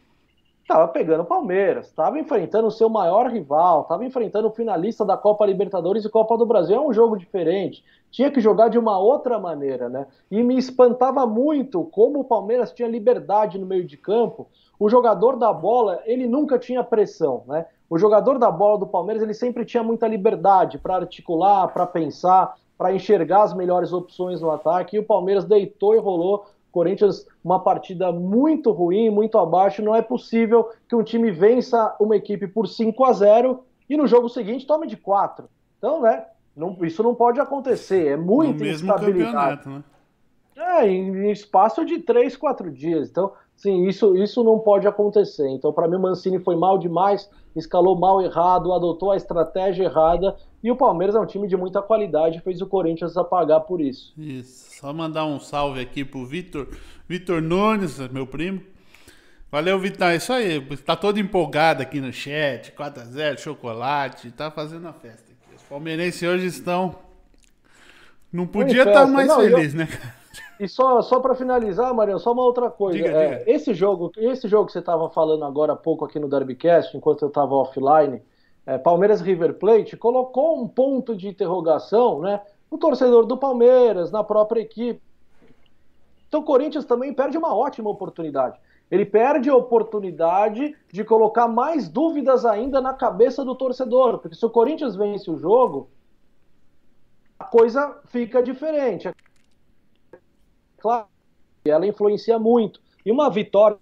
estava 0.62 0.88
pegando 0.88 1.22
o 1.22 1.26
Palmeiras, 1.26 1.88
estava 1.88 2.20
enfrentando 2.20 2.68
o 2.68 2.72
seu 2.72 2.88
maior 2.88 3.32
rival, 3.32 3.82
estava 3.82 4.06
enfrentando 4.06 4.48
o 4.48 4.52
finalista 4.52 5.04
da 5.04 5.18
Copa 5.18 5.44
Libertadores 5.44 6.06
e 6.06 6.10
Copa 6.10 6.38
do 6.38 6.46
Brasil. 6.46 6.76
É 6.76 6.80
um 6.80 6.94
jogo 6.94 7.18
diferente. 7.18 7.84
Tinha 8.16 8.32
que 8.32 8.40
jogar 8.40 8.70
de 8.70 8.80
uma 8.80 8.98
outra 8.98 9.38
maneira, 9.38 9.90
né? 9.90 10.08
E 10.32 10.42
me 10.42 10.58
espantava 10.58 11.28
muito 11.28 11.84
como 11.84 12.22
o 12.22 12.24
Palmeiras 12.24 12.72
tinha 12.72 12.88
liberdade 12.88 13.60
no 13.60 13.66
meio 13.66 13.86
de 13.86 13.98
campo. 13.98 14.48
O 14.80 14.88
jogador 14.88 15.36
da 15.36 15.52
bola, 15.52 16.02
ele 16.06 16.26
nunca 16.26 16.58
tinha 16.58 16.82
pressão, 16.82 17.44
né? 17.46 17.66
O 17.90 17.98
jogador 17.98 18.40
da 18.40 18.50
bola 18.50 18.78
do 18.78 18.88
Palmeiras, 18.88 19.22
ele 19.22 19.34
sempre 19.34 19.66
tinha 19.66 19.84
muita 19.84 20.08
liberdade 20.08 20.78
para 20.78 20.96
articular, 20.96 21.68
para 21.74 21.86
pensar, 21.86 22.56
para 22.78 22.94
enxergar 22.94 23.44
as 23.44 23.54
melhores 23.54 23.92
opções 23.92 24.40
no 24.40 24.50
ataque. 24.50 24.96
E 24.96 25.00
o 25.00 25.06
Palmeiras 25.06 25.44
deitou 25.44 25.94
e 25.94 26.00
rolou 26.00 26.46
Corinthians, 26.72 27.28
uma 27.44 27.60
partida 27.60 28.14
muito 28.14 28.72
ruim, 28.72 29.10
muito 29.10 29.38
abaixo. 29.38 29.82
Não 29.82 29.94
é 29.94 30.02
possível 30.02 30.70
que 30.88 30.96
um 30.96 31.04
time 31.04 31.32
vença 31.32 31.94
uma 32.00 32.16
equipe 32.16 32.48
por 32.48 32.66
5 32.66 33.04
a 33.04 33.12
0 33.12 33.62
e 33.90 33.98
no 33.98 34.08
jogo 34.08 34.30
seguinte 34.30 34.66
tome 34.66 34.88
de 34.88 34.96
4. 34.96 35.50
Então, 35.78 36.02
né? 36.02 36.26
Não, 36.56 36.78
isso 36.84 37.04
não 37.04 37.14
pode 37.14 37.40
acontecer. 37.40 38.08
É 38.08 38.18
muita 38.18 38.66
instabilidade. 38.66 39.68
Né? 39.68 39.84
É, 40.56 40.88
em, 40.88 41.28
em 41.28 41.32
espaço 41.32 41.86
de 41.86 42.00
3, 42.00 42.38
4 42.38 42.72
dias. 42.72 43.10
Então, 43.10 43.34
sim, 43.58 43.86
isso, 43.88 44.16
isso 44.16 44.44
não 44.44 44.58
pode 44.60 44.88
acontecer. 44.88 45.48
Então, 45.50 45.74
para 45.74 45.88
mim, 45.88 45.98
o 45.98 46.02
Mancini 46.02 46.40
foi 46.40 46.56
mal 46.56 46.78
demais, 46.78 47.30
escalou 47.56 48.00
mal 48.00 48.22
errado, 48.22 48.72
adotou 48.72 49.12
a 49.12 49.18
estratégia 49.18 49.84
errada 49.84 50.36
e 50.64 50.72
o 50.72 50.76
Palmeiras 50.76 51.16
é 51.16 51.20
um 51.20 51.26
time 51.26 51.48
de 51.48 51.58
muita 51.58 51.82
qualidade, 51.82 52.40
fez 52.40 52.62
o 52.62 52.68
Corinthians 52.68 53.18
apagar 53.18 53.62
por 53.62 53.82
isso. 53.82 54.14
Isso. 54.18 54.80
Só 54.80 54.94
mandar 54.94 55.26
um 55.26 55.40
salve 55.40 55.82
aqui 55.82 56.06
pro 56.06 56.26
Vitor, 56.26 56.68
Vitor 57.08 57.42
Nunes, 57.42 58.00
meu 58.10 58.26
primo. 58.26 58.62
Valeu, 59.52 59.78
Vitor. 59.78 60.08
É 60.08 60.16
isso 60.16 60.34
aí. 60.34 60.60
Tá 60.78 60.96
todo 60.96 61.20
empolgado 61.20 61.82
aqui 61.82 62.02
no 62.02 62.12
chat. 62.12 62.72
4x0, 62.72 63.38
chocolate. 63.38 64.32
Tá 64.32 64.50
fazendo 64.50 64.88
a 64.88 64.94
festa 64.94 65.25
palmeirenses 65.70 66.22
hoje 66.22 66.48
estão. 66.48 66.96
Não 68.32 68.46
podia 68.46 68.80
estar 68.84 69.06
tá 69.06 69.08
mais 69.08 69.28
Não, 69.28 69.38
feliz, 69.38 69.74
eu... 69.74 69.80
né, 69.80 69.88
E 70.60 70.68
só, 70.68 71.02
só 71.02 71.20
para 71.20 71.36
finalizar, 71.36 71.94
Mariano, 71.94 72.20
só 72.20 72.32
uma 72.32 72.44
outra 72.44 72.70
coisa. 72.70 72.98
Diga, 72.98 73.10
é, 73.10 73.38
diga. 73.40 73.52
Esse 73.52 73.74
jogo, 73.74 74.12
esse 74.18 74.48
jogo 74.48 74.68
que 74.68 74.74
você 74.74 74.80
estava 74.80 75.10
falando 75.10 75.44
agora 75.46 75.74
há 75.74 75.76
pouco 75.76 76.06
aqui 76.06 76.20
no 76.20 76.30
Derbycast, 76.30 76.96
enquanto 76.96 77.22
eu 77.24 77.28
estava 77.30 77.54
offline, 77.56 78.22
é, 78.66 78.78
Palmeiras 78.78 79.22
River 79.22 79.56
Plate, 79.56 79.98
colocou 79.98 80.62
um 80.62 80.68
ponto 80.68 81.16
de 81.16 81.28
interrogação 81.28 82.22
né, 82.22 82.42
no 82.72 82.78
torcedor 82.78 83.26
do 83.26 83.38
Palmeiras, 83.38 84.12
na 84.12 84.24
própria 84.24 84.62
equipe. 84.62 85.02
Então 86.28 86.42
o 86.42 86.44
Corinthians 86.44 86.86
também 86.86 87.14
perde 87.14 87.38
uma 87.38 87.56
ótima 87.56 87.90
oportunidade. 87.90 88.60
Ele 88.90 89.06
perde 89.06 89.50
a 89.50 89.56
oportunidade 89.56 90.76
de 90.92 91.04
colocar 91.04 91.48
mais 91.48 91.90
dúvidas 91.90 92.46
ainda 92.46 92.80
na 92.80 92.94
cabeça 92.94 93.44
do 93.44 93.56
torcedor, 93.56 94.20
porque 94.20 94.36
se 94.36 94.46
o 94.46 94.50
Corinthians 94.50 94.96
vence 94.96 95.30
o 95.30 95.38
jogo, 95.38 95.90
a 97.40 97.46
coisa 97.46 98.00
fica 98.06 98.44
diferente. 98.44 99.12
Claro, 100.78 101.08
ela 101.66 101.88
influencia 101.88 102.38
muito. 102.38 102.80
E 103.06 103.12
uma 103.12 103.30
vitória 103.30 103.78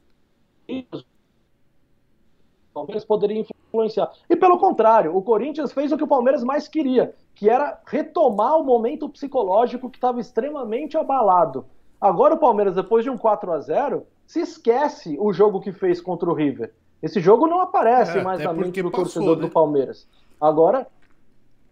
Palmeiras 2.74 3.06
poderia 3.06 3.40
influenciar. 3.40 4.12
E 4.30 4.36
pelo 4.36 4.58
contrário, 4.58 5.16
o 5.16 5.22
Corinthians 5.22 5.72
fez 5.72 5.92
o 5.92 5.98
que 5.98 6.04
o 6.04 6.08
Palmeiras 6.08 6.44
mais 6.44 6.68
queria, 6.68 7.14
que 7.36 7.50
era 7.50 7.80
retomar 7.86 8.58
o 8.58 8.64
momento 8.64 9.08
psicológico 9.08 9.90
que 9.90 9.98
estava 9.98 10.20
extremamente 10.20 10.98
abalado. 10.98 11.66
Agora 12.02 12.34
o 12.34 12.40
Palmeiras, 12.40 12.76
depois 12.76 13.04
de 13.04 13.10
um 13.10 13.18
4 13.18 13.52
a 13.52 13.60
0 13.60 14.06
se 14.26 14.42
esquece 14.42 15.18
o 15.20 15.32
jogo 15.34 15.60
que 15.60 15.72
fez 15.72 16.02
contra 16.02 16.30
o 16.30 16.34
River. 16.34 16.72
Esse 17.02 17.20
jogo 17.20 17.48
não 17.48 17.60
aparece 17.60 18.18
é, 18.18 18.24
mais 18.24 18.42
na 18.42 18.54
mente 18.54 18.82
do 18.82 18.90
passou, 18.90 19.06
torcedor 19.06 19.36
né? 19.36 19.42
do 19.42 19.50
Palmeiras. 19.50 20.08
Agora, 20.40 20.88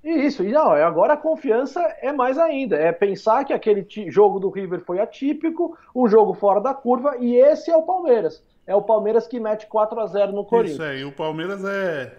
isso, 0.03 0.43
e 0.43 0.51
não, 0.51 0.71
agora 0.71 1.13
a 1.13 1.17
confiança 1.17 1.79
é 2.01 2.11
mais 2.11 2.37
ainda. 2.37 2.75
É 2.75 2.91
pensar 2.91 3.45
que 3.45 3.53
aquele 3.53 3.85
jogo 4.09 4.39
do 4.39 4.49
River 4.49 4.81
foi 4.81 4.99
atípico, 4.99 5.77
um 5.95 6.07
jogo 6.07 6.33
fora 6.33 6.59
da 6.59 6.73
curva, 6.73 7.17
e 7.19 7.35
esse 7.35 7.71
é 7.71 7.77
o 7.77 7.83
Palmeiras 7.83 8.43
é 8.65 8.75
o 8.75 8.81
Palmeiras 8.81 9.27
que 9.27 9.39
mete 9.39 9.67
4 9.67 9.99
a 9.99 10.07
0 10.07 10.31
no 10.31 10.45
Corinthians. 10.45 10.75
Isso 10.75 10.83
aí, 10.83 11.03
o 11.03 11.11
Palmeiras 11.11 11.63
é. 11.65 12.17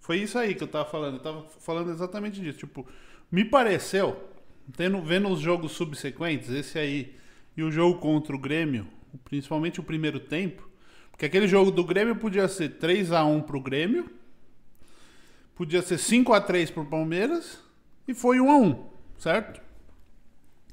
Foi 0.00 0.16
isso 0.16 0.36
aí 0.36 0.54
que 0.54 0.64
eu 0.64 0.68
tava 0.68 0.84
falando. 0.84 1.16
Eu 1.16 1.22
tava 1.22 1.44
falando 1.60 1.90
exatamente 1.90 2.40
disso. 2.40 2.58
Tipo, 2.58 2.86
me 3.30 3.44
pareceu, 3.44 4.16
tendo, 4.76 5.00
vendo 5.00 5.28
os 5.28 5.40
jogos 5.40 5.72
subsequentes, 5.72 6.50
esse 6.50 6.78
aí 6.78 7.14
e 7.56 7.62
o 7.62 7.70
jogo 7.70 8.00
contra 8.00 8.34
o 8.34 8.38
Grêmio, 8.38 8.86
principalmente 9.24 9.80
o 9.80 9.82
primeiro 9.82 10.20
tempo, 10.20 10.68
porque 11.10 11.26
aquele 11.26 11.46
jogo 11.46 11.70
do 11.70 11.84
Grêmio 11.84 12.16
podia 12.16 12.48
ser 12.48 12.78
3 12.78 13.12
a 13.12 13.24
1 13.24 13.42
pro 13.42 13.60
Grêmio, 13.60 14.10
podia 15.54 15.82
ser 15.82 15.98
5 15.98 16.32
a 16.32 16.40
3 16.40 16.70
pro 16.70 16.84
Palmeiras 16.84 17.60
e 18.06 18.14
foi 18.14 18.40
1 18.40 18.50
a 18.50 18.56
1, 18.56 18.86
certo? 19.18 19.60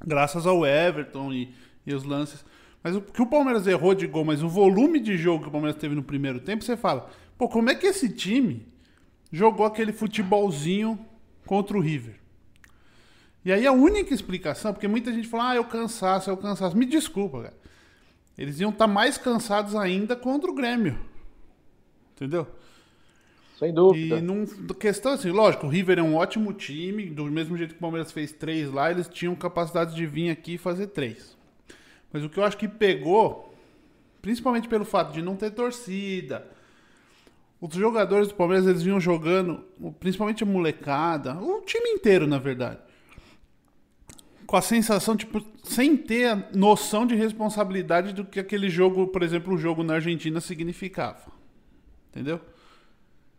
Graças 0.04 0.46
ao 0.46 0.66
Everton 0.66 1.32
e, 1.32 1.54
e 1.86 1.94
os 1.94 2.04
lances. 2.04 2.44
Mas 2.82 2.96
o 2.96 3.02
que 3.02 3.20
o 3.20 3.26
Palmeiras 3.26 3.66
errou 3.66 3.94
de 3.94 4.06
gol, 4.06 4.24
mas 4.24 4.42
o 4.42 4.48
volume 4.48 4.98
de 4.98 5.16
jogo 5.16 5.42
que 5.42 5.48
o 5.48 5.52
Palmeiras 5.52 5.78
teve 5.78 5.94
no 5.94 6.02
primeiro 6.02 6.40
tempo, 6.40 6.64
você 6.64 6.76
fala, 6.76 7.10
pô, 7.36 7.48
como 7.48 7.68
é 7.68 7.74
que 7.74 7.86
esse 7.86 8.08
time 8.08 8.66
jogou 9.30 9.66
aquele 9.66 9.92
futebolzinho 9.92 10.98
contra 11.44 11.76
o 11.76 11.80
River? 11.80 12.18
E 13.44 13.52
aí 13.52 13.66
a 13.66 13.72
única 13.72 14.12
explicação, 14.14 14.72
porque 14.72 14.88
muita 14.88 15.12
gente 15.12 15.28
fala, 15.28 15.50
ah, 15.50 15.54
é 15.56 15.60
o 15.60 15.64
cansaço, 15.64 16.30
é 16.30 16.32
o 16.32 16.36
cansaço. 16.36 16.76
Me 16.76 16.86
desculpa, 16.86 17.42
cara. 17.42 17.59
Eles 18.40 18.58
iam 18.58 18.70
estar 18.70 18.86
tá 18.86 18.92
mais 18.92 19.18
cansados 19.18 19.76
ainda 19.76 20.16
contra 20.16 20.50
o 20.50 20.54
Grêmio. 20.54 20.98
Entendeu? 22.14 22.46
Sem 23.58 23.70
dúvida. 23.70 24.16
E 24.16 24.22
num, 24.22 24.46
questão 24.78 25.12
assim, 25.12 25.30
lógico, 25.30 25.66
o 25.66 25.68
River 25.68 25.98
é 25.98 26.02
um 26.02 26.16
ótimo 26.16 26.54
time, 26.54 27.10
do 27.10 27.26
mesmo 27.26 27.54
jeito 27.54 27.72
que 27.74 27.76
o 27.76 27.80
Palmeiras 27.80 28.10
fez 28.10 28.32
três 28.32 28.72
lá, 28.72 28.90
eles 28.90 29.06
tinham 29.08 29.34
capacidade 29.34 29.94
de 29.94 30.06
vir 30.06 30.30
aqui 30.30 30.54
e 30.54 30.58
fazer 30.58 30.86
três. 30.86 31.36
Mas 32.10 32.24
o 32.24 32.30
que 32.30 32.38
eu 32.38 32.44
acho 32.44 32.56
que 32.56 32.66
pegou, 32.66 33.54
principalmente 34.22 34.68
pelo 34.68 34.86
fato 34.86 35.12
de 35.12 35.20
não 35.20 35.36
ter 35.36 35.50
torcida, 35.50 36.50
os 37.60 37.74
jogadores 37.74 38.28
do 38.28 38.34
Palmeiras 38.34 38.66
eles 38.66 38.82
vinham 38.82 38.98
jogando, 38.98 39.62
principalmente 40.00 40.42
a 40.42 40.46
molecada, 40.46 41.34
o 41.38 41.60
time 41.60 41.90
inteiro, 41.90 42.26
na 42.26 42.38
verdade. 42.38 42.78
Com 44.50 44.56
a 44.56 44.62
sensação, 44.62 45.16
tipo, 45.16 45.40
sem 45.62 45.96
ter 45.96 46.26
a 46.26 46.42
noção 46.52 47.06
de 47.06 47.14
responsabilidade 47.14 48.12
do 48.12 48.24
que 48.24 48.40
aquele 48.40 48.68
jogo, 48.68 49.06
por 49.06 49.22
exemplo, 49.22 49.54
o 49.54 49.56
jogo 49.56 49.84
na 49.84 49.94
Argentina 49.94 50.40
significava. 50.40 51.30
Entendeu? 52.10 52.40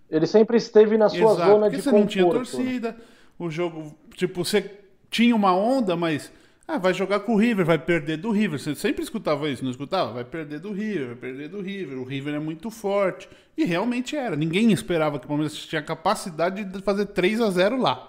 Ele 0.10 0.26
sempre 0.26 0.56
esteve 0.56 0.97
na 0.97 1.10
sua 1.10 1.34
Exato, 1.34 1.52
zona 1.52 1.65
porque 1.65 1.76
de 1.76 1.82
você 1.82 1.91
conforto. 1.91 2.00
não 2.00 2.08
tinha 2.08 2.26
torcida, 2.26 2.97
o 3.38 3.50
jogo, 3.50 3.93
tipo, 4.15 4.45
você 4.45 4.71
tinha 5.10 5.36
uma 5.36 5.54
onda, 5.54 5.97
mas 5.97 6.32
ah, 6.65 6.78
vai 6.78 6.93
jogar 6.93 7.19
com 7.19 7.34
o 7.34 7.38
River, 7.38 7.65
vai 7.65 7.78
perder 7.78 8.15
do 8.15 8.32
River. 8.32 8.58
Você 8.58 8.74
sempre 8.74 9.04
escutava 9.04 9.50
isso, 9.50 9.65
não 9.65 9.71
escutava? 9.71 10.13
Vai 10.13 10.24
perder 10.24 10.62
do 10.62 10.71
River, 10.71 11.08
vai 11.08 11.15
perder 11.17 11.50
do 11.50 11.60
River. 11.60 11.97
O 12.00 12.06
River 12.06 12.36
é 12.36 12.39
muito 12.39 12.71
forte. 12.71 13.28
E 13.58 13.65
realmente 13.65 14.15
era. 14.15 14.38
Ninguém 14.38 14.71
esperava 14.71 15.19
que 15.19 15.26
o 15.26 15.28
Palmeiras 15.28 15.58
tinha 15.58 15.82
capacidade 15.82 16.63
de 16.63 16.82
fazer 16.82 17.08
3 17.08 17.41
a 17.41 17.50
0 17.50 17.82
lá. 17.82 18.08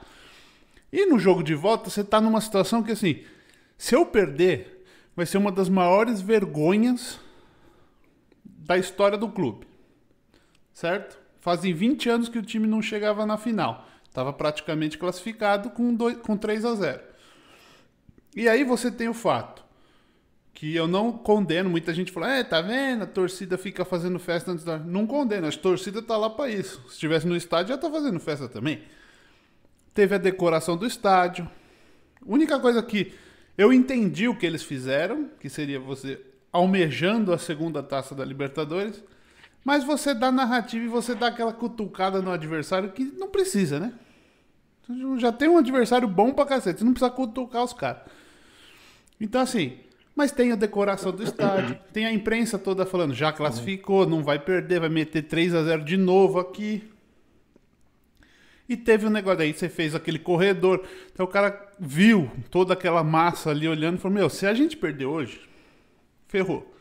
E 0.92 1.06
no 1.06 1.18
jogo 1.18 1.42
de 1.42 1.54
volta, 1.54 1.88
você 1.88 2.04
tá 2.04 2.20
numa 2.20 2.40
situação 2.40 2.82
que 2.82 2.92
assim, 2.92 3.24
se 3.78 3.94
eu 3.94 4.04
perder, 4.04 4.84
vai 5.16 5.24
ser 5.24 5.38
uma 5.38 5.50
das 5.50 5.68
maiores 5.68 6.20
vergonhas 6.20 7.18
da 8.44 8.76
história 8.76 9.16
do 9.16 9.28
clube. 9.28 9.66
Certo? 10.72 11.18
Fazem 11.40 11.72
20 11.72 12.08
anos 12.08 12.28
que 12.28 12.38
o 12.38 12.42
time 12.42 12.66
não 12.66 12.82
chegava 12.82 13.26
na 13.26 13.36
final. 13.36 13.88
Estava 14.04 14.32
praticamente 14.32 14.98
classificado 14.98 15.70
com, 15.70 15.94
dois, 15.94 16.18
com 16.18 16.36
3 16.36 16.64
a 16.64 16.74
0 16.74 17.00
E 18.36 18.48
aí 18.48 18.62
você 18.62 18.90
tem 18.90 19.08
o 19.08 19.14
fato 19.14 19.64
que 20.52 20.76
eu 20.76 20.86
não 20.86 21.10
condeno. 21.10 21.70
Muita 21.70 21.92
gente 21.94 22.12
fala, 22.12 22.30
é, 22.30 22.44
tá 22.44 22.60
vendo? 22.60 23.02
A 23.02 23.06
torcida 23.06 23.56
fica 23.58 23.84
fazendo 23.84 24.18
festa 24.18 24.52
antes 24.52 24.64
da. 24.64 24.78
Não 24.78 25.06
condeno, 25.06 25.48
a 25.48 25.50
torcida 25.50 26.02
tá 26.02 26.16
lá 26.16 26.30
para 26.30 26.50
isso. 26.50 26.80
Se 26.86 26.94
estivesse 26.94 27.26
no 27.26 27.34
estádio, 27.34 27.74
já 27.74 27.78
tá 27.78 27.90
fazendo 27.90 28.20
festa 28.20 28.48
também. 28.48 28.82
Teve 29.94 30.14
a 30.14 30.18
decoração 30.18 30.76
do 30.76 30.86
estádio. 30.86 31.48
A 32.20 32.32
única 32.32 32.58
coisa 32.58 32.82
que 32.82 33.12
eu 33.56 33.72
entendi 33.72 34.28
o 34.28 34.36
que 34.36 34.46
eles 34.46 34.62
fizeram, 34.62 35.28
que 35.38 35.48
seria 35.48 35.78
você 35.78 36.20
almejando 36.52 37.32
a 37.32 37.38
segunda 37.38 37.82
taça 37.82 38.14
da 38.14 38.24
Libertadores. 38.24 39.02
Mas 39.64 39.84
você 39.84 40.12
dá 40.12 40.32
narrativa 40.32 40.84
e 40.84 40.88
você 40.88 41.14
dá 41.14 41.28
aquela 41.28 41.52
cutucada 41.52 42.20
no 42.20 42.30
adversário 42.30 42.90
que 42.90 43.04
não 43.04 43.28
precisa, 43.28 43.78
né? 43.78 43.92
Já 45.18 45.30
tem 45.32 45.48
um 45.48 45.58
adversário 45.58 46.08
bom 46.08 46.32
pra 46.32 46.44
cacete, 46.44 46.84
não 46.84 46.92
precisa 46.92 47.10
cutucar 47.10 47.62
os 47.62 47.72
caras. 47.72 48.02
Então, 49.20 49.40
assim, 49.40 49.78
mas 50.16 50.32
tem 50.32 50.52
a 50.52 50.56
decoração 50.56 51.12
do 51.12 51.22
estádio, 51.22 51.78
tem 51.92 52.04
a 52.04 52.12
imprensa 52.12 52.58
toda 52.58 52.84
falando, 52.84 53.14
já 53.14 53.32
classificou, 53.32 54.06
não 54.06 54.22
vai 54.22 54.38
perder, 54.38 54.80
vai 54.80 54.88
meter 54.88 55.22
3 55.22 55.54
a 55.54 55.62
0 55.62 55.84
de 55.84 55.96
novo 55.96 56.40
aqui. 56.40 56.90
E 58.72 58.76
teve 58.76 59.06
um 59.06 59.10
negócio 59.10 59.42
aí, 59.42 59.52
você 59.52 59.68
fez 59.68 59.94
aquele 59.94 60.18
corredor. 60.18 60.82
Então 61.12 61.26
o 61.26 61.28
cara 61.28 61.70
viu 61.78 62.30
toda 62.50 62.72
aquela 62.72 63.04
massa 63.04 63.50
ali 63.50 63.68
olhando 63.68 63.98
e 63.98 64.00
falou: 64.00 64.14
Meu, 64.14 64.30
se 64.30 64.46
a 64.46 64.54
gente 64.54 64.78
perder 64.78 65.04
hoje, 65.04 65.42
ferrou. 66.26 66.74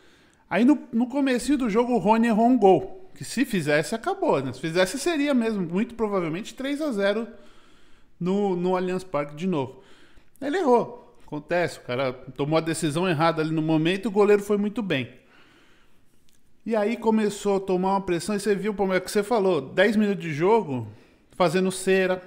Aí 0.49 0.63
no, 0.63 0.88
no 0.93 1.06
começo 1.06 1.58
do 1.58 1.69
jogo 1.69 1.91
o 1.91 1.97
Rony 1.97 2.27
errou 2.27 2.47
um 2.47 2.58
gol. 2.58 3.12
Que 3.13 3.25
se 3.25 3.43
fizesse, 3.43 3.93
acabou. 3.93 4.41
Né? 4.41 4.54
Se 4.54 4.62
fizesse, 4.62 4.97
seria 4.97 5.34
mesmo, 5.34 5.63
muito 5.63 5.93
provavelmente 5.95 6.54
3 6.54 6.80
a 6.80 6.93
0 6.93 7.27
no, 8.17 8.56
no 8.56 8.77
Allianz 8.77 9.04
Parque 9.04 9.36
de 9.36 9.45
novo. 9.45 9.84
Ele 10.41 10.60
errou. 10.60 11.13
Acontece, 11.27 11.80
o 11.80 11.82
cara 11.82 12.13
tomou 12.13 12.58
a 12.58 12.62
decisão 12.62 13.08
errada 13.08 13.41
ali 13.41 13.51
no 13.51 13.62
momento, 13.62 14.06
o 14.06 14.12
goleiro 14.12 14.41
foi 14.41 14.56
muito 14.56 14.82
bem. 14.82 15.12
E 16.65 16.73
aí 16.73 16.95
começou 16.95 17.58
a 17.58 17.60
tomar 17.60 17.91
uma 17.91 18.01
pressão 18.01 18.34
e 18.34 18.39
você 18.39 18.56
viu 18.56 18.71
o 18.71 19.01
que 19.01 19.12
você 19.12 19.23
falou, 19.23 19.60
10 19.60 19.97
minutos 19.97 20.23
de 20.23 20.34
jogo, 20.34 20.88
fazendo 21.41 21.71
cera, 21.71 22.21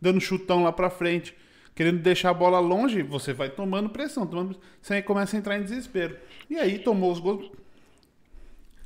dando 0.00 0.20
chutão 0.20 0.64
lá 0.64 0.72
pra 0.72 0.90
frente, 0.90 1.36
querendo 1.72 2.00
deixar 2.00 2.30
a 2.30 2.34
bola 2.34 2.58
longe, 2.58 3.00
você 3.00 3.32
vai 3.32 3.48
tomando 3.48 3.90
pressão, 3.90 4.26
tomando, 4.26 4.58
você 4.80 5.00
começa 5.00 5.36
a 5.36 5.38
entrar 5.38 5.56
em 5.56 5.62
desespero. 5.62 6.16
E 6.50 6.58
aí 6.58 6.80
tomou 6.80 7.12
os 7.12 7.20
gols. 7.20 7.48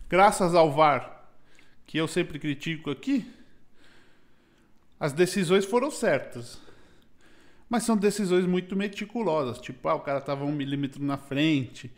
Graças 0.06 0.54
ao 0.54 0.70
VAR, 0.70 1.30
que 1.86 1.96
eu 1.96 2.06
sempre 2.06 2.38
critico 2.38 2.90
aqui, 2.90 3.24
as 5.00 5.14
decisões 5.14 5.64
foram 5.64 5.90
certas. 5.90 6.60
Mas 7.70 7.84
são 7.84 7.96
decisões 7.96 8.44
muito 8.44 8.76
meticulosas. 8.76 9.58
Tipo, 9.58 9.88
ah, 9.88 9.94
o 9.94 10.00
cara 10.00 10.20
tava 10.20 10.44
um 10.44 10.52
milímetro 10.52 11.02
na 11.02 11.16
frente. 11.16 11.90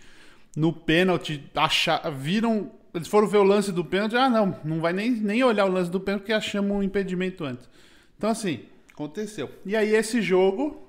No 0.54 0.72
pênalti, 0.72 1.50
achar, 1.56 2.08
viram. 2.12 2.70
Eles 2.94 3.08
foram 3.08 3.28
ver 3.28 3.38
o 3.38 3.42
lance 3.42 3.70
do 3.70 3.84
pênalti. 3.84 4.16
Ah, 4.16 4.28
não, 4.28 4.56
não 4.64 4.80
vai 4.80 4.92
nem, 4.92 5.10
nem 5.10 5.44
olhar 5.44 5.66
o 5.66 5.72
lance 5.72 5.90
do 5.90 6.00
pênalti 6.00 6.22
porque 6.22 6.32
achamos 6.32 6.76
um 6.76 6.82
impedimento 6.82 7.44
antes. 7.44 7.68
Então, 8.16 8.30
assim, 8.30 8.64
aconteceu. 8.92 9.50
E 9.64 9.76
aí, 9.76 9.94
esse 9.94 10.22
jogo 10.22 10.88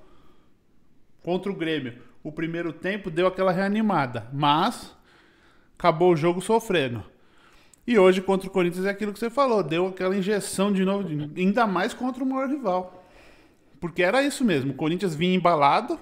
contra 1.22 1.50
o 1.50 1.54
Grêmio, 1.54 1.94
o 2.22 2.32
primeiro 2.32 2.72
tempo 2.72 3.10
deu 3.10 3.26
aquela 3.26 3.52
reanimada. 3.52 4.28
Mas 4.32 4.96
acabou 5.78 6.12
o 6.12 6.16
jogo 6.16 6.40
sofrendo. 6.40 7.04
E 7.86 7.98
hoje 7.98 8.20
contra 8.20 8.46
o 8.46 8.52
Corinthians 8.52 8.84
é 8.84 8.90
aquilo 8.90 9.12
que 9.12 9.18
você 9.18 9.30
falou, 9.30 9.62
deu 9.62 9.88
aquela 9.88 10.16
injeção 10.16 10.70
de 10.72 10.84
novo, 10.84 11.08
ainda 11.36 11.66
mais 11.66 11.94
contra 11.94 12.22
o 12.22 12.26
maior 12.26 12.48
rival. 12.48 13.04
Porque 13.80 14.02
era 14.02 14.22
isso 14.22 14.44
mesmo, 14.44 14.72
o 14.72 14.76
Corinthians 14.76 15.14
vinha 15.14 15.34
embalado, 15.34 15.98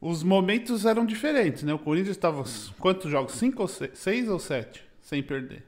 os 0.00 0.22
momentos 0.22 0.84
eram 0.84 1.04
diferentes, 1.04 1.62
né? 1.62 1.74
O 1.74 1.78
Corinthians 1.78 2.16
estava 2.16 2.44
quantos 2.78 3.10
jogos? 3.10 3.34
Cinco 3.34 3.62
ou 3.62 3.68
seis? 3.68 3.90
Seis 3.94 4.28
ou 4.28 4.38
sete? 4.38 4.84
Sem 5.00 5.22
perder. 5.22 5.64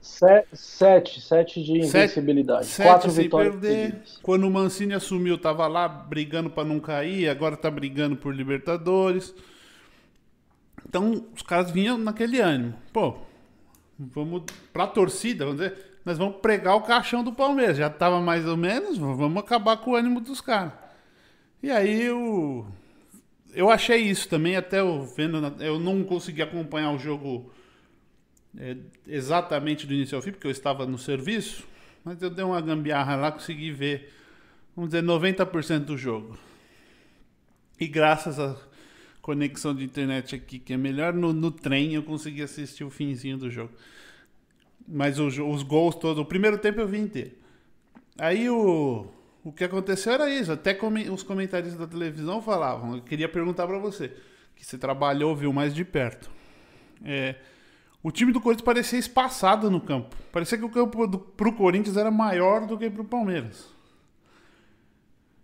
Sete, 0.00 1.20
sete 1.20 1.62
de 1.62 1.78
invencibilidade. 1.78 2.66
Sete, 2.66 2.86
Quatro 2.86 3.10
sem 3.10 3.24
vitórias 3.24 3.54
perder. 3.54 4.02
Quando 4.20 4.48
o 4.48 4.50
Mancini 4.50 4.94
assumiu, 4.94 5.38
tava 5.38 5.66
lá 5.68 5.86
brigando 5.86 6.50
para 6.50 6.64
não 6.64 6.80
cair, 6.80 7.28
agora 7.28 7.56
tá 7.56 7.70
brigando 7.70 8.16
por 8.16 8.34
Libertadores. 8.34 9.32
Então, 10.88 11.24
os 11.34 11.42
caras 11.42 11.70
vinham 11.70 11.96
naquele 11.96 12.40
ânimo. 12.40 12.74
Pô, 12.92 13.16
vamos 13.96 14.42
pra 14.72 14.88
torcida, 14.88 15.44
vamos 15.44 15.60
dizer, 15.60 16.00
nós 16.04 16.18
vamos 16.18 16.38
pregar 16.40 16.74
o 16.74 16.82
caixão 16.82 17.22
do 17.22 17.32
Palmeiras. 17.32 17.76
Já 17.76 17.88
tava 17.88 18.20
mais 18.20 18.44
ou 18.44 18.56
menos, 18.56 18.98
vamos 18.98 19.40
acabar 19.40 19.76
com 19.76 19.92
o 19.92 19.94
ânimo 19.94 20.20
dos 20.20 20.40
caras. 20.40 20.72
E 21.62 21.70
aí 21.70 22.02
eu 22.02 22.66
eu 23.52 23.70
achei 23.70 23.98
isso 23.98 24.28
também, 24.28 24.56
até 24.56 24.80
eu 24.80 25.04
vendo, 25.04 25.38
eu 25.62 25.78
não 25.78 26.02
consegui 26.04 26.42
acompanhar 26.42 26.92
o 26.92 26.98
jogo 26.98 27.52
é, 28.58 28.76
exatamente 29.06 29.86
do 29.86 29.94
início 29.94 30.16
ao 30.16 30.22
fim, 30.22 30.32
porque 30.32 30.46
eu 30.46 30.50
estava 30.50 30.86
no 30.86 30.98
serviço, 30.98 31.64
mas 32.04 32.20
eu 32.20 32.30
dei 32.30 32.44
uma 32.44 32.60
gambiarra 32.60 33.16
lá, 33.16 33.32
consegui 33.32 33.70
ver, 33.70 34.12
vamos 34.74 34.90
dizer, 34.90 35.02
90% 35.02 35.80
do 35.80 35.96
jogo. 35.96 36.38
E 37.78 37.86
graças 37.86 38.38
à 38.38 38.56
conexão 39.20 39.74
de 39.74 39.84
internet 39.84 40.34
aqui, 40.34 40.58
que 40.58 40.72
é 40.72 40.76
melhor, 40.76 41.12
no, 41.12 41.32
no 41.32 41.50
trem 41.50 41.94
eu 41.94 42.02
consegui 42.02 42.42
assistir 42.42 42.84
o 42.84 42.90
finzinho 42.90 43.38
do 43.38 43.50
jogo. 43.50 43.72
Mas 44.86 45.18
os, 45.18 45.38
os 45.38 45.62
gols 45.62 45.94
todos, 45.94 46.18
o 46.18 46.24
primeiro 46.24 46.58
tempo 46.58 46.80
eu 46.80 46.88
vi 46.88 46.98
inteiro. 46.98 47.32
Aí 48.18 48.50
o, 48.50 49.06
o 49.44 49.52
que 49.52 49.64
aconteceu 49.64 50.12
era 50.12 50.30
isso, 50.30 50.52
até 50.52 50.78
os 51.10 51.22
comentaristas 51.22 51.78
da 51.78 51.86
televisão 51.86 52.40
falavam, 52.40 52.96
eu 52.96 53.02
queria 53.02 53.28
perguntar 53.28 53.66
para 53.66 53.78
você, 53.78 54.12
que 54.54 54.64
você 54.64 54.78
trabalhou, 54.78 55.34
viu 55.34 55.52
mais 55.52 55.74
de 55.74 55.84
perto. 55.84 56.30
É, 57.04 57.34
o 58.02 58.10
time 58.10 58.32
do 58.32 58.40
Corinthians 58.40 58.64
parecia 58.64 58.98
espaçado 58.98 59.70
no 59.70 59.80
campo. 59.80 60.16
Parecia 60.30 60.56
que 60.56 60.64
o 60.64 60.68
campo 60.68 61.06
do, 61.06 61.18
pro 61.18 61.52
Corinthians 61.52 61.96
era 61.96 62.10
maior 62.10 62.66
do 62.66 62.78
que 62.78 62.88
pro 62.88 63.04
Palmeiras. 63.04 63.68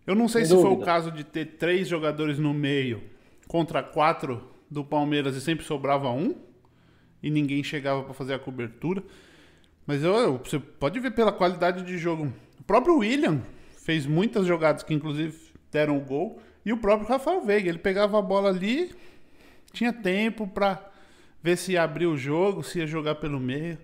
Eu 0.06 0.14
não 0.14 0.28
sei 0.28 0.42
Sem 0.42 0.50
se 0.50 0.54
dúvida. 0.54 0.74
foi 0.74 0.82
o 0.82 0.84
caso 0.84 1.10
de 1.10 1.22
ter 1.22 1.56
três 1.56 1.86
jogadores 1.88 2.38
no 2.38 2.54
meio 2.54 3.02
contra 3.46 3.82
quatro 3.82 4.48
do 4.70 4.84
Palmeiras 4.84 5.36
e 5.36 5.40
sempre 5.40 5.64
sobrava 5.64 6.10
um 6.10 6.34
e 7.22 7.30
ninguém 7.30 7.62
chegava 7.62 8.02
para 8.02 8.14
fazer 8.14 8.34
a 8.34 8.38
cobertura. 8.38 9.02
Mas 9.86 10.02
eu, 10.02 10.38
você 10.38 10.58
pode 10.58 10.98
ver 11.00 11.10
pela 11.12 11.32
qualidade 11.32 11.82
de 11.82 11.98
jogo. 11.98 12.32
O 12.58 12.62
próprio 12.64 12.98
William 12.98 13.42
fez 13.88 14.06
muitas 14.06 14.44
jogadas 14.44 14.82
que 14.82 14.92
inclusive 14.92 15.34
deram 15.72 15.96
o 15.96 16.00
gol 16.00 16.38
e 16.62 16.74
o 16.74 16.76
próprio 16.76 17.08
Rafael 17.08 17.40
Veiga, 17.40 17.70
ele 17.70 17.78
pegava 17.78 18.18
a 18.18 18.20
bola 18.20 18.50
ali, 18.50 18.94
tinha 19.72 19.90
tempo 19.90 20.46
para 20.46 20.78
ver 21.42 21.56
se 21.56 21.72
ia 21.72 21.84
abrir 21.84 22.04
o 22.04 22.14
jogo, 22.14 22.62
se 22.62 22.80
ia 22.80 22.86
jogar 22.86 23.14
pelo 23.14 23.40
meio. 23.40 23.78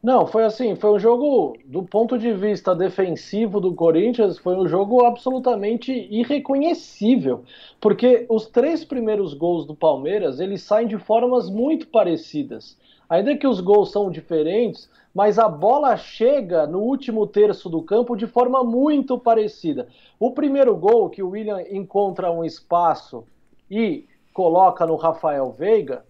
Não, 0.00 0.24
foi 0.24 0.44
assim, 0.44 0.76
foi 0.76 0.92
um 0.92 1.00
jogo, 1.00 1.58
do 1.64 1.82
ponto 1.82 2.16
de 2.16 2.32
vista 2.32 2.76
defensivo 2.76 3.60
do 3.60 3.74
Corinthians, 3.74 4.38
foi 4.38 4.54
um 4.54 4.68
jogo 4.68 5.04
absolutamente 5.04 5.90
irreconhecível, 6.08 7.42
porque 7.80 8.24
os 8.28 8.46
três 8.46 8.84
primeiros 8.84 9.34
gols 9.34 9.66
do 9.66 9.74
Palmeiras, 9.74 10.38
eles 10.38 10.62
saem 10.62 10.86
de 10.86 10.96
formas 10.96 11.50
muito 11.50 11.88
parecidas. 11.88 12.78
Ainda 13.08 13.36
que 13.36 13.48
os 13.48 13.60
gols 13.60 13.90
são 13.90 14.08
diferentes, 14.08 14.88
mas 15.16 15.38
a 15.38 15.48
bola 15.48 15.96
chega 15.96 16.66
no 16.66 16.80
último 16.80 17.26
terço 17.26 17.70
do 17.70 17.80
campo 17.80 18.14
de 18.14 18.26
forma 18.26 18.62
muito 18.62 19.18
parecida. 19.18 19.88
O 20.20 20.32
primeiro 20.32 20.76
gol, 20.76 21.08
que 21.08 21.22
o 21.22 21.30
William 21.30 21.62
encontra 21.70 22.30
um 22.30 22.44
espaço 22.44 23.24
e 23.70 24.06
coloca 24.34 24.84
no 24.84 24.94
Rafael 24.94 25.50
Veiga, 25.50 26.04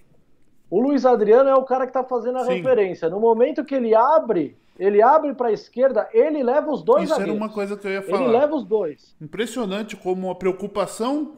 O 0.68 0.80
Luiz 0.80 1.06
Adriano 1.06 1.48
é 1.48 1.54
o 1.54 1.62
cara 1.62 1.86
que 1.86 1.90
está 1.90 2.02
fazendo 2.02 2.38
a 2.38 2.44
Sim. 2.46 2.54
referência. 2.54 3.08
No 3.08 3.20
momento 3.20 3.64
que 3.64 3.76
ele 3.76 3.94
abre, 3.94 4.56
ele 4.76 5.00
abre 5.00 5.32
para 5.34 5.50
a 5.50 5.52
esquerda, 5.52 6.08
ele 6.12 6.42
leva 6.42 6.68
os 6.72 6.82
dois 6.82 7.04
Isso 7.04 7.12
zagueiros. 7.12 7.36
era 7.36 7.44
uma 7.44 7.54
coisa 7.54 7.76
que 7.76 7.86
eu 7.86 7.92
ia 7.92 8.02
falar. 8.02 8.24
Ele 8.24 8.32
leva 8.32 8.56
os 8.56 8.64
dois. 8.64 9.14
Impressionante 9.20 9.94
como 9.94 10.28
a 10.32 10.34
preocupação 10.34 11.34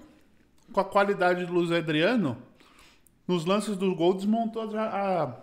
com 0.72 0.80
a 0.80 0.84
qualidade 0.86 1.44
do 1.44 1.52
Luiz 1.52 1.70
Adriano 1.70 2.38
nos 3.26 3.44
lances 3.44 3.76
do 3.76 3.94
gol 3.94 4.14
desmontou 4.14 4.62
a, 4.74 5.34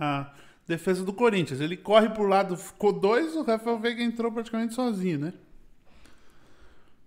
a, 0.00 0.04
a 0.04 0.40
defesa 0.70 1.04
do 1.04 1.12
Corinthians. 1.12 1.60
Ele 1.60 1.76
corre 1.76 2.08
por 2.08 2.28
lado, 2.28 2.56
ficou 2.56 2.92
dois, 2.92 3.36
o 3.36 3.42
Rafael 3.42 3.78
Veiga 3.78 4.02
entrou 4.02 4.30
praticamente 4.30 4.72
sozinho, 4.72 5.18
né? 5.18 5.32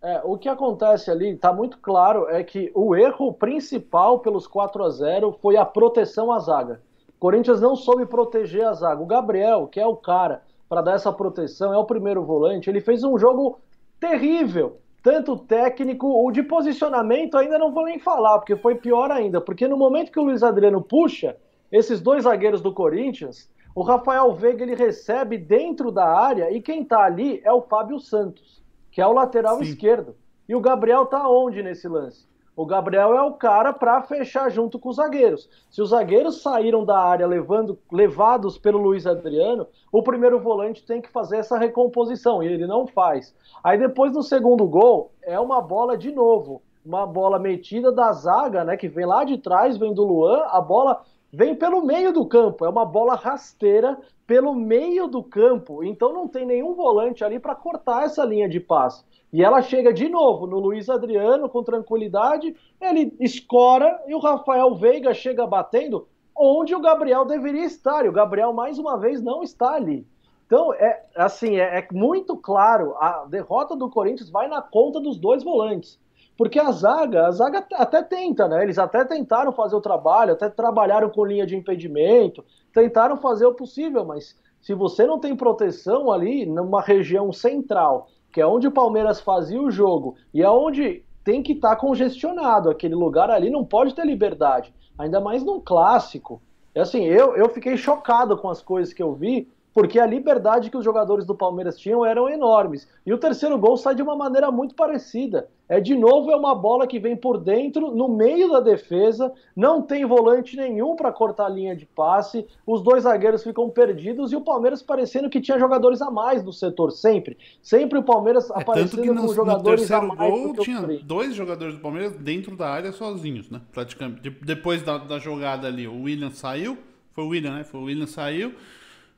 É, 0.02 0.22
o 0.26 0.38
que 0.38 0.50
acontece 0.50 1.10
ali, 1.10 1.30
está 1.30 1.54
muito 1.54 1.78
claro, 1.78 2.28
é 2.30 2.44
que 2.44 2.70
o 2.76 2.94
erro 2.94 3.34
principal 3.34 4.20
pelos 4.20 4.46
4 4.46 4.84
a 4.84 4.90
0 4.90 5.38
foi 5.42 5.56
a 5.56 5.64
proteção 5.64 6.30
à 6.30 6.40
zaga. 6.40 6.82
O 7.08 7.20
Corinthians 7.20 7.62
não 7.62 7.74
soube 7.74 8.06
proteger 8.06 8.66
a 8.66 8.74
zaga. 8.74 9.02
O 9.02 9.06
Gabriel, 9.06 9.66
que 9.68 9.80
é 9.80 9.88
o 9.88 9.96
cara 9.96 10.44
para 10.68 10.82
dar 10.82 10.96
essa 10.96 11.14
proteção, 11.14 11.74
é 11.74 11.78
o 11.78 11.86
primeiro 11.86 12.22
volante, 12.22 12.70
ele 12.70 12.82
fez 12.82 13.02
um 13.02 13.18
jogo 13.18 13.60
terrível. 13.98 14.78
Tanto 15.02 15.38
técnico, 15.38 16.08
o 16.08 16.32
de 16.32 16.44
posicionamento 16.44 17.38
ainda 17.38 17.58
não 17.58 17.72
vou 17.72 17.86
nem 17.86 17.98
falar, 17.98 18.40
porque 18.40 18.58
foi 18.58 18.76
pior 18.76 19.10
ainda. 19.10 19.40
Porque 19.40 19.70
no 19.70 19.78
momento 19.78 20.12
que 20.12 20.20
o 20.20 20.24
Luiz 20.24 20.44
Adriano 20.44 20.82
puxa, 20.82 21.38
esses 21.72 22.02
dois 22.02 22.24
zagueiros 22.24 22.62
do 22.62 22.74
Corinthians, 22.74 23.50
o 23.76 23.82
Rafael 23.82 24.34
Veiga 24.34 24.64
ele 24.64 24.76
recebe 24.76 25.38
dentro 25.38 25.92
da 25.92 26.06
área 26.06 26.52
e 26.52 26.62
quem 26.62 26.84
está 26.84 27.04
ali 27.04 27.42
é 27.44 27.52
o 27.52 27.62
Fábio 27.62 28.00
Santos 28.00 28.64
que 28.94 29.02
é 29.02 29.08
o 29.08 29.12
lateral 29.12 29.58
Sim. 29.58 29.64
esquerdo. 29.64 30.16
E 30.48 30.56
o 30.56 30.62
Gabriel 30.62 31.08
tá 31.08 31.28
onde 31.28 31.64
nesse 31.64 31.88
lance? 31.88 32.28
O 32.56 32.64
Gabriel 32.64 33.18
é 33.18 33.22
o 33.24 33.34
cara 33.34 33.74
para 33.74 34.04
fechar 34.04 34.52
junto 34.52 34.78
com 34.78 34.90
os 34.90 34.98
zagueiros. 34.98 35.50
Se 35.72 35.82
os 35.82 35.90
zagueiros 35.90 36.44
saíram 36.44 36.86
da 36.86 37.00
área 37.00 37.26
levando, 37.26 37.80
levados 37.92 38.60
pelo 38.60 38.78
Luiz 38.78 39.08
Adriano, 39.08 39.66
o 39.92 40.04
primeiro 40.04 40.40
volante 40.40 40.86
tem 40.86 41.02
que 41.02 41.10
fazer 41.10 41.38
essa 41.38 41.58
recomposição 41.58 42.44
e 42.44 42.48
ele 42.48 42.68
não 42.68 42.86
faz. 42.86 43.36
Aí 43.64 43.80
depois 43.80 44.14
no 44.14 44.22
segundo 44.22 44.68
gol 44.68 45.12
é 45.24 45.40
uma 45.40 45.60
bola 45.60 45.98
de 45.98 46.12
novo, 46.12 46.62
uma 46.86 47.08
bola 47.08 47.40
metida 47.40 47.92
da 47.92 48.12
zaga, 48.12 48.64
né, 48.64 48.78
que 48.78 48.88
vem 48.88 49.08
lá 49.08 49.24
de 49.24 49.40
trás, 49.40 49.76
vem 49.76 49.92
do 49.92 50.04
Luan, 50.04 50.44
a 50.50 50.62
bola 50.62 51.02
vem 51.34 51.56
pelo 51.56 51.84
meio 51.84 52.14
do 52.14 52.26
campo, 52.28 52.64
é 52.64 52.70
uma 52.70 52.86
bola 52.86 53.16
rasteira 53.16 53.98
pelo 54.28 54.54
meio 54.54 55.08
do 55.08 55.24
campo, 55.24 55.84
então 55.84 56.14
não 56.14 56.28
tem 56.28 56.46
nenhum 56.46 56.76
volante 56.76 57.24
ali 57.24 57.40
para 57.40 57.56
cortar 57.56 58.04
essa 58.04 58.24
linha 58.24 58.48
de 58.48 58.60
passe. 58.60 59.04
E 59.34 59.44
ela 59.44 59.64
chega 59.64 59.92
de 59.92 60.08
novo 60.08 60.46
no 60.46 60.60
Luiz 60.60 60.90
Adriano 60.90 61.50
com 61.50 61.64
tranquilidade, 61.64 62.56
ele 62.80 63.16
escora 63.20 64.00
e 64.06 64.14
o 64.14 64.20
Rafael 64.20 64.76
Veiga 64.76 65.12
chega 65.12 65.48
batendo 65.48 66.08
onde 66.36 66.76
o 66.76 66.80
Gabriel 66.80 67.26
deveria 67.26 67.66
estar. 67.66 68.06
E 68.06 68.10
o 68.10 68.14
Gabriel 68.14 68.54
mais 68.54 68.78
uma 68.78 68.98
vez 68.98 69.22
não 69.22 69.42
está 69.42 69.74
ali. 69.74 70.06
Então, 70.46 70.72
é 70.74 71.04
assim, 71.16 71.58
é, 71.58 71.80
é 71.80 71.88
muito 71.92 72.38
claro, 72.38 72.96
a 72.98 73.26
derrota 73.28 73.76
do 73.76 73.90
Corinthians 73.90 74.30
vai 74.30 74.48
na 74.48 74.62
conta 74.62 75.00
dos 75.00 75.18
dois 75.18 75.44
volantes. 75.44 76.00
Porque 76.38 76.60
a 76.60 76.72
zaga, 76.72 77.28
a 77.28 77.32
zaga 77.32 77.66
até 77.74 78.02
tenta, 78.02 78.48
né? 78.48 78.64
Eles 78.64 78.80
até 78.80 79.06
tentaram 79.06 79.52
fazer 79.52 79.76
o 79.76 79.82
trabalho, 79.82 80.34
até 80.34 80.50
trabalharam 80.50 81.10
com 81.10 81.26
linha 81.26 81.46
de 81.46 81.56
impedimento, 81.56 82.44
tentaram 82.74 83.18
fazer 83.18 83.46
o 83.46 83.54
possível, 83.54 84.04
mas 84.04 84.36
se 84.62 84.74
você 84.74 85.06
não 85.06 85.20
tem 85.20 85.36
proteção 85.36 86.12
ali 86.12 86.46
numa 86.46 86.82
região 86.82 87.32
central, 87.32 88.08
que 88.32 88.42
é 88.42 88.48
onde 88.48 88.68
o 88.68 88.72
Palmeiras 88.72 89.20
fazia 89.20 89.62
o 89.62 89.70
jogo 89.70 90.16
e 90.34 90.42
é 90.42 90.50
onde 90.50 91.04
tem 91.24 91.44
que 91.44 91.54
estar 91.54 91.72
tá 91.72 91.76
congestionado, 91.76 92.70
aquele 92.70 92.96
lugar 92.96 93.30
ali 93.30 93.50
não 93.50 93.64
pode 93.64 93.94
ter 93.94 94.06
liberdade, 94.06 94.74
ainda 94.98 95.22
mais 95.22 95.44
num 95.44 95.60
clássico. 95.60 96.42
É 96.74 96.82
assim, 96.82 97.04
eu, 97.04 97.36
eu 97.36 97.48
fiquei 97.50 97.78
chocado 97.78 98.36
com 98.38 98.50
as 98.50 98.62
coisas 98.62 98.94
que 98.94 99.04
eu 99.04 99.14
vi, 99.14 99.48
porque 99.74 100.00
a 100.00 100.06
liberdade 100.06 100.70
que 100.70 100.78
os 100.78 100.86
jogadores 100.86 101.26
do 101.26 101.34
Palmeiras 101.34 101.78
tinham 101.78 102.06
eram 102.06 102.30
enormes. 102.30 102.88
E 103.06 103.12
o 103.12 103.18
terceiro 103.18 103.58
gol 103.58 103.76
sai 103.76 103.96
de 103.96 104.02
uma 104.02 104.16
maneira 104.16 104.52
muito 104.52 104.76
parecida. 104.76 105.50
É 105.68 105.80
de 105.80 105.96
novo 105.96 106.30
é 106.30 106.36
uma 106.36 106.54
bola 106.54 106.86
que 106.86 107.00
vem 107.00 107.16
por 107.16 107.40
dentro, 107.40 107.90
no 107.90 108.08
meio 108.08 108.52
da 108.52 108.60
defesa, 108.60 109.34
não 109.56 109.82
tem 109.82 110.06
volante 110.06 110.56
nenhum 110.56 110.96
para 110.96 111.12
cortar 111.12 111.46
a 111.46 111.50
linha 111.50 111.76
de 111.76 111.86
passe. 111.86 112.46
Os 112.68 112.84
dois 112.84 113.04
zagueiros 113.04 113.44
ficam 113.44 113.70
perdidos 113.70 114.32
e 114.32 114.36
o 114.36 114.42
Palmeiras 114.42 114.84
parecendo 114.84 115.30
que 115.30 115.42
tinha 115.42 115.58
jogadores 115.58 116.02
a 116.02 116.12
mais 116.12 116.44
no 116.44 116.54
setor 116.54 116.92
sempre. 116.92 117.38
Sempre 117.62 117.98
o 117.98 118.04
Palmeiras 118.04 118.52
é, 118.52 118.62
aparecendo 118.62 119.16
com 119.16 119.34
jogadores 119.34 119.90
a 119.90 120.02
mais. 120.02 120.32
Gol, 120.32 120.54
tinha 120.58 120.82
dois 121.04 121.34
jogadores 121.34 121.76
do 121.76 121.82
Palmeiras 121.82 122.12
dentro 122.18 122.56
da 122.56 122.70
área 122.70 122.92
sozinhos, 122.92 123.50
né? 123.50 123.62
Praticamente. 123.72 124.30
Depois 124.42 124.84
da, 124.84 125.00
da 125.00 125.18
jogada 125.18 125.68
ali, 125.68 125.88
o 125.88 126.04
William 126.04 126.30
saiu, 126.30 126.78
foi 127.14 127.24
o 127.24 127.30
William, 127.30 127.56
né? 127.56 127.64
Foi 127.64 127.80
o 127.80 127.84
William 127.86 128.06
saiu 128.06 128.54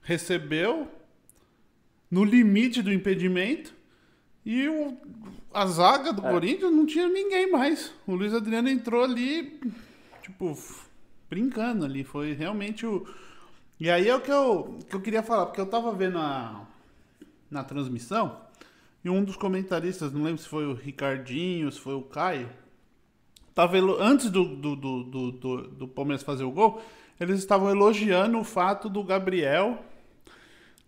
recebeu 0.06 0.88
no 2.10 2.24
limite 2.24 2.82
do 2.82 2.94
impedimento 2.94 3.74
e 4.46 4.70
o, 4.70 4.96
a 5.54 5.65
zaga 5.65 6.13
do 6.13 6.26
é. 6.26 6.32
Corinthians 6.32 6.72
não 6.72 6.86
tinha 6.86 7.10
ninguém 7.10 7.52
mais. 7.52 7.91
O 8.06 8.13
Luiz 8.15 8.34
Adriano 8.34 8.70
entrou 8.70 9.04
ali, 9.04 9.60
tipo, 10.22 10.58
brincando 11.30 11.84
ali. 11.84 12.04
Foi 12.04 12.34
realmente 12.34 12.86
o. 12.86 13.06
E 13.80 13.89
aí 13.89 14.08
é 14.08 14.15
o 14.15 14.22
que 14.22 14.32
eu, 14.32 14.80
que 14.88 14.96
eu 14.96 15.02
queria 15.02 15.24
falar, 15.24 15.48
porque 15.48 15.60
eu 15.60 15.65
tava 15.65 15.91
vendo 15.91 16.20
a, 16.20 16.65
na 17.50 17.63
transmissão 17.63 18.46
e 19.04 19.10
um 19.10 19.24
dos 19.24 19.36
comentaristas, 19.36 20.13
não 20.13 20.24
lembro 20.24 20.41
se 20.41 20.48
foi 20.48 20.65
o 20.65 20.74
Ricardinho, 20.74 21.72
se 21.72 21.80
foi 21.80 21.94
o 21.94 22.02
Caio, 22.02 22.50
tava 23.54 23.78
antes 24.00 24.30
do, 24.30 24.46
do, 24.56 24.76
do, 24.76 25.04
do, 25.04 25.32
do, 25.32 25.62
do 25.68 25.88
Palmeiras 25.88 26.24
fazer 26.24 26.44
o 26.44 26.52
gol, 26.52 26.82
eles 27.20 27.39
estavam 27.39 27.70
elogiando 27.70 28.39
o 28.39 28.44
fato 28.44 28.89
do 28.89 29.04
Gabriel 29.04 29.84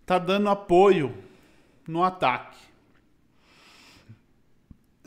tá 0.07 0.17
dando 0.17 0.49
apoio 0.49 1.13
no 1.85 2.01
ataque. 2.01 2.57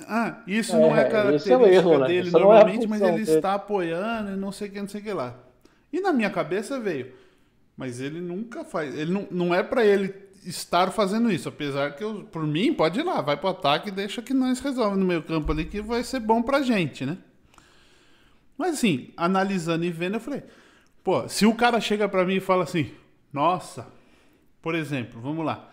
Ah, 0.06 0.42
isso 0.46 0.76
é, 0.76 0.78
não 0.78 0.94
é 0.94 1.04
característica 1.04 1.54
é 1.54 1.56
um 1.56 1.66
erro, 1.66 1.98
né? 1.98 2.06
dele 2.06 2.30
normalmente, 2.30 2.84
é 2.84 2.88
mas 2.88 3.00
ele 3.00 3.12
dele. 3.12 3.30
está 3.30 3.54
apoiando 3.54 4.32
e 4.32 4.36
não 4.36 4.52
sei 4.52 4.68
o 4.68 4.70
que, 4.70 4.80
não 4.80 4.88
sei 4.88 5.00
o 5.00 5.04
que 5.04 5.12
lá. 5.12 5.34
E 5.90 6.00
na 6.00 6.12
minha 6.12 6.30
cabeça 6.30 6.78
veio, 6.78 7.12
mas 7.76 7.98
ele 7.98 8.20
nunca 8.20 8.62
faz, 8.62 8.94
ele 8.94 9.10
não, 9.10 9.26
não 9.30 9.54
é 9.54 9.62
para 9.62 9.84
ele 9.84 10.14
estar 10.44 10.90
fazendo 10.90 11.30
isso, 11.32 11.48
apesar 11.48 11.96
que 11.96 12.04
eu, 12.04 12.24
por 12.30 12.46
mim, 12.46 12.72
pode 12.72 13.00
ir 13.00 13.02
lá, 13.02 13.20
vai 13.22 13.36
pro 13.36 13.48
ataque 13.48 13.88
e 13.88 13.92
deixa 13.92 14.22
que 14.22 14.34
nós 14.34 14.60
resolvemos 14.60 14.98
no 14.98 15.06
meio 15.06 15.22
campo 15.22 15.50
ali 15.50 15.64
que 15.64 15.80
vai 15.80 16.02
ser 16.02 16.20
bom 16.20 16.42
pra 16.42 16.62
gente, 16.62 17.06
né? 17.06 17.16
Mas 18.56 18.74
assim, 18.74 19.12
analisando 19.16 19.84
e 19.84 19.90
vendo, 19.90 20.14
eu 20.14 20.20
falei, 20.20 20.42
pô, 21.02 21.26
se 21.26 21.46
o 21.46 21.54
cara 21.54 21.80
chega 21.80 22.06
para 22.08 22.24
mim 22.24 22.36
e 22.36 22.40
fala 22.40 22.64
assim, 22.64 22.90
nossa, 23.32 23.86
por 24.62 24.75
exemplo, 24.75 25.20
vamos 25.20 25.44
lá. 25.44 25.73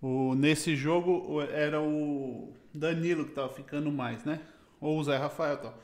O, 0.00 0.34
nesse 0.34 0.76
jogo 0.76 1.42
era 1.42 1.80
o 1.80 2.52
Danilo 2.72 3.24
que 3.24 3.30
estava 3.30 3.48
ficando 3.48 3.90
mais, 3.90 4.24
né? 4.24 4.40
Ou 4.80 4.98
o 4.98 5.04
Zé 5.04 5.16
Rafael 5.16 5.56
tal. 5.56 5.74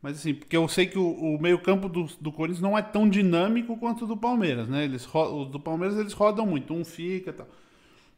Mas 0.00 0.18
assim, 0.18 0.32
porque 0.32 0.56
eu 0.56 0.68
sei 0.68 0.86
que 0.86 0.98
o, 0.98 1.10
o 1.10 1.40
meio-campo 1.40 1.88
do, 1.88 2.04
do 2.20 2.30
Corinthians 2.30 2.62
não 2.62 2.78
é 2.78 2.82
tão 2.82 3.08
dinâmico 3.08 3.76
quanto 3.76 4.04
o 4.04 4.08
do 4.08 4.16
Palmeiras, 4.16 4.68
né? 4.68 4.84
Eles, 4.84 5.08
o 5.12 5.44
do 5.44 5.58
Palmeiras 5.58 5.98
eles 5.98 6.12
rodam 6.12 6.46
muito, 6.46 6.72
um 6.72 6.84
fica 6.84 7.32
tal. 7.32 7.48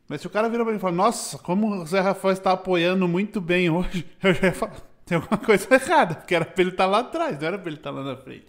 Mas 0.06 0.20
se 0.20 0.26
o 0.26 0.30
cara 0.30 0.48
vira 0.48 0.64
pra 0.64 0.72
mim 0.72 0.78
e 0.78 0.80
fala, 0.80 0.94
nossa, 0.94 1.38
como 1.38 1.82
o 1.82 1.86
Zé 1.86 2.00
Rafael 2.00 2.32
está 2.32 2.52
apoiando 2.52 3.06
muito 3.08 3.40
bem 3.40 3.70
hoje, 3.70 4.04
eu 4.22 4.34
já 4.34 4.48
ia 4.48 4.52
falar, 4.52 4.76
tem 5.06 5.16
alguma 5.16 5.38
coisa 5.38 5.72
errada, 5.72 6.16
porque 6.16 6.34
era 6.34 6.44
pra 6.44 6.60
ele 6.62 6.70
estar 6.70 6.84
tá 6.84 6.90
lá 6.90 6.98
atrás, 6.98 7.38
não 7.38 7.46
era 7.46 7.58
pra 7.58 7.68
ele 7.68 7.78
estar 7.78 7.92
tá 7.92 7.96
lá 7.96 8.04
na 8.04 8.16
frente. 8.16 8.46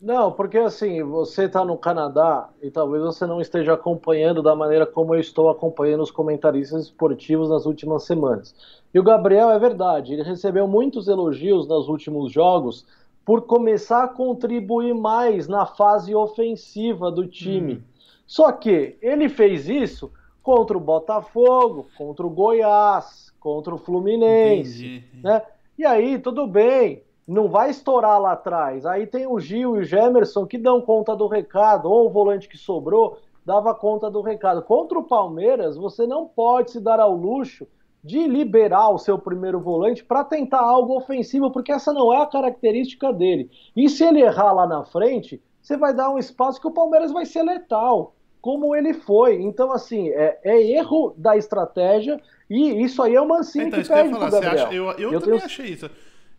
Não, 0.00 0.30
porque 0.30 0.58
assim, 0.58 1.02
você 1.02 1.46
está 1.46 1.64
no 1.64 1.76
Canadá 1.76 2.48
e 2.62 2.70
talvez 2.70 3.02
você 3.02 3.26
não 3.26 3.40
esteja 3.40 3.74
acompanhando 3.74 4.42
da 4.42 4.54
maneira 4.54 4.86
como 4.86 5.14
eu 5.14 5.20
estou 5.20 5.50
acompanhando 5.50 6.02
os 6.02 6.10
comentaristas 6.10 6.84
esportivos 6.84 7.48
nas 7.50 7.66
últimas 7.66 8.04
semanas. 8.04 8.54
E 8.94 8.98
o 8.98 9.02
Gabriel 9.02 9.50
é 9.50 9.58
verdade, 9.58 10.12
ele 10.12 10.22
recebeu 10.22 10.68
muitos 10.68 11.08
elogios 11.08 11.66
nos 11.66 11.88
últimos 11.88 12.30
jogos 12.30 12.86
por 13.24 13.42
começar 13.42 14.04
a 14.04 14.08
contribuir 14.08 14.94
mais 14.94 15.48
na 15.48 15.66
fase 15.66 16.14
ofensiva 16.14 17.10
do 17.10 17.26
time. 17.26 17.74
Hum. 17.74 17.82
Só 18.26 18.52
que 18.52 18.96
ele 19.02 19.28
fez 19.28 19.68
isso 19.68 20.12
contra 20.42 20.78
o 20.78 20.80
Botafogo, 20.80 21.88
contra 21.98 22.24
o 22.24 22.30
Goiás, 22.30 23.32
contra 23.40 23.74
o 23.74 23.78
Fluminense, 23.78 24.86
Entendi. 24.86 25.04
né? 25.22 25.42
E 25.76 25.84
aí, 25.84 26.18
tudo 26.18 26.46
bem, 26.46 27.02
não 27.28 27.46
vai 27.46 27.68
estourar 27.68 28.18
lá 28.18 28.32
atrás. 28.32 28.86
Aí 28.86 29.06
tem 29.06 29.26
o 29.26 29.38
Gil 29.38 29.76
e 29.76 29.80
o 29.80 29.84
Gemerson 29.84 30.46
que 30.46 30.56
dão 30.56 30.80
conta 30.80 31.14
do 31.14 31.26
recado, 31.26 31.90
ou 31.90 32.06
o 32.06 32.10
volante 32.10 32.48
que 32.48 32.56
sobrou 32.56 33.18
dava 33.44 33.74
conta 33.74 34.10
do 34.10 34.22
recado. 34.22 34.62
Contra 34.62 34.98
o 34.98 35.04
Palmeiras, 35.04 35.76
você 35.76 36.06
não 36.06 36.26
pode 36.26 36.70
se 36.70 36.80
dar 36.80 37.00
ao 37.00 37.14
luxo 37.14 37.66
de 38.02 38.26
liberar 38.26 38.90
o 38.90 38.98
seu 38.98 39.18
primeiro 39.18 39.60
volante 39.60 40.04
para 40.04 40.24
tentar 40.24 40.60
algo 40.60 40.96
ofensivo, 40.96 41.50
porque 41.50 41.72
essa 41.72 41.92
não 41.92 42.12
é 42.12 42.22
a 42.22 42.26
característica 42.26 43.12
dele. 43.12 43.50
E 43.76 43.88
se 43.88 44.04
ele 44.04 44.22
errar 44.22 44.52
lá 44.52 44.66
na 44.66 44.84
frente, 44.84 45.42
você 45.60 45.76
vai 45.76 45.94
dar 45.94 46.10
um 46.10 46.18
espaço 46.18 46.60
que 46.60 46.66
o 46.66 46.72
Palmeiras 46.72 47.12
vai 47.12 47.26
ser 47.26 47.42
letal, 47.42 48.14
como 48.40 48.74
ele 48.74 48.94
foi. 48.94 49.42
Então, 49.42 49.72
assim, 49.72 50.08
é, 50.10 50.38
é 50.44 50.62
erro 50.72 51.12
da 51.16 51.36
estratégia 51.36 52.20
e 52.48 52.82
isso 52.82 53.02
aí 53.02 53.14
é 53.14 53.20
uma 53.20 53.38
Mancini 53.38 53.66
então, 53.66 53.82
que 53.82 53.88
perde 53.88 54.10
falar, 54.10 54.30
Gabriel. 54.30 54.52
Acha, 54.52 54.74
eu, 54.74 54.84
eu, 54.92 55.12
eu 55.12 55.20
também 55.20 55.38
tenho... 55.38 55.44
achei 55.44 55.66
isso. 55.66 55.90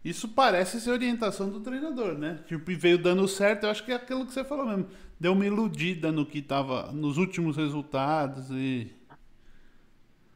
Isso 0.04 0.30
parece 0.30 0.80
ser 0.80 0.92
orientação 0.92 1.50
do 1.50 1.60
treinador, 1.60 2.18
né? 2.18 2.40
Tipo, 2.48 2.72
e 2.72 2.76
veio 2.76 2.98
dando 2.98 3.28
certo, 3.28 3.66
eu 3.66 3.70
acho 3.70 3.84
que 3.84 3.92
é 3.92 3.96
aquilo 3.96 4.26
que 4.26 4.32
você 4.32 4.44
falou 4.44 4.66
mesmo. 4.66 4.88
Deu 5.20 5.34
uma 5.34 5.46
iludida 5.46 6.12
no 6.12 6.26
que 6.26 6.42
tava 6.42 6.92
nos 6.94 7.18
últimos 7.18 7.58
resultados 7.58 8.50
e. 8.52 8.94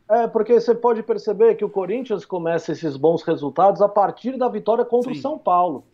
É, 0.09 0.27
porque 0.27 0.59
você 0.59 0.75
pode 0.75 1.01
perceber 1.01 1.55
que 1.55 1.63
o 1.63 1.69
Corinthians 1.69 2.25
começa 2.25 2.73
esses 2.73 2.97
bons 2.97 3.23
resultados 3.23 3.81
a 3.81 3.87
partir 3.87 4.37
da 4.37 4.49
vitória 4.49 4.83
contra 4.83 5.13
Sim. 5.13 5.19
o 5.19 5.21
São 5.21 5.37
Paulo. 5.37 5.85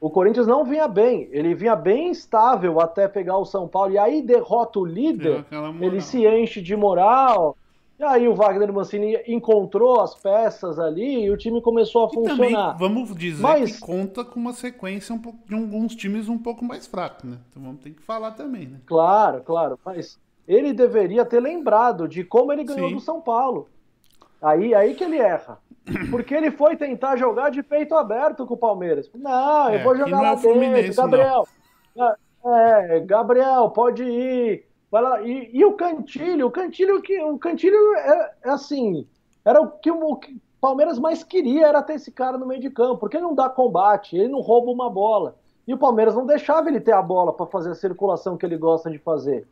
O 0.00 0.10
Corinthians 0.10 0.46
não 0.48 0.64
vinha 0.64 0.88
bem, 0.88 1.28
ele 1.30 1.54
vinha 1.54 1.76
bem 1.76 2.10
estável 2.10 2.80
até 2.80 3.06
pegar 3.06 3.36
o 3.38 3.44
São 3.44 3.68
Paulo, 3.68 3.92
e 3.92 3.98
aí 3.98 4.20
derrota 4.20 4.80
o 4.80 4.84
líder, 4.84 5.44
ele 5.80 6.00
se 6.00 6.26
enche 6.26 6.60
de 6.60 6.74
moral, 6.74 7.56
e 8.02 8.04
aí 8.04 8.28
o 8.28 8.34
Wagner 8.34 8.72
Mancini 8.72 9.16
encontrou 9.28 10.00
as 10.00 10.12
peças 10.12 10.76
ali 10.78 11.24
e 11.24 11.30
o 11.30 11.36
time 11.36 11.62
começou 11.62 12.06
a 12.06 12.08
e 12.08 12.14
funcionar. 12.14 12.72
Também, 12.72 12.78
vamos 12.78 13.16
dizer 13.16 13.40
Mas... 13.40 13.78
que 13.78 13.80
conta 13.80 14.24
com 14.24 14.40
uma 14.40 14.52
sequência 14.52 15.14
um 15.14 15.18
pouco, 15.20 15.38
de 15.46 15.54
alguns 15.54 15.94
times 15.94 16.28
um 16.28 16.36
pouco 16.36 16.64
mais 16.64 16.86
fracos, 16.86 17.22
né? 17.22 17.38
Então 17.48 17.62
vamos 17.62 17.80
ter 17.80 17.90
que 17.90 18.02
falar 18.02 18.32
também, 18.32 18.66
né? 18.66 18.80
Claro, 18.86 19.42
claro. 19.42 19.78
Mas 19.84 20.18
ele 20.48 20.72
deveria 20.72 21.24
ter 21.24 21.38
lembrado 21.38 22.08
de 22.08 22.24
como 22.24 22.52
ele 22.52 22.64
ganhou 22.64 22.88
Sim. 22.88 22.96
do 22.96 23.00
São 23.00 23.20
Paulo. 23.20 23.68
Aí, 24.42 24.74
aí 24.74 24.94
que 24.94 25.04
ele 25.04 25.18
erra. 25.18 25.58
Porque 26.10 26.34
ele 26.34 26.50
foi 26.50 26.76
tentar 26.76 27.16
jogar 27.16 27.50
de 27.50 27.62
peito 27.62 27.94
aberto 27.94 28.44
com 28.44 28.54
o 28.54 28.58
Palmeiras. 28.58 29.08
Não, 29.14 29.70
eu 29.70 29.78
é, 29.78 29.82
vou 29.84 29.96
jogar 29.96 30.20
lá 30.20 30.32
é 30.32 30.36
dentro, 30.36 30.96
Gabriel. 30.96 31.46
Não. 31.94 32.14
É, 32.52 33.00
Gabriel, 33.00 33.70
pode 33.70 34.02
ir. 34.02 34.71
E, 35.24 35.50
e 35.52 35.64
o 35.64 35.72
Cantilho, 35.72 36.46
o 36.46 36.50
Cantilho 36.50 37.00
que 37.00 37.20
o 37.22 37.38
Cantilho 37.38 37.94
é, 37.94 38.32
é 38.44 38.50
assim, 38.50 39.06
era 39.44 39.60
o 39.60 39.70
que 39.70 39.90
o 39.90 40.20
Palmeiras 40.60 40.98
mais 40.98 41.24
queria 41.24 41.66
era 41.66 41.82
ter 41.82 41.94
esse 41.94 42.12
cara 42.12 42.36
no 42.36 42.46
meio 42.46 42.60
de 42.60 42.70
campo, 42.70 42.98
porque 42.98 43.16
ele 43.16 43.24
não 43.24 43.34
dá 43.34 43.48
combate, 43.48 44.16
ele 44.16 44.28
não 44.28 44.40
rouba 44.40 44.70
uma 44.70 44.90
bola. 44.90 45.36
E 45.66 45.72
o 45.72 45.78
Palmeiras 45.78 46.14
não 46.14 46.26
deixava 46.26 46.68
ele 46.68 46.80
ter 46.80 46.92
a 46.92 47.00
bola 47.00 47.32
para 47.32 47.46
fazer 47.46 47.70
a 47.70 47.74
circulação 47.74 48.36
que 48.36 48.44
ele 48.44 48.56
gosta 48.56 48.90
de 48.90 48.98
fazer. 48.98 49.46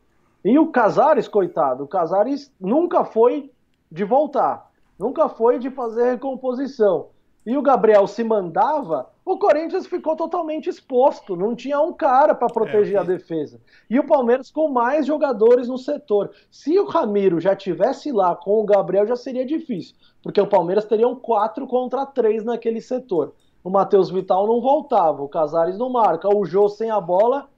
E 0.44 0.58
o 0.58 0.68
Casares, 0.68 1.28
coitado, 1.28 1.84
o 1.84 1.88
Casares 1.88 2.52
nunca 2.60 3.04
foi 3.04 3.50
de 3.90 4.04
voltar. 4.04 4.70
Nunca 4.98 5.28
foi 5.28 5.58
de 5.58 5.70
fazer 5.70 6.12
recomposição. 6.12 7.08
E 7.50 7.56
o 7.56 7.62
Gabriel 7.62 8.06
se 8.06 8.22
mandava, 8.22 9.10
o 9.24 9.36
Corinthians 9.36 9.84
ficou 9.84 10.14
totalmente 10.14 10.70
exposto, 10.70 11.34
não 11.34 11.56
tinha 11.56 11.80
um 11.80 11.92
cara 11.92 12.32
para 12.32 12.46
proteger 12.46 12.94
é, 12.94 12.98
a 13.00 13.02
defesa. 13.02 13.60
E 13.90 13.98
o 13.98 14.06
Palmeiras 14.06 14.52
com 14.52 14.68
mais 14.68 15.04
jogadores 15.04 15.66
no 15.66 15.76
setor. 15.76 16.30
Se 16.48 16.78
o 16.78 16.84
Ramiro 16.84 17.40
já 17.40 17.56
tivesse 17.56 18.12
lá 18.12 18.36
com 18.36 18.60
o 18.60 18.64
Gabriel, 18.64 19.04
já 19.04 19.16
seria 19.16 19.44
difícil, 19.44 19.96
porque 20.22 20.40
o 20.40 20.46
Palmeiras 20.46 20.84
teria 20.84 21.08
um 21.08 21.16
4 21.16 21.66
contra 21.66 22.06
3 22.06 22.44
naquele 22.44 22.80
setor. 22.80 23.34
O 23.64 23.68
Matheus 23.68 24.10
Vital 24.10 24.46
não 24.46 24.60
voltava, 24.60 25.20
o 25.20 25.28
Casares 25.28 25.76
não 25.76 25.90
marca, 25.90 26.32
o 26.32 26.44
Jô 26.44 26.68
sem 26.68 26.88
a 26.88 27.00
bola, 27.00 27.48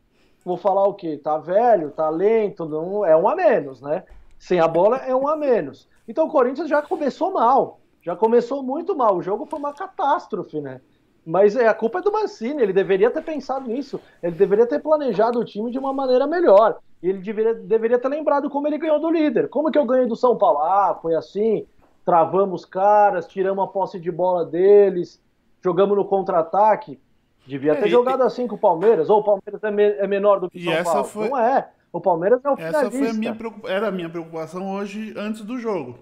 vou 0.43 0.57
falar 0.57 0.87
o 0.87 0.95
quê? 0.95 1.21
Tá 1.23 1.37
velho, 1.37 1.91
tá 1.91 2.09
lento, 2.09 2.65
não, 2.65 3.05
é 3.05 3.15
um 3.15 3.29
a 3.29 3.37
menos, 3.37 3.83
né? 3.83 4.05
Sem 4.39 4.59
a 4.59 4.67
bola 4.67 4.97
é 4.97 5.15
um 5.15 5.29
a 5.29 5.37
menos. 5.37 5.87
Então 6.09 6.29
o 6.29 6.31
Corinthians 6.31 6.71
já 6.71 6.81
começou 6.81 7.31
mal, 7.31 7.82
já 8.03 8.17
começou 8.17 8.63
muito 8.63 8.97
mal. 8.97 9.17
O 9.17 9.23
jogo 9.23 9.47
foi 9.47 9.59
uma 9.59 9.73
catástrofe, 9.73 10.61
né? 10.61 10.81
Mas 11.25 11.55
é, 11.55 11.69
a 11.69 11.75
culpa 11.75 12.01
é 12.01 12.03
do 12.03 12.11
Mancini, 12.11 12.61
ele 12.61 12.73
deveria 12.73 13.11
ter 13.11 13.23
pensado 13.23 13.69
nisso, 13.69 14.01
ele 14.21 14.35
deveria 14.35 14.67
ter 14.67 14.81
planejado 14.81 15.39
o 15.39 15.45
time 15.45 15.71
de 15.71 15.79
uma 15.79 15.93
maneira 15.93 16.27
melhor. 16.27 16.79
Ele 17.01 17.19
deveria, 17.19 17.55
deveria 17.55 17.99
ter 17.99 18.09
lembrado 18.09 18.51
como 18.51 18.67
ele 18.67 18.79
ganhou 18.79 18.99
do 18.99 19.11
líder. 19.11 19.49
Como 19.49 19.71
que 19.71 19.79
eu 19.79 19.87
ganhei 19.87 20.07
do 20.07 20.17
São 20.17 20.37
Paulo? 20.37 20.59
Ah, 20.59 20.99
foi 21.01 21.15
assim, 21.15 21.65
travamos 22.05 22.65
caras, 22.65 23.27
tiramos 23.27 23.63
a 23.65 23.69
posse 23.69 24.01
de 24.01 24.11
bola 24.11 24.45
deles, 24.45 25.23
jogamos 25.63 25.97
no 25.97 26.05
contra-ataque. 26.05 27.01
Devia 27.47 27.75
ter 27.77 27.87
é, 27.87 27.89
jogado 27.89 28.23
e, 28.23 28.27
assim 28.27 28.49
com 28.49 28.57
o 28.57 28.59
Palmeiras, 28.59 29.09
ou 29.09 29.21
o 29.21 29.25
Palmeiras 29.25 29.63
é, 29.63 29.71
me, 29.71 29.83
é 29.83 30.07
menor 30.07 30.41
do 30.41 30.51
que 30.51 30.59
o 30.59 30.73
São 30.73 30.85
Paulo. 30.85 31.05
Foi... 31.05 31.29
Não 31.29 31.39
é. 31.39 31.71
O 31.93 32.01
Palmeiras 32.01 32.45
é 32.45 32.51
o 32.51 32.55
Essa 32.59 32.91
foi 32.91 33.09
a 33.09 33.13
minha 33.13 33.37
era 33.67 33.89
a 33.89 33.93
minha 33.93 34.09
preocupação 34.09 34.73
hoje 34.73 35.13
antes 35.17 35.43
do 35.43 35.59
jogo. 35.59 35.99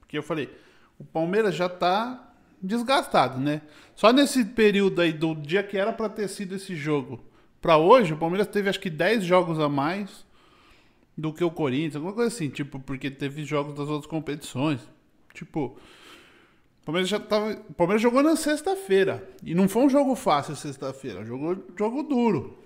Porque 0.00 0.16
eu 0.16 0.22
falei, 0.22 0.48
o 1.02 1.04
Palmeiras 1.04 1.54
já 1.54 1.68
tá 1.68 2.32
desgastado, 2.62 3.40
né? 3.40 3.62
Só 3.94 4.12
nesse 4.12 4.44
período 4.44 5.00
aí 5.00 5.12
do 5.12 5.34
dia 5.34 5.62
que 5.62 5.76
era 5.76 5.92
para 5.92 6.08
ter 6.08 6.28
sido 6.28 6.54
esse 6.54 6.76
jogo 6.76 7.20
para 7.60 7.76
hoje, 7.76 8.12
o 8.12 8.16
Palmeiras 8.16 8.46
teve 8.46 8.68
acho 8.68 8.80
que 8.80 8.88
10 8.88 9.24
jogos 9.24 9.58
a 9.58 9.68
mais 9.68 10.24
do 11.16 11.32
que 11.32 11.44
o 11.44 11.50
Corinthians, 11.50 11.96
alguma 11.96 12.14
coisa 12.14 12.34
assim, 12.34 12.48
tipo, 12.48 12.80
porque 12.80 13.10
teve 13.10 13.44
jogos 13.44 13.74
das 13.74 13.88
outras 13.88 14.06
competições. 14.06 14.80
Tipo, 15.34 15.76
o 16.80 16.84
Palmeiras 16.84 17.08
já 17.08 17.20
tava, 17.20 17.52
o 17.68 17.74
Palmeiras 17.74 18.00
jogou 18.00 18.22
na 18.22 18.36
sexta-feira 18.36 19.28
e 19.44 19.54
não 19.54 19.68
foi 19.68 19.82
um 19.82 19.90
jogo 19.90 20.14
fácil 20.14 20.56
sexta-feira, 20.56 21.24
jogou 21.24 21.56
jogo 21.76 22.02
duro. 22.02 22.58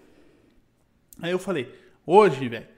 Aí 1.20 1.32
eu 1.32 1.38
falei, 1.38 1.72
Hoje, 2.06 2.48
velho, 2.48 2.68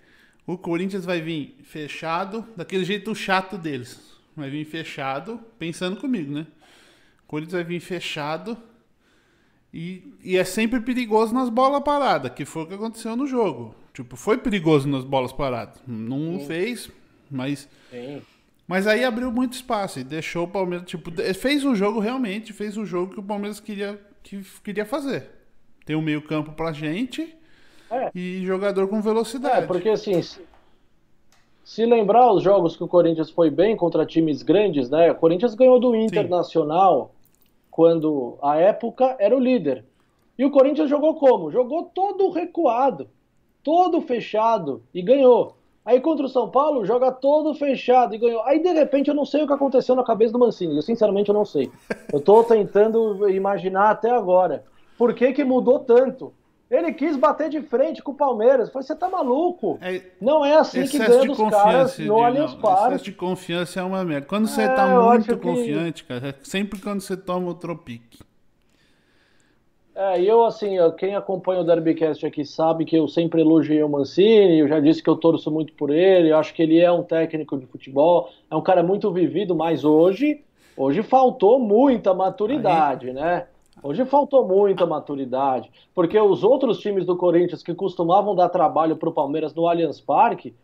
o 0.46 0.56
Corinthians 0.56 1.04
vai 1.04 1.20
vir 1.20 1.59
fechado, 1.62 2.48
daquele 2.56 2.82
jeito 2.82 3.14
chato 3.14 3.59
deles. 3.59 4.17
Vai 4.39 4.51
vir 4.51 4.64
fechado, 4.64 5.41
pensando 5.59 5.97
comigo, 5.97 6.32
né? 6.32 6.47
O 7.24 7.26
Corinthians 7.26 7.55
vai 7.55 7.64
vir 7.64 7.80
fechado 7.80 8.57
e, 9.74 10.14
e 10.22 10.36
é 10.36 10.45
sempre 10.45 10.80
perigoso 10.80 11.34
nas 11.34 11.49
bolas 11.49 11.82
paradas, 11.82 12.32
que 12.32 12.45
foi 12.45 12.62
o 12.62 12.66
que 12.66 12.74
aconteceu 12.74 13.16
no 13.16 13.26
jogo. 13.26 13.74
Tipo, 13.93 14.16
foi 14.16 14.39
perigoso 14.39 14.89
nas 14.89 15.05
bolas 15.05 15.32
paradas. 15.32 15.82
Não 15.86 16.39
Sim. 16.39 16.47
fez, 16.47 16.91
mas. 17.30 17.68
Sim. 17.91 18.22
Mas 18.66 18.86
aí 18.86 19.03
abriu 19.03 19.32
muito 19.32 19.55
espaço 19.55 19.99
e 19.99 20.05
deixou 20.05 20.45
o 20.45 20.49
Palmeiras, 20.49 20.86
tipo, 20.86 21.11
fez 21.34 21.64
o 21.64 21.74
jogo 21.74 22.01
realmente, 22.01 22.53
fez 22.53 22.76
o 22.76 22.84
jogo 22.84 23.14
que 23.14 23.20
o 23.20 23.22
Palmeiras 23.22 23.61
queria, 23.61 23.99
que, 24.22 24.43
queria 24.62 24.84
fazer. 24.84 25.30
Tem 25.86 25.97
um 25.97 26.03
meio 26.03 26.20
campo 26.20 26.53
pra 26.53 26.70
gente 26.70 27.34
é. 27.91 28.11
E 28.14 28.45
jogador 28.45 28.86
com 28.89 29.01
velocidade. 29.01 29.64
É, 29.64 29.66
porque 29.66 29.89
assim, 29.89 30.20
se, 30.22 30.41
se, 31.68 31.84
lembrar 31.84 32.32
os 32.32 32.42
jogos 32.42 32.74
que 32.74 32.82
o 32.82 32.88
Corinthians 32.88 33.28
foi 33.28 33.50
bem 33.50 33.76
contra 33.76 34.06
times 34.06 34.42
grandes, 34.42 34.88
né? 34.88 35.10
O 35.12 35.14
Corinthians 35.14 35.54
ganhou 35.54 35.78
do 35.78 35.94
Internacional 35.94 37.10
Sim. 37.12 37.50
quando 37.70 38.38
a 38.40 38.56
época 38.56 39.14
era 39.20 39.36
o 39.36 39.38
líder. 39.38 39.84
E 40.38 40.46
o 40.46 40.50
Corinthians 40.50 40.88
jogou 40.88 41.16
como? 41.16 41.50
Jogou 41.50 41.84
todo 41.84 42.30
recuado, 42.30 43.06
todo 43.62 44.00
fechado 44.00 44.82
e 44.94 45.02
ganhou. 45.02 45.56
Aí 45.84 46.00
contra 46.00 46.24
o 46.24 46.28
São 46.30 46.48
Paulo, 46.48 46.86
joga 46.86 47.12
todo 47.12 47.54
fechado 47.54 48.14
e 48.14 48.18
ganhou. 48.18 48.42
Aí 48.44 48.62
de 48.62 48.72
repente 48.72 49.08
eu 49.08 49.14
não 49.14 49.26
sei 49.26 49.42
o 49.42 49.46
que 49.46 49.52
aconteceu 49.52 49.94
na 49.94 50.02
cabeça 50.02 50.32
do 50.32 50.38
Mancini. 50.38 50.74
Eu 50.74 50.82
sinceramente 50.82 51.28
eu 51.28 51.34
não 51.34 51.44
sei. 51.44 51.70
Eu 52.10 52.18
tô 52.18 52.42
tentando 52.44 53.28
imaginar 53.28 53.90
até 53.90 54.10
agora. 54.10 54.64
Por 54.96 55.12
que, 55.12 55.34
que 55.34 55.44
mudou 55.44 55.80
tanto? 55.80 56.32
Ele 56.70 56.92
quis 56.92 57.16
bater 57.16 57.48
de 57.48 57.62
frente 57.62 58.02
com 58.02 58.12
o 58.12 58.14
Palmeiras. 58.14 58.70
Falei, 58.70 58.86
você 58.86 58.94
tá 58.94 59.08
maluco? 59.08 59.78
É, 59.80 60.02
não 60.20 60.44
é 60.44 60.56
assim 60.56 60.84
que 60.84 60.98
ganha 60.98 61.24
dos 61.24 61.38
caras 61.50 61.98
no 61.98 62.22
Allianz 62.22 62.54
Parque. 62.54 62.88
Excesso 62.88 63.04
de 63.04 63.12
confiança 63.12 63.80
é 63.80 63.82
uma 63.82 64.04
merda. 64.04 64.26
Quando 64.26 64.46
você 64.46 64.62
é, 64.62 64.68
tá 64.68 64.86
muito 64.86 65.38
confiante, 65.38 66.02
que... 66.02 66.08
cara, 66.08 66.28
é 66.28 66.34
sempre 66.42 66.78
quando 66.78 67.00
você 67.00 67.16
toma 67.16 67.50
o 67.50 67.54
tropique. 67.54 68.18
É, 69.94 70.20
e 70.20 70.28
eu, 70.28 70.44
assim, 70.44 70.76
quem 70.96 71.16
acompanha 71.16 71.60
o 71.60 71.64
Derbycast 71.64 72.24
aqui 72.24 72.44
sabe 72.44 72.84
que 72.84 72.94
eu 72.94 73.08
sempre 73.08 73.40
elogiei 73.40 73.82
o 73.82 73.88
Mancini, 73.88 74.60
eu 74.60 74.68
já 74.68 74.78
disse 74.78 75.02
que 75.02 75.10
eu 75.10 75.16
torço 75.16 75.50
muito 75.50 75.72
por 75.72 75.90
ele, 75.90 76.30
eu 76.30 76.36
acho 76.36 76.54
que 76.54 76.62
ele 76.62 76.78
é 76.78 76.92
um 76.92 77.02
técnico 77.02 77.58
de 77.58 77.66
futebol, 77.66 78.30
é 78.48 78.54
um 78.54 78.62
cara 78.62 78.80
muito 78.80 79.10
vivido, 79.10 79.56
mas 79.56 79.84
hoje, 79.84 80.44
hoje 80.76 81.02
faltou 81.02 81.58
muita 81.58 82.14
maturidade, 82.14 83.08
Aí... 83.08 83.12
né? 83.12 83.46
Hoje 83.82 84.04
faltou 84.04 84.46
muita 84.46 84.86
maturidade, 84.86 85.70
porque 85.94 86.18
os 86.18 86.42
outros 86.42 86.78
times 86.80 87.06
do 87.06 87.16
Corinthians 87.16 87.62
que 87.62 87.74
costumavam 87.74 88.34
dar 88.34 88.48
trabalho 88.48 88.96
para 88.96 89.08
o 89.08 89.12
Palmeiras 89.12 89.54
no 89.54 89.68
Allianz 89.68 90.00
Parque. 90.00 90.54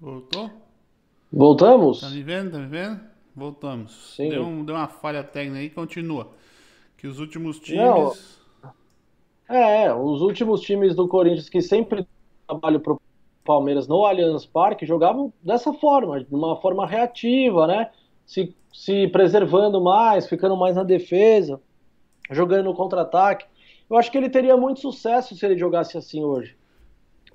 Voltou? 0.00 0.50
Voltamos? 1.32 2.00
Tá 2.00 2.10
me 2.10 2.22
vendo? 2.22 2.52
Tá 2.52 2.58
me 2.58 2.66
vendo? 2.66 3.00
Voltamos. 3.34 4.14
Sim. 4.16 4.28
Deu, 4.28 4.42
um, 4.42 4.64
deu 4.64 4.74
uma 4.74 4.88
falha 4.88 5.22
técnica 5.22 5.60
aí, 5.60 5.70
continua. 5.70 6.28
Que 6.96 7.06
os 7.06 7.18
últimos 7.18 7.58
times. 7.58 7.80
Não. 7.82 8.12
É, 9.48 9.92
os 9.94 10.20
últimos 10.20 10.60
times 10.60 10.94
do 10.94 11.08
Corinthians 11.08 11.48
que 11.48 11.62
sempre 11.62 12.06
trabalham 12.46 12.80
para 12.80 12.94
o 12.94 13.00
Palmeiras 13.44 13.86
no 13.86 14.04
Allianz 14.04 14.44
Parque 14.44 14.84
jogavam 14.84 15.32
dessa 15.42 15.72
forma, 15.72 16.22
de 16.22 16.34
uma 16.34 16.56
forma 16.56 16.86
reativa, 16.86 17.66
né? 17.66 17.90
Se, 18.26 18.54
se 18.72 19.06
preservando 19.08 19.80
mais, 19.80 20.28
ficando 20.28 20.56
mais 20.56 20.74
na 20.74 20.82
defesa 20.82 21.60
jogando 22.30 22.64
no 22.64 22.74
contra-ataque. 22.74 23.46
Eu 23.88 23.96
acho 23.96 24.10
que 24.10 24.18
ele 24.18 24.28
teria 24.28 24.56
muito 24.56 24.80
sucesso 24.80 25.36
se 25.36 25.46
ele 25.46 25.56
jogasse 25.58 25.96
assim 25.96 26.24
hoje. 26.24 26.56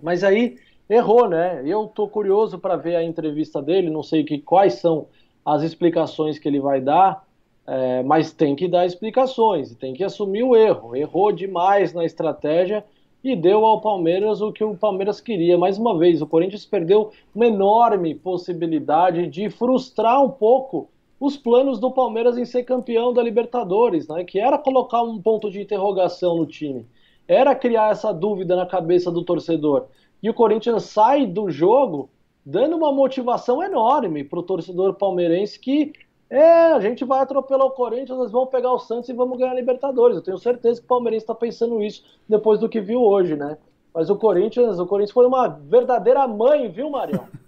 Mas 0.02 0.24
aí 0.24 0.58
errou, 0.90 1.30
né? 1.30 1.62
Eu 1.66 1.88
tô 1.88 2.08
curioso 2.08 2.60
para 2.60 2.76
ver 2.76 2.96
a 2.96 3.04
entrevista 3.04 3.62
dele, 3.62 3.90
não 3.90 4.04
sei 4.04 4.24
que, 4.24 4.40
quais 4.40 4.76
são 4.76 5.08
as 5.46 5.64
explicações 5.64 6.38
que 6.38 6.48
ele 6.48 6.60
vai 6.60 6.82
dar, 6.82 7.26
é, 7.66 8.04
mas 8.04 8.34
tem 8.34 8.56
que 8.56 8.68
dar 8.68 8.86
explicações, 8.86 9.74
tem 9.76 9.94
que 9.94 10.04
assumir 10.04 10.44
o 10.44 10.56
erro. 10.56 10.96
Errou 10.96 11.32
demais 11.32 11.94
na 11.94 12.04
estratégia 12.04 12.84
e 13.24 13.36
deu 13.36 13.66
ao 13.66 13.82
Palmeiras 13.82 14.42
o 14.42 14.52
que 14.52 14.64
o 14.64 14.76
Palmeiras 14.76 15.22
queria. 15.22 15.58
Mais 15.58 15.78
uma 15.78 15.98
vez, 15.98 16.22
o 16.22 16.28
Corinthians 16.28 16.66
perdeu 16.66 17.12
uma 17.34 17.46
enorme 17.46 18.16
possibilidade 18.16 19.28
de 19.28 19.50
frustrar 19.50 20.24
um 20.24 20.30
pouco 20.30 20.90
os 21.22 21.38
planos 21.38 21.80
do 21.80 21.92
Palmeiras 21.92 22.36
em 22.36 22.46
ser 22.46 22.64
campeão 22.64 23.14
da 23.14 23.22
Libertadores, 23.22 24.08
né? 24.08 24.24
Que 24.24 24.40
era 24.40 24.58
colocar 24.58 25.04
um 25.04 25.22
ponto 25.22 25.52
de 25.52 25.62
interrogação 25.62 26.36
no 26.36 26.48
time, 26.48 26.88
era 27.28 27.54
criar 27.54 27.92
essa 27.92 28.12
dúvida 28.12 28.56
na 28.56 28.66
cabeça 28.66 29.12
do 29.12 29.24
torcedor. 29.24 29.86
E 30.22 30.28
o 30.32 30.34
Corinthians 30.34 30.86
sai 30.86 31.28
do 31.28 31.52
jogo 31.52 32.10
dando 32.44 32.76
uma 32.76 32.92
motivação 32.92 33.62
enorme 33.62 34.24
para 34.24 34.40
o 34.40 34.44
torcedor 34.44 34.96
palmeirense 34.96 35.60
que 35.60 35.94
é, 36.28 36.72
a 36.72 36.80
gente 36.80 37.06
vai 37.06 37.20
atropelar 37.20 37.68
o 37.68 37.72
Corinthians, 37.72 38.18
nós 38.18 38.32
vamos 38.32 38.50
pegar 38.50 38.72
o 38.72 38.80
Santos 38.80 39.10
e 39.10 39.14
vamos 39.14 39.38
ganhar 39.38 39.52
a 39.52 39.56
Libertadores. 39.56 40.18
Eu 40.18 40.24
tenho 40.24 40.40
certeza 40.40 40.80
que 40.80 40.86
o 40.86 40.90
palmeirense 40.90 41.24
está 41.24 41.36
pensando 41.36 41.84
isso 41.84 42.04
depois 42.28 42.60
do 42.60 42.68
que 42.68 42.82
viu 42.82 43.04
hoje, 43.04 43.36
né? 43.36 43.60
Mas 43.94 44.10
o 44.10 44.16
Corinthians, 44.16 44.80
o 44.80 44.88
Corinthians 44.88 45.14
foi 45.14 45.28
uma 45.28 45.48
verdadeira 45.48 46.28
mãe, 46.28 46.68
viu, 46.68 46.90
Marião? 46.90 47.28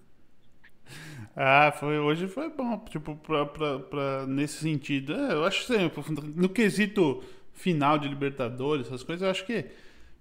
ah, 1.35 1.71
foi, 1.71 1.97
hoje 1.97 2.27
foi 2.27 2.49
bom, 2.49 2.77
tipo, 2.89 3.15
pra, 3.15 3.45
pra, 3.45 3.79
pra 3.79 4.27
nesse 4.27 4.59
sentido. 4.59 5.13
É, 5.13 5.33
eu 5.33 5.45
acho 5.45 5.65
sempre, 5.65 6.03
no 6.35 6.49
quesito 6.49 7.23
final 7.53 7.97
de 7.97 8.07
Libertadores, 8.07 8.87
essas 8.87 9.03
coisas, 9.03 9.23
eu 9.23 9.29
acho 9.29 9.45
que, 9.45 9.65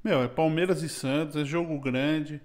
meu, 0.03 0.23
é 0.23 0.29
Palmeiras 0.29 0.83
e 0.83 0.89
Santos, 0.89 1.37
é 1.37 1.45
jogo 1.45 1.79
grande. 1.79 2.41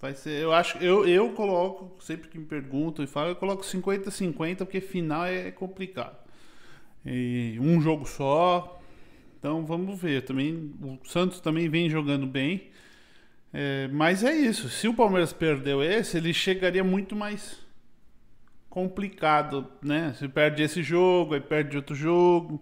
Vai 0.00 0.14
ser, 0.14 0.42
eu 0.42 0.52
acho, 0.52 0.78
eu, 0.78 1.06
eu 1.06 1.30
coloco, 1.32 2.02
sempre 2.02 2.28
que 2.28 2.36
me 2.36 2.44
perguntam 2.44 3.04
e 3.04 3.08
falam, 3.08 3.30
eu 3.30 3.36
coloco 3.36 3.62
50-50, 3.62 4.58
porque 4.58 4.80
final 4.80 5.24
é 5.24 5.52
complicado. 5.52 6.16
E 7.06 7.56
um 7.60 7.80
jogo 7.80 8.06
só. 8.06 8.80
Então 9.38 9.64
vamos 9.64 10.00
ver. 10.00 10.24
Também, 10.24 10.72
o 10.80 10.98
Santos 11.04 11.40
também 11.40 11.68
vem 11.68 11.90
jogando 11.90 12.26
bem. 12.26 12.70
É, 13.52 13.88
mas 13.88 14.24
é 14.24 14.34
isso. 14.34 14.68
Se 14.68 14.88
o 14.88 14.94
Palmeiras 14.94 15.32
perdeu 15.32 15.82
esse, 15.82 16.16
ele 16.16 16.32
chegaria 16.32 16.82
muito 16.84 17.14
mais 17.14 17.61
complicado, 18.72 19.66
né? 19.82 20.14
Se 20.18 20.26
perde 20.26 20.62
esse 20.62 20.82
jogo, 20.82 21.34
aí 21.34 21.42
perde 21.42 21.76
outro 21.76 21.94
jogo, 21.94 22.58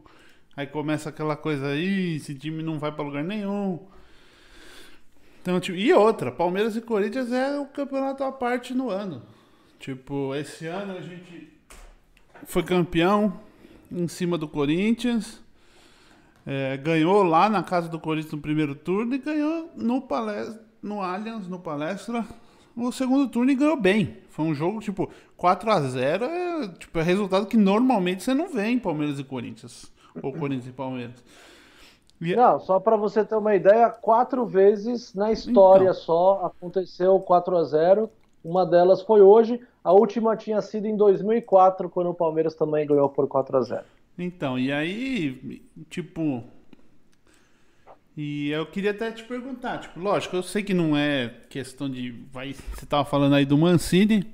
aí 0.57 0.67
começa 0.67 1.09
aquela 1.09 1.37
coisa 1.37 1.69
aí, 1.69 2.17
esse 2.17 2.35
time 2.35 2.65
não 2.65 2.81
vai 2.81 2.91
para 2.91 3.05
lugar 3.05 3.23
nenhum. 3.23 3.79
Então, 5.41 5.61
tipo, 5.61 5.79
e 5.79 5.93
outra, 5.93 6.33
Palmeiras 6.33 6.75
e 6.75 6.81
Corinthians 6.81 7.31
é 7.31 7.57
o 7.57 7.67
campeonato 7.67 8.25
à 8.25 8.33
parte 8.33 8.75
no 8.75 8.91
ano. 8.91 9.23
Tipo, 9.79 10.35
esse 10.35 10.67
ano 10.67 10.97
a 10.97 11.01
gente 11.01 11.49
foi 12.45 12.65
campeão 12.65 13.41
em 13.89 14.09
cima 14.09 14.37
do 14.37 14.49
Corinthians. 14.49 15.41
É, 16.45 16.77
ganhou 16.77 17.23
lá 17.23 17.49
na 17.49 17.63
casa 17.63 17.89
do 17.89 18.01
Corinthians 18.01 18.33
no 18.33 18.41
primeiro 18.41 18.75
turno 18.75 19.15
e 19.15 19.19
ganhou 19.19 19.71
no, 19.77 20.03
palestra, 20.03 20.61
no 20.83 21.01
Allianz, 21.01 21.47
no 21.47 21.61
palestra, 21.61 22.27
o 22.77 22.93
segundo 22.93 23.29
turno 23.29 23.51
e 23.51 23.55
ganhou 23.55 23.77
bem. 23.77 24.19
Foi 24.31 24.45
um 24.45 24.55
jogo, 24.55 24.81
tipo, 24.81 25.11
4 25.37 25.71
a 25.71 25.81
0 25.81 26.25
é, 26.25 26.69
tipo, 26.79 26.99
é 26.99 27.03
resultado 27.03 27.47
que 27.47 27.57
normalmente 27.57 28.23
você 28.23 28.35
não 28.35 28.49
vê 28.49 28.69
em 28.69 28.79
Palmeiras 28.79 29.19
e 29.19 29.25
Corinthians. 29.25 29.93
Ou 30.23 30.33
Corinthians 30.33 30.69
e 30.69 30.73
Palmeiras. 30.73 31.23
Não, 32.21 32.61
só 32.61 32.79
para 32.79 32.97
você 32.97 33.25
ter 33.25 33.35
uma 33.35 33.55
ideia, 33.55 33.89
quatro 33.89 34.45
vezes 34.45 35.15
na 35.15 35.33
história 35.33 35.85
então. 35.85 35.95
só 35.95 36.45
aconteceu 36.45 37.19
4 37.19 37.57
a 37.57 37.65
0 37.65 38.11
Uma 38.45 38.67
delas 38.67 39.01
foi 39.01 39.23
hoje, 39.23 39.59
a 39.83 39.93
última 39.93 40.37
tinha 40.37 40.61
sido 40.61 40.87
em 40.87 40.97
2004, 40.97 41.89
quando 41.89 42.11
o 42.11 42.15
Palmeiras 42.15 42.55
também 42.55 42.87
ganhou 42.87 43.09
por 43.09 43.27
4 43.27 43.57
a 43.57 43.63
0 43.63 43.85
Então, 44.19 44.59
e 44.59 44.71
aí, 44.71 45.63
tipo. 45.89 46.45
E 48.23 48.51
eu 48.51 48.67
queria 48.67 48.91
até 48.91 49.11
te 49.11 49.25
perguntar, 49.25 49.79
tipo, 49.79 49.99
lógico, 49.99 50.37
eu 50.37 50.43
sei 50.43 50.63
que 50.63 50.75
não 50.75 50.95
é 50.95 51.33
questão 51.49 51.89
de. 51.89 52.11
Vai, 52.31 52.53
você 52.53 52.85
tava 52.85 53.03
falando 53.03 53.35
aí 53.35 53.47
do 53.47 53.57
Mancini, 53.57 54.27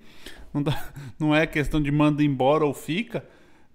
não, 0.52 0.60
tá, 0.60 0.90
não 1.20 1.32
é 1.32 1.46
questão 1.46 1.80
de 1.80 1.92
manda 1.92 2.20
embora 2.20 2.66
ou 2.66 2.74
fica, 2.74 3.24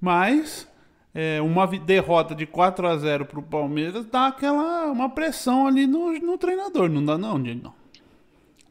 mas 0.01 0.69
é, 1.15 1.41
uma 1.41 1.65
derrota 1.65 2.35
de 2.35 2.45
4 2.45 2.87
a 2.89 2.97
0 2.97 3.25
para 3.25 3.39
o 3.39 3.43
Palmeiras 3.43 4.05
dá 4.05 4.27
aquela 4.27 4.87
uma 4.87 5.07
pressão 5.07 5.65
ali 5.65 5.87
no, 5.87 6.11
no 6.19 6.37
treinador, 6.37 6.89
não 6.89 7.05
dá 7.05 7.17
não, 7.17 7.41
Diego? 7.41 7.73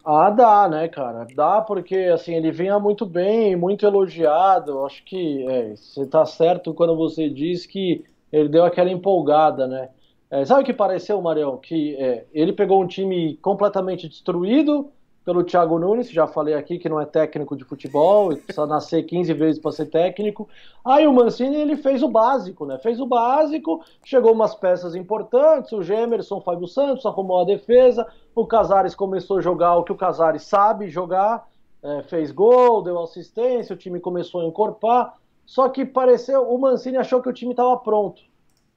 Ah, 0.04 0.28
dá, 0.28 0.68
né, 0.68 0.88
cara? 0.88 1.26
Dá 1.34 1.62
porque 1.62 1.96
assim 2.12 2.34
ele 2.34 2.52
vinha 2.52 2.78
muito 2.78 3.06
bem, 3.06 3.56
muito 3.56 3.86
elogiado. 3.86 4.84
Acho 4.84 5.02
que 5.04 5.46
é, 5.48 5.74
você 5.74 6.04
tá 6.04 6.26
certo 6.26 6.74
quando 6.74 6.94
você 6.94 7.30
diz 7.30 7.64
que 7.64 8.04
ele 8.30 8.50
deu 8.50 8.62
aquela 8.62 8.90
empolgada, 8.90 9.66
né? 9.66 9.88
É, 10.30 10.44
sabe 10.44 10.62
o 10.62 10.64
que 10.64 10.72
pareceu, 10.72 11.20
Marião? 11.20 11.58
Que 11.58 11.96
é, 11.96 12.24
ele 12.32 12.52
pegou 12.52 12.82
um 12.82 12.86
time 12.86 13.36
completamente 13.38 14.08
destruído, 14.08 14.90
pelo 15.24 15.44
Thiago 15.44 15.78
Nunes, 15.78 16.10
já 16.10 16.26
falei 16.26 16.54
aqui 16.54 16.78
que 16.78 16.88
não 16.88 17.00
é 17.00 17.04
técnico 17.04 17.56
de 17.56 17.64
futebol, 17.64 18.34
precisa 18.34 18.66
nascer 18.66 19.02
15 19.02 19.32
vezes 19.34 19.60
para 19.60 19.72
ser 19.72 19.86
técnico. 19.86 20.48
Aí 20.84 21.06
o 21.06 21.12
Mancini 21.12 21.56
ele 21.56 21.76
fez 21.76 22.02
o 22.02 22.08
básico, 22.08 22.64
né? 22.64 22.78
Fez 22.78 22.98
o 23.00 23.06
básico, 23.06 23.84
chegou 24.02 24.32
umas 24.32 24.54
peças 24.54 24.94
importantes, 24.94 25.72
o 25.72 25.82
Gemerson, 25.82 26.40
Fábio 26.40 26.66
Santos 26.66 27.04
arrumou 27.04 27.40
a 27.40 27.44
defesa, 27.44 28.06
o 28.34 28.46
Casares 28.46 28.94
começou 28.94 29.38
a 29.38 29.40
jogar 29.42 29.76
o 29.76 29.84
que 29.84 29.92
o 29.92 29.96
Casares 29.96 30.42
sabe 30.42 30.88
jogar, 30.88 31.46
é, 31.82 32.02
fez 32.04 32.32
gol, 32.32 32.82
deu 32.82 32.98
assistência, 33.02 33.74
o 33.74 33.78
time 33.78 34.00
começou 34.00 34.40
a 34.40 34.44
encorpar. 34.44 35.14
Só 35.44 35.68
que 35.68 35.84
pareceu, 35.84 36.48
o 36.48 36.58
Mancini 36.58 36.96
achou 36.96 37.20
que 37.20 37.28
o 37.28 37.32
time 37.32 37.50
estava 37.50 37.76
pronto. 37.76 38.22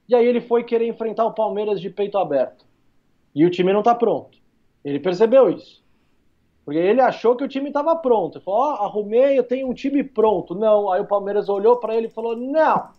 E 0.08 0.16
aí 0.16 0.26
ele 0.26 0.42
foi 0.42 0.64
querer 0.64 0.88
enfrentar 0.88 1.26
o 1.26 1.34
Palmeiras 1.34 1.80
de 1.80 1.90
peito 1.90 2.18
aberto. 2.18 2.66
E 3.34 3.46
o 3.46 3.50
time 3.50 3.72
não 3.72 3.80
está 3.80 3.96
pronto. 3.96 4.38
Ele 4.84 5.00
percebeu 5.00 5.50
isso. 5.50 5.82
Porque 6.66 6.80
ele 6.80 7.02
achou 7.02 7.36
que 7.36 7.44
o 7.44 7.48
time 7.48 7.68
estava 7.68 7.96
pronto. 7.96 8.38
Ele 8.38 8.46
falou: 8.46 8.60
Ó, 8.60 8.74
oh, 8.74 8.86
arrumei, 8.86 9.38
eu 9.38 9.44
tenho 9.44 9.68
um 9.68 9.74
time 9.74 10.04
pronto. 10.04 10.56
Não. 10.56 10.92
Aí 10.92 11.02
o 11.02 11.08
Palmeiras 11.08 11.50
olhou 11.50 11.78
para 11.78 11.96
ele 11.96 12.08
e 12.08 12.12
falou: 12.12 12.36
Não, 12.36 12.90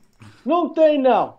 não 0.44 0.68
tem 0.68 0.98
não. 0.98 1.36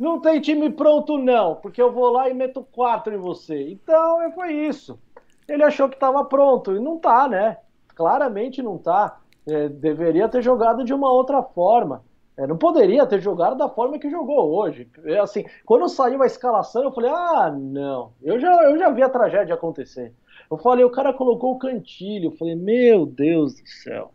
Não 0.00 0.18
tem 0.18 0.40
time 0.40 0.70
pronto, 0.70 1.18
não, 1.18 1.56
porque 1.56 1.80
eu 1.80 1.92
vou 1.92 2.10
lá 2.10 2.26
e 2.30 2.32
meto 2.32 2.66
quatro 2.72 3.14
em 3.14 3.18
você. 3.18 3.68
Então 3.70 4.22
é, 4.22 4.32
foi 4.32 4.54
isso. 4.54 4.98
Ele 5.46 5.62
achou 5.62 5.90
que 5.90 5.94
estava 5.96 6.24
pronto 6.24 6.74
e 6.74 6.80
não 6.80 6.98
tá, 6.98 7.28
né? 7.28 7.58
Claramente 7.94 8.62
não 8.62 8.78
tá. 8.78 9.20
É, 9.46 9.68
deveria 9.68 10.26
ter 10.26 10.40
jogado 10.40 10.84
de 10.84 10.94
uma 10.94 11.12
outra 11.12 11.42
forma. 11.42 12.02
É, 12.40 12.46
não 12.46 12.56
poderia 12.56 13.06
ter 13.06 13.20
jogado 13.20 13.54
da 13.54 13.68
forma 13.68 13.98
que 13.98 14.08
jogou 14.08 14.50
hoje. 14.54 14.88
É, 15.04 15.18
assim, 15.18 15.44
quando 15.66 15.86
saiu 15.90 16.22
a 16.22 16.26
escalação, 16.26 16.82
eu 16.82 16.90
falei: 16.90 17.10
ah, 17.10 17.54
não. 17.54 18.12
Eu 18.22 18.40
já, 18.40 18.64
eu 18.64 18.78
já 18.78 18.88
vi 18.88 19.02
a 19.02 19.10
tragédia 19.10 19.54
acontecer. 19.54 20.14
Eu 20.50 20.56
falei, 20.56 20.82
o 20.82 20.90
cara 20.90 21.12
colocou 21.12 21.52
o 21.52 21.58
cantilho. 21.58 22.28
Eu 22.28 22.36
falei, 22.36 22.54
meu 22.54 23.04
Deus 23.04 23.60
do 23.60 23.68
céu. 23.68 24.10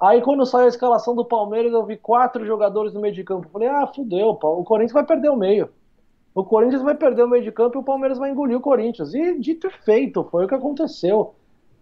Aí 0.00 0.20
quando 0.20 0.44
saiu 0.44 0.64
a 0.64 0.68
escalação 0.68 1.14
do 1.14 1.24
Palmeiras, 1.24 1.72
eu 1.72 1.86
vi 1.86 1.96
quatro 1.96 2.44
jogadores 2.44 2.92
no 2.92 3.00
meio 3.00 3.14
de 3.14 3.22
campo. 3.22 3.46
Eu 3.46 3.52
falei, 3.52 3.68
ah, 3.68 3.86
fudeu, 3.86 4.30
o 4.30 4.64
Corinthians 4.64 4.92
vai 4.92 5.06
perder 5.06 5.28
o 5.28 5.36
meio. 5.36 5.70
O 6.34 6.42
Corinthians 6.44 6.82
vai 6.82 6.96
perder 6.96 7.22
o 7.22 7.28
meio 7.28 7.44
de 7.44 7.52
campo 7.52 7.78
e 7.78 7.80
o 7.80 7.84
Palmeiras 7.84 8.18
vai 8.18 8.30
engolir 8.30 8.56
o 8.56 8.60
Corinthians. 8.60 9.14
E 9.14 9.38
dito 9.38 9.68
e 9.68 9.70
feito, 9.70 10.24
foi 10.24 10.44
o 10.44 10.48
que 10.48 10.54
aconteceu. 10.56 11.34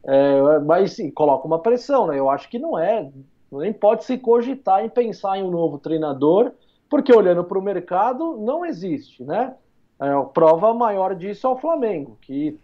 É, 0.05 0.59
mas 0.61 0.93
sim, 0.93 1.11
coloca 1.11 1.47
uma 1.47 1.61
pressão, 1.61 2.07
né? 2.09 2.19
Eu 2.19 2.29
acho 2.29 2.49
que 2.51 2.59
não 2.59 2.79
é. 2.79 3.11
Nem 3.51 3.73
pode 3.73 4.05
se 4.05 4.19
cogitar 4.19 4.85
em 4.85 4.89
pensar 4.89 5.39
em 5.39 5.43
um 5.43 5.51
novo 5.51 5.79
treinador, 5.79 6.53
porque 6.89 7.15
olhando 7.15 7.45
para 7.45 7.59
o 7.59 7.63
mercado, 7.63 8.37
não 8.37 8.65
existe, 8.65 9.25
né? 9.25 9.55
É, 10.01 10.11
prova 10.33 10.73
maior 10.75 11.15
disso 11.15 11.47
é 11.47 11.51
o 11.51 11.57
Flamengo, 11.57 12.17
que 12.21 12.59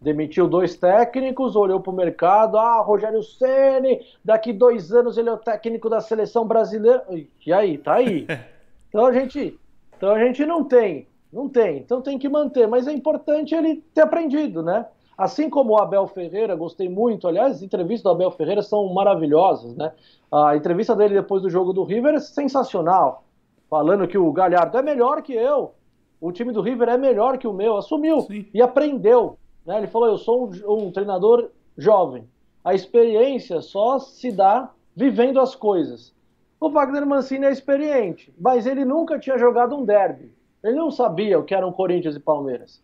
Demitiu 0.00 0.48
dois 0.48 0.76
técnicos, 0.76 1.54
olhou 1.54 1.78
para 1.78 1.92
o 1.92 1.94
mercado. 1.94 2.56
Ah, 2.56 2.80
Rogério 2.80 3.22
Ceni, 3.22 4.00
daqui 4.24 4.50
dois 4.50 4.90
anos 4.92 5.18
ele 5.18 5.28
é 5.28 5.32
o 5.32 5.36
técnico 5.36 5.90
da 5.90 6.00
seleção 6.00 6.46
brasileira. 6.46 7.04
E 7.46 7.52
aí, 7.52 7.76
tá 7.78 7.94
aí. 7.94 8.26
Então 8.90 9.06
a 9.06 9.12
gente, 9.12 9.56
então 9.96 10.10
a 10.10 10.18
gente 10.18 10.44
não 10.44 10.64
tem, 10.64 11.06
não 11.32 11.48
tem. 11.48 11.78
Então 11.78 12.02
tem 12.02 12.18
que 12.18 12.28
manter. 12.28 12.66
Mas 12.66 12.88
é 12.88 12.92
importante 12.92 13.54
ele 13.54 13.84
ter 13.94 14.00
aprendido, 14.00 14.64
né? 14.64 14.84
Assim 15.20 15.50
como 15.50 15.74
o 15.74 15.78
Abel 15.78 16.06
Ferreira, 16.06 16.56
gostei 16.56 16.88
muito. 16.88 17.28
Aliás, 17.28 17.56
as 17.56 17.62
entrevistas 17.62 18.04
do 18.04 18.08
Abel 18.08 18.30
Ferreira 18.30 18.62
são 18.62 18.90
maravilhosas, 18.94 19.76
né? 19.76 19.92
A 20.32 20.56
entrevista 20.56 20.96
dele 20.96 21.12
depois 21.12 21.42
do 21.42 21.50
jogo 21.50 21.74
do 21.74 21.84
River 21.84 22.14
é 22.14 22.20
sensacional. 22.20 23.22
Falando 23.68 24.08
que 24.08 24.16
o 24.16 24.32
Galhardo 24.32 24.78
é 24.78 24.82
melhor 24.82 25.20
que 25.20 25.34
eu. 25.34 25.74
O 26.22 26.32
time 26.32 26.54
do 26.54 26.62
River 26.62 26.88
é 26.88 26.96
melhor 26.96 27.36
que 27.36 27.46
o 27.46 27.52
meu. 27.52 27.76
Assumiu 27.76 28.22
Sim. 28.22 28.46
e 28.54 28.62
aprendeu. 28.62 29.36
Né? 29.66 29.76
Ele 29.76 29.88
falou: 29.88 30.08
Eu 30.08 30.16
sou 30.16 30.48
um, 30.66 30.86
um 30.86 30.90
treinador 30.90 31.50
jovem. 31.76 32.26
A 32.64 32.72
experiência 32.72 33.60
só 33.60 33.98
se 33.98 34.32
dá 34.32 34.70
vivendo 34.96 35.38
as 35.38 35.54
coisas. 35.54 36.14
O 36.58 36.70
Wagner 36.70 37.04
Mancini 37.04 37.44
é 37.44 37.52
experiente, 37.52 38.32
mas 38.40 38.66
ele 38.66 38.86
nunca 38.86 39.18
tinha 39.18 39.36
jogado 39.36 39.76
um 39.76 39.84
derby. 39.84 40.32
Ele 40.64 40.76
não 40.76 40.90
sabia 40.90 41.38
o 41.38 41.44
que 41.44 41.54
eram 41.54 41.72
Corinthians 41.72 42.16
e 42.16 42.20
Palmeiras. 42.20 42.80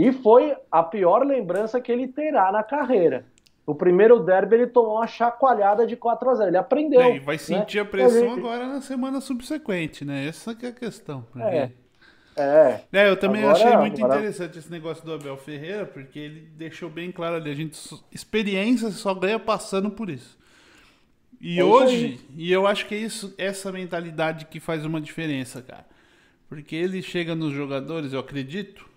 E 0.00 0.12
foi 0.12 0.56
a 0.72 0.82
pior 0.82 1.26
lembrança 1.26 1.78
que 1.78 1.92
ele 1.92 2.08
terá 2.08 2.50
na 2.50 2.62
carreira. 2.62 3.26
O 3.66 3.74
primeiro 3.74 4.18
derby 4.18 4.54
ele 4.54 4.66
tomou 4.66 4.96
uma 4.96 5.06
chacoalhada 5.06 5.86
de 5.86 5.94
4 5.94 6.30
a 6.30 6.34
0 6.36 6.48
Ele 6.48 6.56
aprendeu. 6.56 7.02
É, 7.02 7.16
e 7.16 7.18
vai 7.18 7.36
sentir 7.36 7.76
né? 7.76 7.82
a 7.82 7.84
pressão 7.84 8.30
gente... 8.30 8.38
agora 8.38 8.66
na 8.66 8.80
semana 8.80 9.20
subsequente, 9.20 10.02
né? 10.02 10.26
Essa 10.26 10.54
que 10.54 10.64
é 10.64 10.70
a 10.70 10.72
questão. 10.72 11.26
É. 11.36 11.70
É. 12.34 12.80
é, 12.90 13.10
eu 13.10 13.16
também 13.18 13.42
agora, 13.42 13.58
achei 13.58 13.76
muito 13.76 14.02
agora... 14.02 14.20
interessante 14.20 14.58
esse 14.58 14.70
negócio 14.70 15.04
do 15.04 15.12
Abel 15.12 15.36
Ferreira, 15.36 15.84
porque 15.84 16.18
ele 16.18 16.40
deixou 16.56 16.88
bem 16.88 17.12
claro 17.12 17.36
ali, 17.36 17.50
a 17.50 17.54
gente 17.54 17.78
experiência 18.10 18.90
só 18.92 19.12
ganha 19.12 19.38
passando 19.38 19.90
por 19.90 20.08
isso. 20.08 20.38
E 21.38 21.60
é 21.60 21.64
hoje, 21.64 22.18
e 22.34 22.50
eu 22.50 22.66
acho 22.66 22.86
que 22.86 22.94
é 22.94 22.98
isso, 22.98 23.34
essa 23.36 23.70
mentalidade 23.70 24.46
que 24.46 24.60
faz 24.60 24.86
uma 24.86 25.00
diferença, 25.00 25.60
cara. 25.60 25.84
Porque 26.48 26.74
ele 26.74 27.02
chega 27.02 27.34
nos 27.34 27.52
jogadores, 27.52 28.14
eu 28.14 28.20
acredito, 28.20 28.89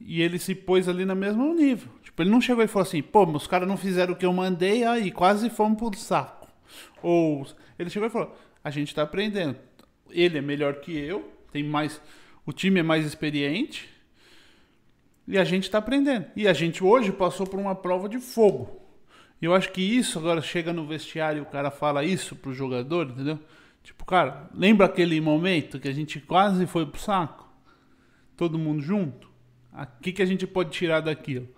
e 0.00 0.22
ele 0.22 0.38
se 0.38 0.54
pôs 0.54 0.88
ali 0.88 1.04
no 1.04 1.14
mesmo 1.14 1.54
nível. 1.54 1.88
Tipo, 2.02 2.22
ele 2.22 2.30
não 2.30 2.40
chegou 2.40 2.62
e 2.62 2.68
falou 2.68 2.86
assim, 2.86 3.02
pô, 3.02 3.24
os 3.24 3.46
caras 3.46 3.66
não 3.66 3.76
fizeram 3.76 4.12
o 4.12 4.16
que 4.16 4.26
eu 4.26 4.32
mandei, 4.32 4.84
aí 4.84 5.10
quase 5.10 5.48
fomos 5.50 5.78
pro 5.78 5.98
saco. 5.98 6.48
Ou 7.02 7.46
ele 7.78 7.90
chegou 7.90 8.08
e 8.08 8.10
falou, 8.10 8.36
a 8.62 8.70
gente 8.70 8.94
tá 8.94 9.02
aprendendo. 9.02 9.56
Ele 10.10 10.38
é 10.38 10.42
melhor 10.42 10.76
que 10.76 10.96
eu, 10.96 11.32
tem 11.52 11.62
mais. 11.62 12.00
O 12.46 12.52
time 12.52 12.80
é 12.80 12.82
mais 12.82 13.06
experiente. 13.06 13.88
E 15.26 15.38
a 15.38 15.44
gente 15.44 15.70
tá 15.70 15.78
aprendendo. 15.78 16.26
E 16.36 16.46
a 16.46 16.52
gente 16.52 16.84
hoje 16.84 17.10
passou 17.10 17.46
por 17.46 17.58
uma 17.58 17.74
prova 17.74 18.08
de 18.08 18.18
fogo. 18.18 18.80
E 19.40 19.46
eu 19.46 19.54
acho 19.54 19.72
que 19.72 19.82
isso 19.82 20.18
agora 20.18 20.40
chega 20.40 20.72
no 20.72 20.86
vestiário 20.86 21.38
e 21.38 21.42
o 21.42 21.46
cara 21.46 21.70
fala 21.70 22.04
isso 22.04 22.36
pro 22.36 22.54
jogador, 22.54 23.10
entendeu? 23.10 23.38
Tipo, 23.82 24.04
cara, 24.04 24.48
lembra 24.54 24.86
aquele 24.86 25.20
momento 25.20 25.78
que 25.78 25.88
a 25.88 25.92
gente 25.92 26.20
quase 26.20 26.66
foi 26.66 26.86
pro 26.86 27.00
saco? 27.00 27.48
Todo 28.36 28.58
mundo 28.58 28.82
junto? 28.82 29.33
O 29.74 30.02
que, 30.02 30.12
que 30.12 30.22
a 30.22 30.26
gente 30.26 30.46
pode 30.46 30.70
tirar 30.70 31.00
daquilo? 31.00 31.48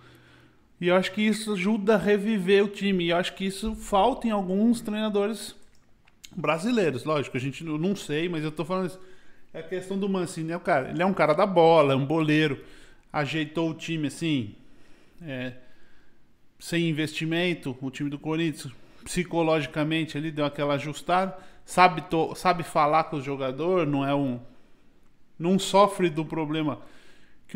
E 0.80 0.88
eu 0.88 0.96
acho 0.96 1.12
que 1.12 1.22
isso 1.22 1.52
ajuda 1.52 1.94
a 1.94 1.98
reviver 1.98 2.64
o 2.64 2.68
time. 2.68 3.04
E 3.04 3.10
eu 3.10 3.16
acho 3.16 3.34
que 3.34 3.44
isso 3.44 3.74
falta 3.74 4.26
em 4.26 4.30
alguns 4.30 4.80
treinadores 4.80 5.54
brasileiros. 6.34 7.04
Lógico, 7.04 7.36
a 7.36 7.40
gente 7.40 7.62
não 7.64 7.94
sei, 7.94 8.28
mas 8.28 8.42
eu 8.42 8.50
tô 8.50 8.64
falando 8.64 8.88
isso. 8.88 9.00
É 9.52 9.60
a 9.60 9.62
questão 9.62 9.98
do 9.98 10.08
Mancini, 10.08 10.52
é 10.52 10.56
o 10.56 10.60
cara. 10.60 10.90
Ele 10.90 11.02
é 11.02 11.06
um 11.06 11.14
cara 11.14 11.34
da 11.34 11.46
bola, 11.46 11.92
é 11.92 11.96
um 11.96 12.04
boleiro. 12.04 12.62
Ajeitou 13.12 13.70
o 13.70 13.74
time 13.74 14.08
assim. 14.08 14.54
É, 15.22 15.54
sem 16.58 16.88
investimento, 16.88 17.76
o 17.80 17.90
time 17.90 18.10
do 18.10 18.18
Corinthians, 18.18 18.72
psicologicamente, 19.04 20.18
ele 20.18 20.30
deu 20.30 20.44
aquela 20.44 20.74
ajustada, 20.74 21.36
sabe, 21.64 22.02
to, 22.02 22.34
sabe 22.34 22.62
falar 22.62 23.04
com 23.04 23.16
o 23.16 23.22
jogador, 23.22 23.86
não 23.86 24.06
é 24.06 24.14
um. 24.14 24.40
Não 25.38 25.58
sofre 25.58 26.10
do 26.10 26.24
problema 26.24 26.80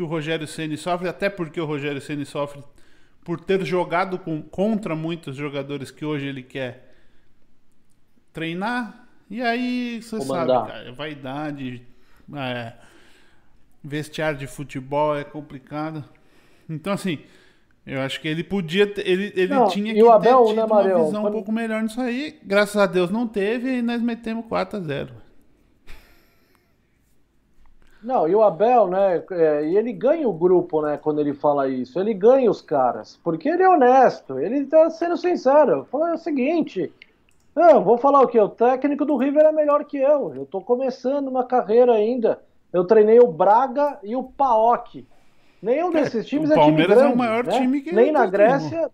que 0.01 0.03
o 0.03 0.07
Rogério 0.07 0.47
Ceni 0.47 0.77
sofre, 0.77 1.07
até 1.07 1.29
porque 1.29 1.61
o 1.61 1.65
Rogério 1.65 2.01
Ceni 2.01 2.25
sofre 2.25 2.63
por 3.23 3.39
ter 3.39 3.63
jogado 3.63 4.17
com, 4.17 4.41
contra 4.41 4.95
muitos 4.95 5.35
jogadores 5.35 5.91
que 5.91 6.03
hoje 6.03 6.25
ele 6.25 6.41
quer 6.41 6.91
treinar. 8.33 9.07
E 9.29 9.41
aí, 9.43 10.01
você 10.01 10.19
sabe, 10.21 10.51
cara, 10.51 10.89
é 10.89 10.91
vaidade, 10.91 11.85
é, 12.35 12.73
vestiário 13.83 14.39
de 14.39 14.47
futebol 14.47 15.15
é 15.15 15.23
complicado. 15.23 16.03
Então, 16.67 16.93
assim, 16.93 17.19
eu 17.85 18.01
acho 18.01 18.19
que 18.19 18.27
ele 18.27 18.43
podia 18.43 18.87
ter, 18.87 19.07
ele, 19.07 19.31
ele 19.35 19.53
não, 19.53 19.67
tinha 19.67 19.93
que 19.93 19.99
Abel, 19.99 20.39
ter 20.39 20.47
tido 20.47 20.55
né, 20.55 20.63
uma 20.63 20.83
visão 20.83 21.27
um 21.27 21.31
pouco 21.31 21.51
melhor 21.51 21.83
nisso 21.83 22.01
aí. 22.01 22.39
Graças 22.43 22.75
a 22.75 22.87
Deus 22.87 23.11
não 23.11 23.27
teve 23.27 23.77
e 23.77 23.81
nós 23.83 24.01
metemos 24.01 24.47
4 24.47 24.79
a 24.79 24.81
0 24.81 25.30
Não, 28.03 28.27
e 28.27 28.33
o 28.33 28.41
Abel, 28.41 28.87
né, 28.87 29.23
é, 29.31 29.65
e 29.65 29.77
ele 29.77 29.93
ganha 29.93 30.27
o 30.27 30.33
grupo, 30.33 30.81
né, 30.81 30.97
quando 30.97 31.21
ele 31.21 31.33
fala 31.33 31.67
isso. 31.67 31.99
Ele 31.99 32.13
ganha 32.13 32.49
os 32.49 32.61
caras, 32.61 33.19
porque 33.23 33.47
ele 33.47 33.61
é 33.61 33.69
honesto, 33.69 34.39
ele 34.39 34.65
tá 34.65 34.89
sendo 34.89 35.15
sincero. 35.17 35.85
Fala 35.91 36.13
o 36.13 36.17
seguinte, 36.17 36.91
não, 37.55 37.83
vou 37.83 37.97
falar 37.97 38.21
o 38.21 38.27
que? 38.27 38.39
O 38.39 38.49
técnico 38.49 39.05
do 39.05 39.17
River 39.17 39.45
é 39.45 39.51
melhor 39.51 39.83
que 39.85 39.97
eu. 39.97 40.33
Eu 40.33 40.45
tô 40.45 40.61
começando 40.61 41.27
uma 41.27 41.43
carreira 41.43 41.93
ainda. 41.93 42.41
Eu 42.71 42.85
treinei 42.85 43.19
o 43.19 43.27
Braga 43.27 43.99
e 44.01 44.15
o 44.15 44.23
Paok. 44.23 45.05
Nenhum 45.61 45.89
é, 45.89 46.01
desses 46.01 46.25
times 46.25 46.49
é 46.49 46.55
time 46.55 46.83
grande. 46.83 47.01
é 47.01 47.07
o 47.07 47.17
maior 47.17 47.45
né? 47.45 47.59
time 47.59 47.81
que 47.81 47.93
Nem 47.93 48.11
na 48.11 48.25
Grécia. 48.25 48.89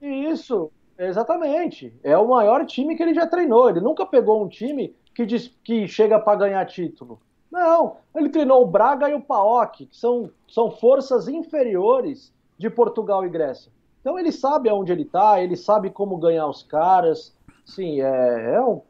Isso, 0.00 0.70
exatamente. 0.96 1.92
É 2.02 2.16
o 2.16 2.28
maior 2.28 2.64
time 2.64 2.96
que 2.96 3.02
ele 3.02 3.12
já 3.12 3.26
treinou. 3.26 3.68
Ele 3.68 3.80
nunca 3.80 4.06
pegou 4.06 4.42
um 4.42 4.48
time 4.48 4.94
que 5.14 5.26
diz 5.26 5.48
que 5.62 5.86
chega 5.88 6.18
para 6.18 6.38
ganhar 6.38 6.64
título. 6.64 7.20
Não, 7.52 7.98
ele 8.16 8.30
treinou 8.30 8.62
o 8.62 8.66
Braga 8.66 9.10
e 9.10 9.14
o 9.14 9.20
PAOK, 9.20 9.84
que 9.84 9.96
são, 9.96 10.30
são 10.48 10.70
forças 10.70 11.28
inferiores 11.28 12.32
de 12.56 12.70
Portugal 12.70 13.26
e 13.26 13.28
Grécia. 13.28 13.70
Então 14.00 14.18
ele 14.18 14.32
sabe 14.32 14.70
aonde 14.70 14.90
ele 14.90 15.02
está, 15.02 15.38
ele 15.38 15.54
sabe 15.54 15.90
como 15.90 16.16
ganhar 16.16 16.46
os 16.46 16.62
caras. 16.62 17.36
Sim, 17.66 18.00
é, 18.00 18.54
é 18.54 18.60
um, 18.60 18.80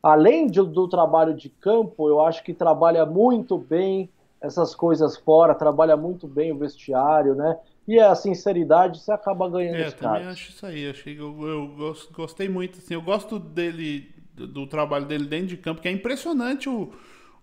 além 0.00 0.46
de, 0.46 0.62
do 0.62 0.86
trabalho 0.86 1.34
de 1.34 1.48
campo, 1.48 2.08
eu 2.08 2.24
acho 2.24 2.44
que 2.44 2.54
trabalha 2.54 3.04
muito 3.04 3.58
bem 3.58 4.08
essas 4.40 4.72
coisas 4.72 5.16
fora, 5.16 5.52
trabalha 5.52 5.96
muito 5.96 6.28
bem 6.28 6.52
o 6.52 6.58
vestiário, 6.58 7.34
né? 7.34 7.58
E 7.88 7.98
a 7.98 8.14
sinceridade 8.14 9.00
você 9.00 9.10
acaba 9.10 9.48
ganhando 9.48 9.78
é, 9.78 9.88
os 9.88 9.94
caras. 9.94 10.02
Eu 10.02 10.20
também 10.20 10.32
acho 10.32 10.50
isso 10.50 10.66
aí. 10.66 10.88
Achei, 10.88 11.18
eu, 11.18 11.42
eu 11.42 11.94
gostei 12.12 12.48
muito, 12.48 12.78
assim, 12.78 12.94
eu 12.94 13.02
gosto 13.02 13.40
dele, 13.40 14.14
do, 14.32 14.46
do, 14.46 14.66
trabalho 14.66 15.06
dele 15.06 15.24
dentro 15.24 15.48
de 15.48 15.56
campo, 15.56 15.80
que 15.80 15.88
é 15.88 15.92
impressionante 15.92 16.68
o, 16.68 16.92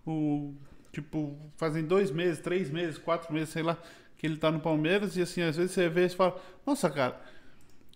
o 0.06 0.54
tipo, 0.92 1.36
fazem 1.56 1.84
dois 1.84 2.10
meses, 2.10 2.40
três 2.40 2.70
meses, 2.70 2.96
quatro 2.96 3.32
meses, 3.32 3.48
sei 3.50 3.62
lá, 3.62 3.76
que 4.16 4.26
ele 4.26 4.36
tá 4.36 4.50
no 4.50 4.60
Palmeiras, 4.60 5.16
e 5.16 5.22
assim, 5.22 5.42
às 5.42 5.56
vezes 5.56 5.72
você 5.72 5.88
vê 5.88 6.06
e 6.06 6.08
fala, 6.08 6.40
nossa, 6.64 6.88
cara, 6.88 7.20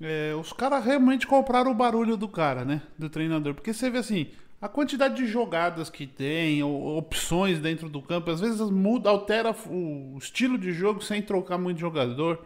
é, 0.00 0.34
os 0.34 0.52
caras 0.52 0.84
realmente 0.84 1.26
compraram 1.26 1.70
o 1.70 1.74
barulho 1.74 2.16
do 2.16 2.28
cara, 2.28 2.64
né? 2.64 2.82
Do 2.98 3.08
treinador. 3.08 3.54
Porque 3.54 3.72
você 3.72 3.88
vê 3.88 3.98
assim, 3.98 4.28
a 4.60 4.68
quantidade 4.68 5.16
de 5.16 5.26
jogadas 5.26 5.88
que 5.88 6.06
tem, 6.06 6.62
opções 6.62 7.60
dentro 7.60 7.88
do 7.88 8.02
campo, 8.02 8.30
às 8.30 8.40
vezes 8.40 8.60
muda, 8.60 9.10
altera 9.10 9.54
o 9.66 10.16
estilo 10.18 10.58
de 10.58 10.72
jogo 10.72 11.02
sem 11.02 11.22
trocar 11.22 11.58
muito 11.58 11.78
jogador. 11.78 12.44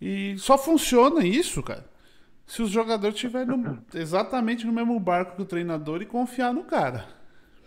E 0.00 0.36
só 0.38 0.58
funciona 0.58 1.24
isso, 1.24 1.62
cara. 1.62 1.86
Se 2.46 2.62
os 2.62 2.70
jogadores 2.70 3.16
estiverem 3.16 3.78
exatamente 3.94 4.66
no 4.66 4.72
mesmo 4.72 5.00
barco 5.00 5.36
que 5.36 5.42
o 5.42 5.46
treinador 5.46 6.00
e 6.00 6.06
confiar 6.06 6.54
no 6.54 6.64
cara. 6.64 7.15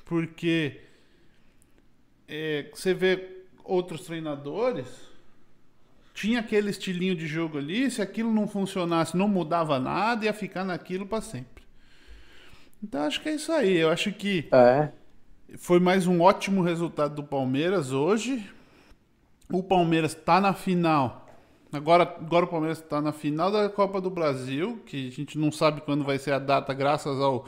Porque 0.10 0.82
é, 2.28 2.68
você 2.74 2.96
vê 2.96 3.44
outros 3.64 4.02
treinadores, 4.02 4.88
tinha 6.16 6.40
aquele 6.40 6.72
estilinho 6.72 7.16
de 7.16 7.28
jogo 7.28 7.60
ali, 7.60 7.92
se 7.92 8.02
aquilo 8.02 8.34
não 8.34 8.48
funcionasse, 8.48 9.16
não 9.16 9.28
mudava 9.28 9.80
nada, 9.80 10.26
ia 10.26 10.34
ficar 10.34 10.64
naquilo 10.64 11.06
para 11.06 11.22
sempre. 11.22 11.62
Então 12.84 13.04
acho 13.04 13.22
que 13.22 13.30
é 13.30 13.36
isso 13.36 13.52
aí. 13.52 13.78
Eu 13.78 13.92
acho 13.92 14.12
que 14.12 14.48
é. 14.52 14.90
foi 15.60 15.80
mais 15.80 16.08
um 16.08 16.22
ótimo 16.22 16.64
resultado 16.64 17.14
do 17.14 17.24
Palmeiras 17.24 17.92
hoje. 17.92 18.44
O 19.48 19.62
Palmeiras 19.62 20.16
está 20.16 20.42
na 20.42 20.54
final. 20.56 21.30
Agora, 21.72 22.02
agora 22.02 22.46
o 22.46 22.50
Palmeiras 22.50 22.80
está 22.80 23.00
na 23.00 23.12
final 23.12 23.52
da 23.52 23.70
Copa 23.70 24.02
do 24.02 24.10
Brasil, 24.10 24.82
que 24.88 25.08
a 25.08 25.12
gente 25.12 25.38
não 25.38 25.52
sabe 25.52 25.82
quando 25.82 26.04
vai 26.04 26.18
ser 26.18 26.32
a 26.32 26.40
data, 26.40 26.74
graças 26.74 27.20
ao 27.20 27.46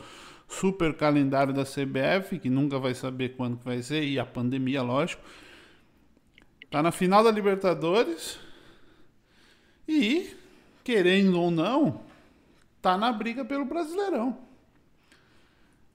super 0.51 0.93
calendário 0.93 1.53
da 1.53 1.63
CBF, 1.63 2.37
que 2.37 2.49
nunca 2.49 2.77
vai 2.77 2.93
saber 2.93 3.29
quando 3.29 3.57
vai 3.63 3.81
ser, 3.81 4.03
e 4.03 4.19
a 4.19 4.25
pandemia, 4.25 4.81
lógico. 4.81 5.23
Está 6.63 6.83
na 6.83 6.91
final 6.91 7.23
da 7.23 7.31
Libertadores. 7.31 8.39
E, 9.87 10.29
querendo 10.83 11.39
ou 11.39 11.49
não, 11.49 12.01
está 12.77 12.97
na 12.97 13.11
briga 13.11 13.43
pelo 13.43 13.65
Brasileirão. 13.65 14.37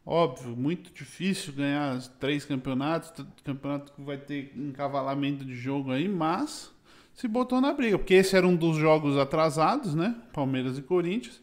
Óbvio, 0.04 0.57
muito 0.57 0.92
difícil 0.92 1.52
ganhar 1.52 2.00
três 2.20 2.44
campeonatos, 2.44 3.12
campeonato 3.42 3.92
que 3.92 4.00
vai 4.02 4.16
ter 4.16 4.52
encavalamento 4.57 5.44
de 5.44 5.57
jogo 5.57 5.90
aí, 5.90 6.09
mas 6.09 6.72
se 7.12 7.26
botou 7.26 7.61
na 7.61 7.72
briga, 7.72 7.98
porque 7.98 8.14
esse 8.14 8.36
era 8.36 8.46
um 8.46 8.54
dos 8.54 8.76
jogos 8.76 9.16
atrasados, 9.16 9.94
né? 9.94 10.14
Palmeiras 10.32 10.78
e 10.78 10.82
Corinthians. 10.82 11.40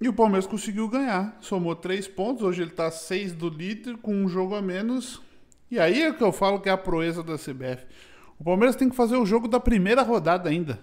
E 0.00 0.08
o 0.08 0.12
Palmeiras 0.12 0.46
conseguiu 0.46 0.88
ganhar, 0.88 1.36
somou 1.40 1.74
três 1.74 2.06
pontos, 2.06 2.42
hoje 2.42 2.62
ele 2.62 2.70
está 2.70 2.90
seis 2.90 3.32
do 3.32 3.48
líder 3.48 3.96
com 3.96 4.12
um 4.12 4.28
jogo 4.28 4.54
a 4.54 4.60
menos. 4.60 5.22
E 5.70 5.78
aí 5.78 6.02
é 6.02 6.12
que 6.12 6.22
eu 6.22 6.32
falo 6.32 6.60
que 6.60 6.68
é 6.68 6.72
a 6.72 6.76
proeza 6.76 7.22
da 7.22 7.36
CBF. 7.36 7.86
O 8.38 8.44
Palmeiras 8.44 8.76
tem 8.76 8.90
que 8.90 8.96
fazer 8.96 9.16
o 9.16 9.24
jogo 9.24 9.48
da 9.48 9.58
primeira 9.58 10.02
rodada 10.02 10.50
ainda. 10.50 10.78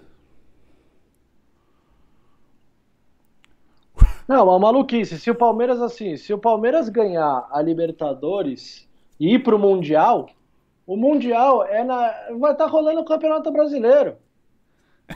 Não, 4.26 4.44
uma 4.44 4.58
maluquice. 4.58 5.18
Se 5.18 5.30
o 5.30 5.34
Palmeiras, 5.34 5.80
assim, 5.80 6.16
se 6.16 6.32
o 6.32 6.38
Palmeiras 6.38 6.88
ganhar 6.88 7.46
a 7.52 7.62
Libertadores 7.62 8.88
e 9.20 9.34
ir 9.34 9.44
pro 9.44 9.58
Mundial, 9.58 10.30
o 10.86 10.96
Mundial 10.96 11.64
é 11.64 11.84
na. 11.84 12.10
Vai 12.38 12.52
estar 12.52 12.64
tá 12.64 12.66
rolando 12.66 13.00
o 13.00 13.04
Campeonato 13.04 13.52
Brasileiro. 13.52 14.16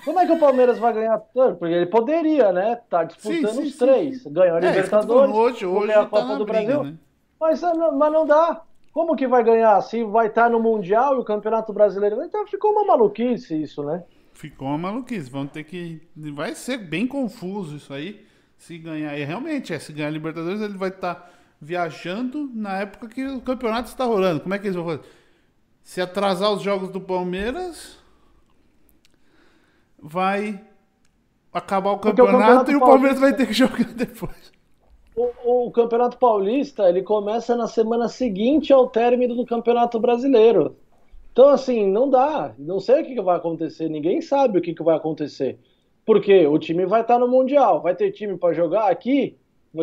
Como 0.05 0.21
é 0.21 0.27
que 0.27 0.33
o 0.33 0.39
Palmeiras 0.39 0.79
vai 0.79 0.93
ganhar 0.93 1.19
tanto? 1.19 1.59
Porque 1.59 1.75
ele 1.75 1.87
poderia, 1.87 2.53
né? 2.53 2.77
Tá 2.91 3.05
disputando 3.05 3.49
sim, 3.51 3.63
sim, 3.63 3.69
os 3.69 3.77
três. 3.77 4.23
Sim. 4.23 4.33
Ganhou 4.33 4.57
a 4.57 4.59
é, 4.59 4.69
Libertadores, 4.69 5.35
hoje, 5.35 5.67
hoje 5.67 5.93
a 5.93 6.05
Copa 6.05 6.27
tá 6.27 6.35
do 6.35 6.45
briga, 6.45 6.65
Brasil. 6.65 6.85
Né? 6.85 6.95
Mas, 7.41 7.63
mas 7.63 8.13
não 8.13 8.27
dá. 8.27 8.63
Como 8.93 9.17
que 9.17 9.27
vai 9.27 9.43
ganhar? 9.43 9.81
Se 9.81 10.05
vai 10.05 10.27
estar 10.27 10.45
tá 10.45 10.51
no 10.51 10.61
Mundial 10.61 11.17
e 11.17 11.21
o 11.21 11.25
Campeonato 11.25 11.73
Brasileiro. 11.73 12.23
Então 12.23 12.47
ficou 12.47 12.73
uma 12.73 12.85
maluquice 12.85 13.63
isso, 13.63 13.83
né? 13.83 14.03
Ficou 14.33 14.69
uma 14.69 14.79
maluquice. 14.79 15.31
Vamos 15.31 15.53
ter 15.53 15.65
que. 15.65 16.03
Vai 16.17 16.55
ser 16.55 16.79
bem 16.79 17.07
confuso 17.07 17.77
isso 17.77 17.93
aí 17.93 18.27
se 18.59 18.77
ganhar. 18.77 19.17
E 19.17 19.25
realmente, 19.25 19.73
é, 19.73 19.79
se 19.79 19.93
ganhar 19.93 20.09
a 20.09 20.11
Libertadores, 20.11 20.61
ele 20.61 20.77
vai 20.77 20.91
estar 20.91 21.15
tá 21.15 21.31
viajando 21.61 22.51
na 22.53 22.79
época 22.79 23.09
que 23.09 23.25
o 23.25 23.41
campeonato 23.41 23.89
está 23.89 24.05
rolando. 24.05 24.41
Como 24.41 24.55
é 24.55 24.59
que 24.59 24.67
eles 24.67 24.77
vão 24.77 24.85
fazer? 24.85 25.03
Se 25.83 26.01
atrasar 26.01 26.53
os 26.53 26.61
jogos 26.61 26.91
do 26.91 27.01
Palmeiras, 27.01 27.98
vai 30.01 30.61
acabar 31.53 31.93
o 31.93 31.99
campeonato, 31.99 32.37
o 32.37 32.41
campeonato, 32.41 32.71
e 32.71 32.77
o 32.77 32.81
Palmeiras 32.81 33.21
vai 33.21 33.35
ter 33.35 33.47
que 33.47 33.53
jogar 33.55 33.93
depois. 33.95 34.53
O, 35.17 35.67
o, 35.67 35.71
Campeonato 35.73 36.17
Paulista 36.17 36.89
ele 36.89 37.03
começa 37.03 37.57
na 37.57 37.67
semana 37.67 38.09
seguinte 38.09 38.73
ao 38.73 38.89
término 38.89 39.35
do 39.35 39.45
Campeonato 39.45 39.99
Brasileiro. 39.99 40.77
Então, 41.33 41.49
assim, 41.49 41.91
não 41.91 42.09
dá. 42.09 42.55
Não 42.57 42.79
sei 42.79 43.03
o 43.03 43.05
que, 43.05 43.15
que 43.15 43.21
vai 43.21 43.37
acontecer. 43.37 43.89
Ninguém 43.89 44.21
sabe 44.21 44.59
o 44.59 44.63
que, 44.63 44.75
que 44.75 44.83
vai 44.83 44.97
acontecer. 44.97 45.59
Porque 46.07 46.47
o 46.47 46.59
time 46.59 46.87
vai 46.87 47.01
estar 47.01 47.19
no 47.19 47.29
Mundial. 47.29 47.83
Vai 47.83 47.97
ter 47.97 48.13
time 48.13 48.37
para 48.37 48.55
jogar 48.55 48.91
aqui? 48.91 49.37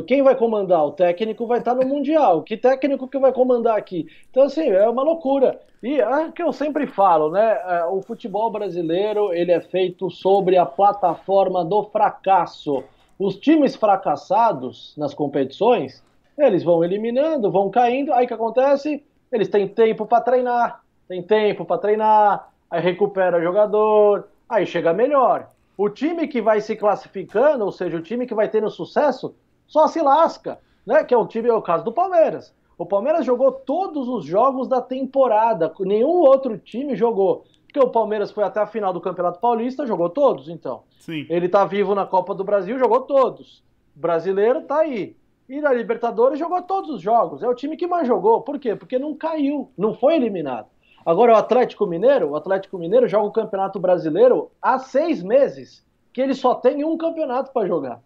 Quem 0.08 0.24
vai 0.24 0.36
comandar? 0.36 0.84
O 0.86 0.92
técnico 0.92 1.46
vai 1.46 1.60
estar 1.60 1.76
no 1.76 1.88
Mundial. 1.88 2.42
Que 2.42 2.58
técnico 2.58 3.08
que 3.08 3.20
vai 3.20 3.32
comandar 3.32 3.78
aqui? 3.78 4.08
Então, 4.30 4.44
assim, 4.44 4.68
é 4.68 4.90
uma 4.90 5.04
loucura. 5.04 5.60
E 5.84 6.00
é 6.00 6.26
o 6.26 6.32
que 6.32 6.42
eu 6.42 6.52
sempre 6.52 6.88
falo, 6.88 7.30
né? 7.30 7.60
É, 7.64 7.86
o 7.86 8.02
futebol 8.02 8.50
brasileiro 8.52 9.32
ele 9.32 9.52
é 9.52 9.62
feito 9.62 10.10
sobre 10.10 10.58
a 10.58 10.66
plataforma 10.66 11.64
do 11.64 11.84
fracasso. 11.84 12.84
Os 13.20 13.38
times 13.38 13.76
fracassados 13.76 14.94
nas 14.98 15.14
competições, 15.14 16.04
eles 16.38 16.64
vão 16.64 16.84
eliminando, 16.84 17.52
vão 17.52 17.70
caindo. 17.70 18.12
Aí 18.14 18.26
o 18.26 18.28
que 18.28 18.34
acontece? 18.34 19.04
Eles 19.32 19.48
têm 19.48 19.68
tempo 19.68 20.06
para 20.06 20.22
treinar, 20.22 20.82
tem 21.08 21.22
tempo 21.22 21.64
para 21.64 21.78
treinar, 21.78 22.50
aí 22.70 22.82
recupera 22.82 23.42
jogador, 23.42 24.28
aí 24.50 24.66
chega 24.66 24.92
melhor. 24.94 25.50
O 25.78 25.90
time 25.90 26.28
que 26.28 26.42
vai 26.42 26.62
se 26.62 26.76
classificando, 26.76 27.66
ou 27.66 27.72
seja, 27.72 27.98
o 27.98 28.02
time 28.02 28.26
que 28.26 28.34
vai 28.34 28.50
tendo 28.50 28.70
sucesso, 28.70 29.36
só 29.68 29.88
se 29.88 30.02
lasca, 30.02 30.60
né? 30.86 31.04
Que 31.04 31.14
é 31.14 31.18
o 31.18 31.28
time, 31.28 31.50
é 31.50 31.54
o 31.54 31.62
caso 31.62 31.84
do 31.84 31.92
Palmeiras. 31.92 32.54
O 32.78 32.86
Palmeiras 32.86 33.26
jogou 33.26 33.52
todos 33.52 34.08
os 34.08 34.26
jogos 34.26 34.68
da 34.68 34.82
temporada, 34.82 35.74
nenhum 35.80 36.20
outro 36.20 36.58
time 36.58 36.96
jogou. 36.96 37.46
Porque 37.66 37.80
o 37.80 37.90
Palmeiras 37.90 38.32
foi 38.32 38.44
até 38.44 38.60
a 38.60 38.68
final 38.68 38.94
do 38.94 39.02
Campeonato 39.02 39.40
Paulista, 39.40 39.86
jogou 39.86 40.10
todos, 40.10 40.50
então. 40.50 40.84
Sim. 41.00 41.26
Ele 41.30 41.48
tá 41.48 41.66
vivo 41.66 41.96
na 41.96 42.06
Copa 42.06 42.34
do 42.34 42.44
Brasil, 42.44 42.80
jogou 42.80 43.02
todos. 43.02 43.64
O 43.96 44.00
brasileiro 44.00 44.62
tá 44.62 44.80
aí. 44.80 45.16
E 45.48 45.62
na 45.62 45.72
Libertadores 45.72 46.40
jogou 46.40 46.62
todos 46.62 46.90
os 46.90 47.02
jogos. 47.02 47.44
É 47.44 47.48
o 47.48 47.56
time 47.56 47.78
que 47.78 47.88
mais 47.88 48.08
jogou. 48.08 48.42
Por 48.42 48.60
quê? 48.60 48.76
Porque 48.76 48.98
não 48.98 49.14
caiu, 49.16 49.72
não 49.78 49.94
foi 49.94 50.16
eliminado. 50.16 50.68
Agora 51.06 51.34
o 51.34 51.38
Atlético 51.38 51.86
Mineiro, 51.86 52.30
o 52.30 52.36
Atlético 52.36 52.80
Mineiro 52.80 53.08
joga 53.08 53.28
o 53.28 53.32
Campeonato 53.32 53.80
Brasileiro 53.80 54.50
há 54.60 54.80
seis 54.80 55.22
meses, 55.22 55.86
que 56.12 56.20
ele 56.20 56.34
só 56.34 56.56
tem 56.56 56.84
um 56.84 56.98
campeonato 56.98 57.52
para 57.52 57.68
jogar. 57.68 58.02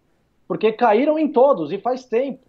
Porque 0.50 0.72
caíram 0.72 1.16
em 1.16 1.28
todos 1.28 1.70
e 1.70 1.78
faz 1.78 2.04
tempo. 2.04 2.40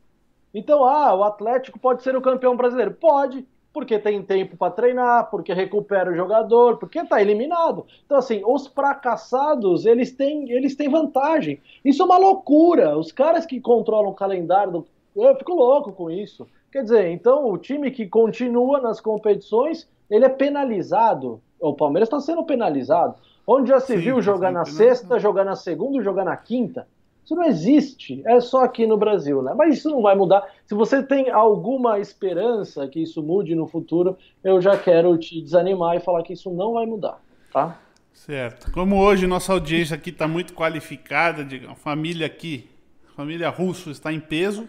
Então, 0.51 0.83
ah, 0.83 1.13
o 1.13 1.23
Atlético 1.23 1.77
pode 1.77 2.01
ser 2.01 2.15
o 2.15 2.21
campeão 2.21 2.57
brasileiro. 2.57 2.97
Pode, 2.99 3.45
porque 3.71 3.99
tem 3.99 4.23
tempo 4.23 4.57
para 4.57 4.71
treinar, 4.71 5.29
porque 5.29 5.53
recupera 5.53 6.09
o 6.09 6.15
jogador, 6.15 6.77
porque 6.77 6.97
está 6.97 7.21
eliminado. 7.21 7.85
Então, 8.03 8.17
assim, 8.17 8.41
os 8.43 8.65
fracassados, 8.65 9.85
eles 9.85 10.11
têm, 10.11 10.51
eles 10.51 10.75
têm 10.75 10.89
vantagem. 10.89 11.61
Isso 11.85 12.01
é 12.01 12.05
uma 12.05 12.17
loucura. 12.17 12.97
Os 12.97 13.11
caras 13.11 13.45
que 13.45 13.61
controlam 13.61 14.09
o 14.09 14.15
calendário, 14.15 14.71
do... 14.71 14.87
eu 15.15 15.35
fico 15.35 15.53
louco 15.53 15.91
com 15.91 16.09
isso. 16.09 16.47
Quer 16.71 16.81
dizer, 16.81 17.11
então 17.11 17.51
o 17.51 17.55
time 17.55 17.91
que 17.91 18.07
continua 18.07 18.81
nas 18.81 18.99
competições, 18.99 19.87
ele 20.09 20.25
é 20.25 20.29
penalizado. 20.29 21.39
O 21.59 21.75
Palmeiras 21.75 22.07
está 22.07 22.19
sendo 22.19 22.43
penalizado. 22.43 23.13
Onde 23.45 23.69
já 23.69 23.79
se 23.79 23.93
Sim, 23.93 23.99
viu 23.99 24.19
jogar 24.23 24.51
na 24.51 24.65
sexta, 24.65 25.19
jogar 25.19 25.45
na 25.45 25.55
segunda, 25.55 26.01
jogar 26.01 26.25
na 26.25 26.35
quinta. 26.35 26.87
Isso 27.23 27.35
não 27.35 27.43
existe, 27.43 28.21
é 28.25 28.39
só 28.39 28.63
aqui 28.63 28.85
no 28.87 28.97
Brasil, 28.97 29.41
né? 29.41 29.53
Mas 29.55 29.77
isso 29.77 29.89
não 29.89 30.01
vai 30.01 30.15
mudar. 30.15 30.45
Se 30.65 30.73
você 30.73 31.03
tem 31.03 31.29
alguma 31.29 31.99
esperança 31.99 32.87
que 32.87 33.01
isso 33.01 33.21
mude 33.21 33.55
no 33.55 33.67
futuro, 33.67 34.17
eu 34.43 34.59
já 34.59 34.77
quero 34.77 35.17
te 35.17 35.39
desanimar 35.41 35.95
e 35.95 35.99
falar 35.99 36.23
que 36.23 36.33
isso 36.33 36.49
não 36.51 36.73
vai 36.73 36.85
mudar, 36.85 37.21
tá? 37.53 37.79
Certo. 38.11 38.71
Como 38.71 38.99
hoje 38.99 39.27
nossa 39.27 39.53
audiência 39.53 39.95
aqui 39.95 40.09
está 40.09 40.27
muito 40.27 40.53
qualificada, 40.53 41.47
a 41.69 41.75
família 41.75 42.25
aqui, 42.25 42.69
família 43.15 43.49
Russo 43.49 43.91
está 43.91 44.11
em 44.11 44.19
peso. 44.19 44.67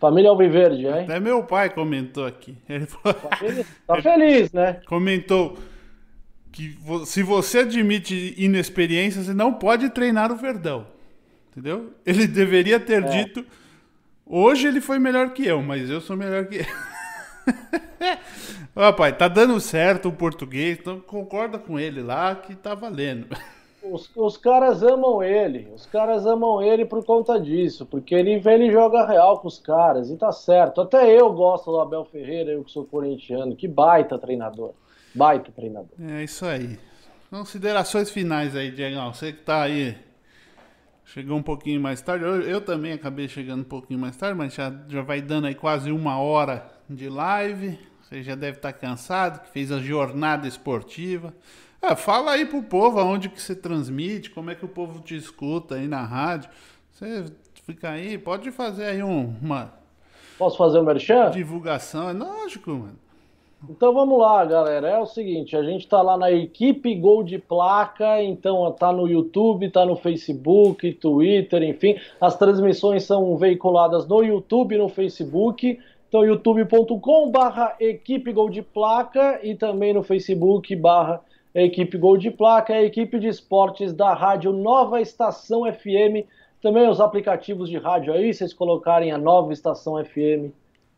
Família 0.00 0.30
Alviverde, 0.30 0.86
hein? 0.86 1.04
Até 1.04 1.20
meu 1.20 1.44
pai 1.44 1.70
comentou 1.70 2.26
aqui. 2.26 2.56
Ele 2.68 2.86
falou... 2.86 3.18
Tá 3.86 4.02
feliz, 4.02 4.52
né? 4.52 4.80
Comentou 4.86 5.56
que 6.52 6.76
se 7.06 7.22
você 7.22 7.60
admite 7.60 8.34
inexperiência, 8.36 9.22
você 9.22 9.32
não 9.32 9.52
pode 9.54 9.88
treinar 9.90 10.30
o 10.30 10.36
Verdão. 10.36 10.93
Entendeu? 11.54 11.92
Ele 12.04 12.26
deveria 12.26 12.80
ter 12.80 13.04
é. 13.04 13.24
dito. 13.24 13.46
Hoje 14.26 14.66
ele 14.66 14.80
foi 14.80 14.98
melhor 14.98 15.34
que 15.34 15.46
eu, 15.46 15.62
mas 15.62 15.90
eu 15.90 16.00
sou 16.00 16.16
melhor 16.16 16.46
que 16.46 16.56
ele. 16.56 16.66
Ó, 18.74 18.90
pai, 18.92 19.14
tá 19.14 19.28
dando 19.28 19.60
certo 19.60 20.08
o 20.08 20.12
português, 20.12 20.78
então 20.80 20.98
concorda 20.98 21.58
com 21.58 21.78
ele 21.78 22.02
lá 22.02 22.34
que 22.34 22.54
tá 22.54 22.74
valendo. 22.74 23.26
Os, 23.82 24.10
os 24.16 24.38
caras 24.38 24.82
amam 24.82 25.22
ele, 25.22 25.68
os 25.74 25.84
caras 25.84 26.24
amam 26.24 26.62
ele 26.62 26.86
por 26.86 27.04
conta 27.04 27.38
disso, 27.38 27.84
porque 27.84 28.14
ele, 28.14 28.40
ele 28.42 28.72
joga 28.72 29.06
real 29.06 29.40
com 29.40 29.46
os 29.46 29.58
caras, 29.58 30.08
e 30.08 30.16
tá 30.16 30.32
certo. 30.32 30.80
Até 30.80 31.12
eu 31.12 31.30
gosto 31.34 31.70
do 31.70 31.78
Abel 31.78 32.02
Ferreira, 32.06 32.50
eu 32.50 32.64
que 32.64 32.72
sou 32.72 32.86
corintiano, 32.86 33.54
que 33.54 33.68
baita 33.68 34.18
treinador. 34.18 34.72
Baita 35.14 35.52
treinador. 35.52 35.90
É 36.00 36.24
isso 36.24 36.46
aí. 36.46 36.78
Considerações 37.28 38.10
finais 38.10 38.56
aí, 38.56 38.70
Diego. 38.70 38.98
Você 39.12 39.34
que 39.34 39.42
tá 39.42 39.60
aí 39.60 39.94
Chegou 41.04 41.36
um 41.36 41.42
pouquinho 41.42 41.80
mais 41.80 42.00
tarde. 42.00 42.24
Eu, 42.24 42.40
eu, 42.42 42.60
também 42.60 42.92
acabei 42.92 43.28
chegando 43.28 43.60
um 43.60 43.68
pouquinho 43.68 44.00
mais 44.00 44.16
tarde, 44.16 44.36
mas 44.36 44.54
já, 44.54 44.72
já 44.88 45.02
vai 45.02 45.20
dando 45.20 45.46
aí 45.46 45.54
quase 45.54 45.92
uma 45.92 46.18
hora 46.18 46.66
de 46.88 47.08
live. 47.08 47.78
Você 48.02 48.22
já 48.22 48.34
deve 48.34 48.58
estar 48.58 48.72
cansado, 48.72 49.40
que 49.40 49.50
fez 49.50 49.70
a 49.70 49.78
jornada 49.78 50.48
esportiva. 50.48 51.34
Ah, 51.80 51.94
fala 51.94 52.32
aí 52.32 52.46
pro 52.46 52.62
povo 52.62 52.98
aonde 52.98 53.28
que 53.28 53.40
você 53.40 53.54
transmite, 53.54 54.30
como 54.30 54.50
é 54.50 54.54
que 54.54 54.64
o 54.64 54.68
povo 54.68 55.00
te 55.00 55.14
escuta 55.14 55.74
aí 55.74 55.86
na 55.86 56.02
rádio. 56.02 56.48
Você 56.90 57.26
fica 57.66 57.90
aí, 57.90 58.16
pode 58.16 58.50
fazer 58.50 58.84
aí 58.84 59.02
um, 59.02 59.34
uma. 59.42 59.74
Posso 60.38 60.56
fazer 60.56 60.78
um 60.78 60.84
merchan? 60.84 61.30
Divulgação, 61.30 62.08
é 62.08 62.12
lógico, 62.12 62.70
mano. 62.70 63.03
Então 63.68 63.94
vamos 63.94 64.18
lá, 64.18 64.44
galera. 64.44 64.88
É 64.88 64.98
o 64.98 65.06
seguinte, 65.06 65.56
a 65.56 65.62
gente 65.62 65.82
está 65.82 66.02
lá 66.02 66.18
na 66.18 66.30
equipe 66.30 66.94
Gol 66.94 67.22
de 67.24 67.38
Placa, 67.38 68.22
então 68.22 68.70
tá 68.72 68.92
no 68.92 69.08
YouTube, 69.08 69.70
tá 69.70 69.86
no 69.86 69.96
Facebook, 69.96 70.92
Twitter, 70.92 71.62
enfim. 71.62 71.96
As 72.20 72.36
transmissões 72.36 73.04
são 73.04 73.36
veiculadas 73.36 74.06
no 74.06 74.22
YouTube 74.22 74.74
e 74.74 74.78
no 74.78 74.88
Facebook. 74.88 75.78
Então 76.08 76.24
youtube.com 76.24 77.30
barra 77.30 77.74
equipe 77.80 78.32
Gol 78.32 78.50
de 78.50 78.60
Placa 78.60 79.40
e 79.42 79.54
também 79.54 79.94
no 79.94 80.02
Facebook 80.02 80.74
barra 80.76 81.20
equipe 81.54 81.96
Gol 81.96 82.18
de 82.18 82.30
Placa, 82.30 82.74
a 82.74 82.82
equipe 82.82 83.18
de 83.18 83.28
esportes 83.28 83.92
da 83.92 84.12
rádio 84.12 84.52
Nova 84.52 85.00
Estação 85.00 85.62
FM. 85.72 86.26
Também 86.60 86.88
os 86.88 87.00
aplicativos 87.00 87.70
de 87.70 87.78
rádio 87.78 88.12
aí, 88.12 88.32
vocês 88.32 88.52
colocarem 88.52 89.10
a 89.10 89.18
Nova 89.18 89.52
Estação 89.52 90.02
FM 90.04 90.52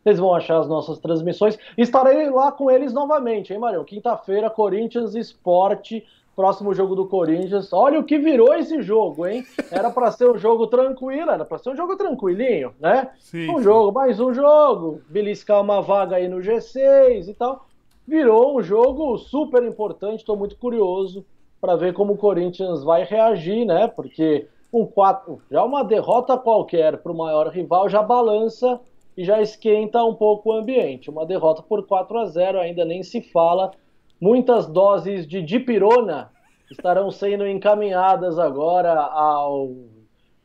vocês 0.07 0.21
vão 0.21 0.33
achar 0.33 0.59
as 0.61 0.69
nossas 0.69 1.01
transmissões. 1.01 1.59
Estarei 1.77 2.31
lá 2.31 2.53
com 2.53 2.71
eles 2.71 2.93
novamente, 2.93 3.53
hein, 3.53 3.59
Marião? 3.59 3.83
Quinta-feira, 3.83 4.49
Corinthians 4.49 5.17
Esporte, 5.17 6.07
próximo 6.37 6.73
jogo 6.73 6.95
do 6.95 7.09
Corinthians. 7.09 7.73
Olha 7.73 7.99
o 7.99 8.05
que 8.05 8.17
virou 8.17 8.55
esse 8.55 8.81
jogo, 8.83 9.27
hein? 9.27 9.45
Era 9.69 9.91
para 9.91 10.13
ser 10.13 10.31
um 10.31 10.39
jogo 10.39 10.69
tranquilo, 10.69 11.33
era 11.33 11.45
para 11.45 11.59
ser 11.59 11.71
um 11.71 11.77
jogo 11.77 11.97
tranquilinho, 11.97 12.73
né? 12.79 13.09
Sim, 13.19 13.51
um 13.51 13.59
sim. 13.59 13.65
jogo, 13.65 13.91
mais 13.91 14.21
um 14.21 14.33
jogo, 14.33 15.01
beliscar 15.09 15.61
uma 15.61 15.83
vaga 15.83 16.17
aí 16.17 16.29
no 16.29 16.37
G6 16.37 17.27
e 17.27 17.35
tal. 17.35 17.67
Virou 18.07 18.57
um 18.57 18.63
jogo 18.63 19.19
super 19.19 19.65
importante, 19.65 20.21
estou 20.21 20.37
muito 20.37 20.57
curioso 20.57 21.27
para 21.61 21.75
ver 21.75 21.93
como 21.93 22.13
o 22.13 22.17
Corinthians 22.17 22.85
vai 22.85 23.03
reagir, 23.03 23.65
né? 23.65 23.89
Porque 23.89 24.47
um 24.73 24.87
4, 24.87 25.43
já 25.51 25.65
uma 25.65 25.83
derrota 25.83 26.39
qualquer 26.39 26.99
para 26.99 27.11
o 27.11 27.17
maior 27.17 27.49
rival 27.49 27.89
já 27.89 28.01
balança 28.01 28.81
e 29.17 29.25
já 29.25 29.41
esquenta 29.41 30.05
um 30.05 30.14
pouco 30.14 30.51
o 30.51 30.53
ambiente. 30.53 31.09
Uma 31.09 31.25
derrota 31.25 31.62
por 31.62 31.87
4 31.87 32.19
a 32.19 32.27
0 32.27 32.61
ainda 32.61 32.85
nem 32.85 33.03
se 33.03 33.21
fala. 33.21 33.73
Muitas 34.21 34.67
doses 34.67 35.27
de 35.27 35.43
dipirona 35.43 36.31
estarão 36.71 37.11
sendo 37.11 37.47
encaminhadas 37.47 38.39
agora 38.39 38.93
ao 39.01 39.75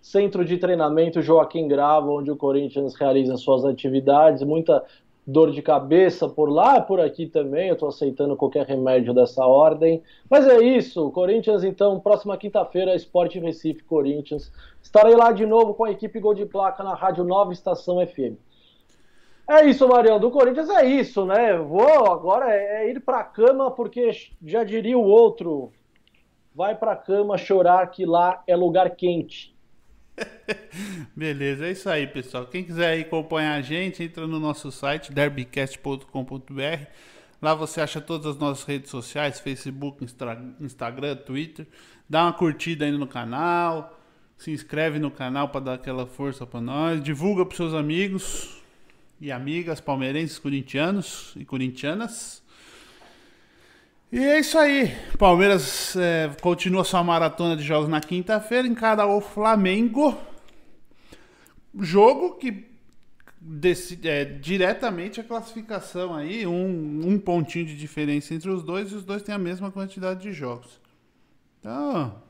centro 0.02 0.44
de 0.46 0.58
treinamento 0.58 1.22
Joaquim 1.22 1.68
Grava, 1.68 2.10
onde 2.10 2.32
o 2.32 2.38
Corinthians 2.38 2.96
realiza 2.96 3.38
suas 3.38 3.66
atividades. 3.66 4.42
Muita 4.44 4.84
dor 5.26 5.52
de 5.52 5.62
cabeça 5.62 6.28
por 6.28 6.50
lá, 6.50 6.82
por 6.82 7.00
aqui 7.00 7.28
também. 7.28 7.68
Eu 7.68 7.74
estou 7.74 7.90
aceitando 7.90 8.36
qualquer 8.36 8.66
remédio 8.66 9.14
dessa 9.14 9.46
ordem. 9.46 10.02
Mas 10.30 10.48
é 10.48 10.62
isso. 10.62 11.12
Corinthians, 11.12 11.64
então, 11.64 12.00
próxima 12.00 12.38
quinta-feira, 12.38 12.96
Esporte 12.96 13.40
Recife 13.40 13.84
Corinthians. 13.84 14.52
Estarei 14.82 15.16
lá 15.16 15.32
de 15.32 15.46
novo 15.46 15.74
com 15.74 15.84
a 15.84 15.92
equipe 15.92 16.20
Gol 16.20 16.34
de 16.34 16.46
Placa 16.46 16.84
na 16.84 16.94
Rádio 16.94 17.24
Nova 17.24 17.54
Estação 17.54 18.06
FM. 18.06 18.51
É 19.48 19.66
isso, 19.66 19.88
Marião. 19.88 20.20
Do 20.20 20.32
Corinthians 20.32 20.70
é 20.70 20.86
isso, 20.86 21.26
né? 21.26 21.58
Vou 21.58 22.12
agora 22.12 22.54
é, 22.54 22.84
é 22.86 22.92
ir 22.92 23.00
para 23.02 23.20
a 23.20 23.24
cama, 23.24 23.72
porque 23.72 24.12
já 24.44 24.64
diria 24.64 24.98
o 24.98 25.04
outro: 25.04 25.72
vai 26.56 26.76
para 26.76 26.94
a 26.94 26.98
cama 26.98 27.38
chorar 27.38 27.88
que 27.88 28.06
lá 28.06 28.44
é 28.48 28.56
lugar 28.56 28.90
quente. 28.96 29.56
Beleza, 31.16 31.66
é 31.66 31.72
isso 31.72 31.90
aí, 31.90 32.08
pessoal. 32.08 32.46
Quem 32.46 32.64
quiser 32.64 33.00
acompanhar 33.00 33.56
a 33.56 33.62
gente, 33.62 34.04
entra 34.04 34.28
no 34.28 34.40
nosso 34.40 34.72
site 34.72 35.12
derbycast.com.br. 35.12 36.86
Lá 37.42 37.56
você 37.56 37.82
acha 37.82 38.00
todas 38.00 38.28
as 38.28 38.38
nossas 38.38 38.64
redes 38.64 38.90
sociais: 38.90 39.40
Facebook, 39.40 40.06
Instagram, 40.60 41.16
Twitter. 41.16 41.68
Dá 42.08 42.24
uma 42.24 42.34
curtida 42.34 42.84
aí 42.84 42.92
no 42.92 43.08
canal 43.08 43.98
Se 44.38 44.52
inscreve 44.52 45.00
no 45.00 45.10
canal 45.10 45.48
para 45.48 45.62
dar 45.62 45.74
aquela 45.76 46.06
força 46.06 46.46
para 46.46 46.62
nós. 46.62 47.02
Divulga 47.02 47.46
para 47.46 47.56
seus 47.58 47.74
amigos 47.74 48.61
e 49.22 49.32
amigas 49.32 49.80
palmeirenses, 49.80 50.40
corintianos 50.40 51.34
e 51.38 51.46
corintianas. 51.46 52.42
E 54.12 54.18
é 54.18 54.40
isso 54.40 54.58
aí. 54.58 54.92
Palmeiras 55.18 55.96
é, 55.96 56.36
continua 56.42 56.84
sua 56.84 57.04
maratona 57.04 57.56
de 57.56 57.62
jogos 57.62 57.88
na 57.88 58.02
quinta-feira, 58.02 58.68
encara 58.68 59.06
o 59.06 59.22
Flamengo. 59.22 60.18
Jogo 61.80 62.36
que 62.36 62.68
decide, 63.40 64.10
é, 64.10 64.26
diretamente 64.26 65.22
a 65.22 65.24
classificação 65.24 66.16
aí, 66.16 66.48
um, 66.48 67.08
um 67.08 67.20
pontinho 67.20 67.66
de 67.66 67.78
diferença 67.78 68.34
entre 68.34 68.50
os 68.50 68.64
dois, 68.64 68.92
e 68.92 68.96
os 68.96 69.06
dois 69.06 69.22
têm 69.22 69.36
a 69.36 69.40
mesma 69.40 69.72
quantidade 69.72 70.22
de 70.22 70.34
jogos. 70.34 70.82
Então, 71.60 72.22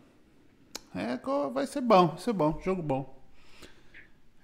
é, 0.94 1.18
vai 1.54 1.66
ser 1.66 1.82
bom, 1.82 2.08
vai 2.10 2.18
ser 2.18 2.34
bom, 2.34 2.60
jogo 2.62 2.82
bom. 2.82 3.18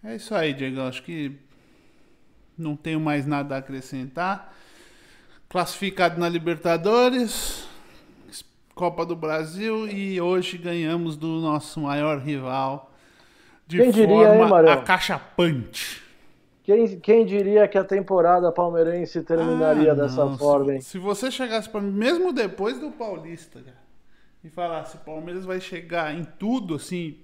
É 0.01 0.15
isso 0.15 0.33
aí, 0.33 0.53
Diego. 0.53 0.79
Acho 0.81 1.03
que 1.03 1.37
não 2.57 2.75
tenho 2.75 2.99
mais 2.99 3.25
nada 3.25 3.55
a 3.55 3.59
acrescentar. 3.59 4.53
Classificado 5.49 6.19
na 6.19 6.27
Libertadores, 6.27 7.67
Copa 8.75 9.05
do 9.05 9.15
Brasil 9.15 9.87
e 9.87 10.19
hoje 10.21 10.57
ganhamos 10.57 11.15
do 11.17 11.39
nosso 11.39 11.79
maior 11.81 12.19
rival 12.19 12.91
de 13.65 13.77
Quem 13.77 13.91
forma 13.91 14.07
diria, 14.07 14.35
hein, 14.35 14.69
acachapante. 14.69 16.03
Quem, 16.63 16.99
quem 16.99 17.25
diria 17.25 17.67
que 17.67 17.77
a 17.77 17.83
temporada 17.83 18.51
palmeirense 18.51 19.23
terminaria 19.23 19.93
Ah, 19.93 19.95
dessa 19.95 20.25
não. 20.25 20.37
forma, 20.37 20.73
hein? 20.73 20.81
Se, 20.81 20.91
se 20.91 20.97
você 20.99 21.31
chegasse 21.31 21.69
para 21.69 21.81
mim, 21.81 21.91
mesmo 21.91 22.33
depois 22.33 22.79
do 22.79 22.91
Paulista, 22.91 23.61
cara, 23.61 23.77
e 24.43 24.49
falasse, 24.49 24.97
o 24.97 24.99
Palmeiras 24.99 25.45
vai 25.45 25.59
chegar 25.61 26.13
em 26.13 26.23
tudo, 26.23 26.75
assim, 26.75 27.17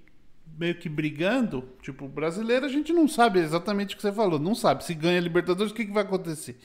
meio 0.58 0.74
que 0.74 0.88
brigando, 0.88 1.68
tipo, 1.82 2.08
brasileiro 2.08 2.66
a 2.66 2.68
gente 2.68 2.92
não 2.92 3.08
sabe 3.08 3.40
exatamente 3.40 3.94
o 3.94 3.96
que 3.96 4.02
você 4.02 4.12
falou, 4.12 4.38
não 4.38 4.54
sabe. 4.54 4.84
Se 4.84 4.94
ganha 4.94 5.18
a 5.18 5.22
Libertadores, 5.22 5.72
o 5.72 5.74
que, 5.74 5.84
que 5.84 5.92
vai 5.92 6.02
acontecer? 6.02 6.58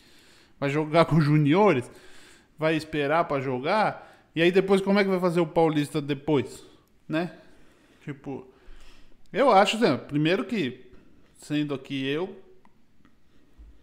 Vai 0.60 0.70
jogar 0.70 1.06
com 1.06 1.20
juniores? 1.20 1.90
Vai 2.58 2.76
esperar 2.76 3.26
para 3.26 3.42
jogar? 3.42 4.30
E 4.36 4.42
aí 4.42 4.52
depois, 4.52 4.82
como 4.82 5.00
é 5.00 5.04
que 5.04 5.10
vai 5.10 5.20
fazer 5.20 5.40
o 5.40 5.48
Paulista 5.48 6.02
depois? 6.02 6.64
Né? 7.08 7.32
Tipo, 8.04 8.48
eu 9.34 9.52
acho, 9.52 9.78
né, 9.80 9.98
primeiro 9.98 10.46
que, 10.46 10.86
sendo 11.38 11.74
aqui 11.74 12.06
eu, 12.06 12.36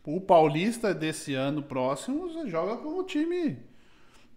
o 0.04 0.20
Paulista 0.20 0.94
desse 0.94 1.34
ano 1.34 1.62
próximo 1.62 2.28
você 2.28 2.48
joga 2.48 2.76
com 2.76 2.98
o 2.98 3.04
time 3.04 3.58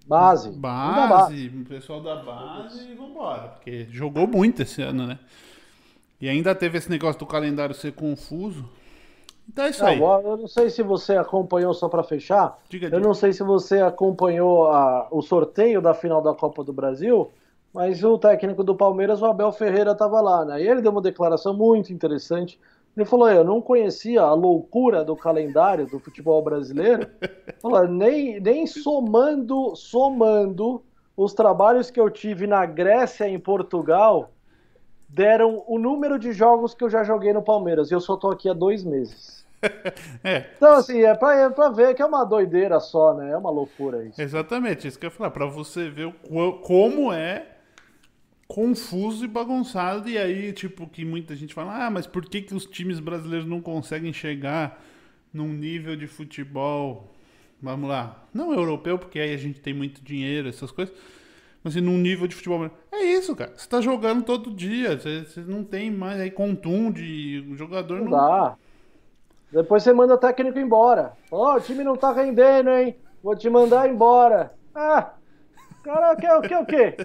Base. 0.10 0.50
Base. 0.50 1.10
base, 1.10 1.48
o 1.50 1.66
pessoal 1.66 2.02
da 2.02 2.16
base 2.16 2.90
e 2.90 2.96
vambora. 2.96 3.50
Porque 3.50 3.88
jogou 3.92 4.26
muito 4.26 4.64
esse 4.64 4.82
ano, 4.82 5.06
né? 5.06 5.20
E 6.22 6.28
ainda 6.30 6.54
teve 6.54 6.78
esse 6.78 6.90
negócio 6.90 7.20
do 7.20 7.26
calendário 7.26 7.74
ser 7.74 7.94
confuso. 7.94 8.66
Então 9.48 9.66
é 9.66 9.70
isso 9.70 9.84
aí. 9.86 10.00
Não, 10.00 10.22
eu 10.22 10.38
não 10.38 10.48
sei 10.48 10.70
se 10.70 10.84
você 10.84 11.16
acompanhou, 11.16 11.74
só 11.74 11.90
para 11.90 12.04
fechar, 12.04 12.58
Diga, 12.70 12.88
eu 12.88 12.92
diga. 12.92 13.00
não 13.00 13.14
sei 13.14 13.34
se 13.34 13.42
você 13.44 13.80
acompanhou 13.82 14.68
a- 14.70 15.08
o 15.12 15.22
sorteio 15.22 15.82
da 15.82 15.94
final 15.94 16.22
da 16.22 16.34
Copa 16.36 16.64
do 16.64 16.72
Brasil, 16.74 17.32
mas 17.74 18.04
o 18.04 18.18
técnico 18.18 18.64
do 18.64 18.76
Palmeiras, 18.76 19.22
o 19.22 19.26
Abel 19.26 19.52
Ferreira, 19.52 19.92
estava 19.92 20.22
lá, 20.22 20.46
né? 20.46 20.62
E 20.62 20.68
ele 20.68 20.82
deu 20.82 20.92
uma 20.92 21.02
declaração 21.02 21.54
muito 21.54 21.92
interessante. 21.94 22.60
Ele 22.96 23.06
falou: 23.06 23.30
Eu 23.30 23.44
não 23.44 23.62
conhecia 23.62 24.22
a 24.22 24.34
loucura 24.34 25.04
do 25.04 25.16
calendário 25.16 25.88
do 25.88 26.00
futebol 26.00 26.42
brasileiro. 26.44 27.08
Falou, 27.62 27.88
nem, 27.88 28.40
nem 28.40 28.66
somando, 28.68 29.76
somando 29.76 30.82
os 31.16 31.34
trabalhos 31.34 31.90
que 31.92 32.00
eu 32.00 32.10
tive 32.10 32.48
na 32.48 32.66
Grécia 32.66 33.28
e 33.28 33.34
em 33.34 33.40
Portugal, 33.40 34.32
deram 35.10 35.64
o 35.68 35.78
número 35.80 36.18
de 36.20 36.32
jogos 36.32 36.74
que 36.74 36.84
eu 36.84 36.90
já 36.90 37.04
joguei 37.04 37.34
no 37.34 37.42
Palmeiras. 37.42 37.90
E 37.92 37.94
eu 37.94 38.00
só 38.00 38.16
tô 38.16 38.30
aqui 38.30 38.48
há 38.50 38.54
dois 38.54 38.84
meses. 38.84 39.40
É, 40.24 40.52
Então, 40.56 40.74
assim, 40.76 41.02
é 41.02 41.14
pra, 41.16 41.36
é 41.36 41.50
pra 41.50 41.70
ver 41.70 41.94
que 41.94 42.02
é 42.02 42.06
uma 42.06 42.24
doideira 42.24 42.80
só, 42.80 43.14
né? 43.14 43.32
É 43.32 43.38
uma 43.38 43.50
loucura 43.50 44.06
isso. 44.06 44.22
exatamente. 44.22 44.88
Isso 44.88 44.98
que 44.98 45.06
eu 45.06 45.10
ia 45.10 45.16
falar. 45.16 45.32
Pra 45.32 45.46
você 45.46 45.90
ver 45.90 46.06
o 46.06 46.54
como 46.62 47.12
é 47.12 47.46
confuso 48.48 49.26
e 49.26 49.28
bagunçado. 49.28 50.10
E 50.10 50.18
aí, 50.18 50.54
tipo, 50.54 50.88
que 50.88 51.04
muita 51.04 51.36
gente 51.36 51.54
fala: 51.54 51.86
Ah, 51.86 51.90
mas 51.90 52.08
por 52.08 52.26
que, 52.26 52.42
que 52.42 52.56
os 52.56 52.66
times 52.66 53.00
brasileiros 53.00 53.48
não 53.48 53.62
conseguem 53.62 54.14
chegar 54.14 54.82
num 55.34 55.50
nível 55.50 55.96
de 55.96 56.08
futebol? 56.08 57.14
Vamos 57.62 57.90
lá. 57.90 58.24
Não 58.34 58.54
europeu, 58.54 58.98
porque 58.98 59.20
aí 59.20 59.34
a 59.34 59.38
gente 59.38 59.60
tem 59.60 59.74
muito 59.74 60.02
dinheiro, 60.02 60.48
essas 60.48 60.72
coisas. 60.72 60.96
Mas 61.64 61.76
assim, 61.76 61.86
num 61.86 61.98
nível 61.98 62.28
de 62.28 62.36
futebol. 62.36 62.70
É 62.92 63.04
isso, 63.04 63.36
cara. 63.36 63.52
Você 63.56 63.68
tá 63.68 63.82
jogando 63.82 64.24
todo 64.24 64.52
dia. 64.52 64.98
Você, 64.98 65.26
você 65.26 65.42
não 65.42 65.64
tem 65.64 65.92
mais. 65.92 66.20
Aí 66.22 66.32
contunde. 66.32 67.46
O 67.50 67.56
jogador 67.56 67.98
Não 68.00 68.06
não. 68.06 68.12
dá. 68.12 68.58
Depois 69.52 69.84
você 69.84 69.92
manda 69.92 70.14
o 70.14 70.18
técnico 70.18 70.60
embora. 70.60 71.14
Ó, 71.32 71.58
o 71.58 71.62
time 71.62 71.84
não 71.84 71.96
tá 71.98 72.12
rendendo, 72.14 72.70
hein? 72.70 72.96
Vou 73.22 73.36
te 73.36 73.50
mandar 73.50 73.90
embora. 73.90 74.54
Ah, 74.74 75.14
cara, 75.84 76.16
quer 76.16 76.36
o 76.38 76.42
que 76.42 76.56
o 76.56 76.66
quê? 76.66 76.96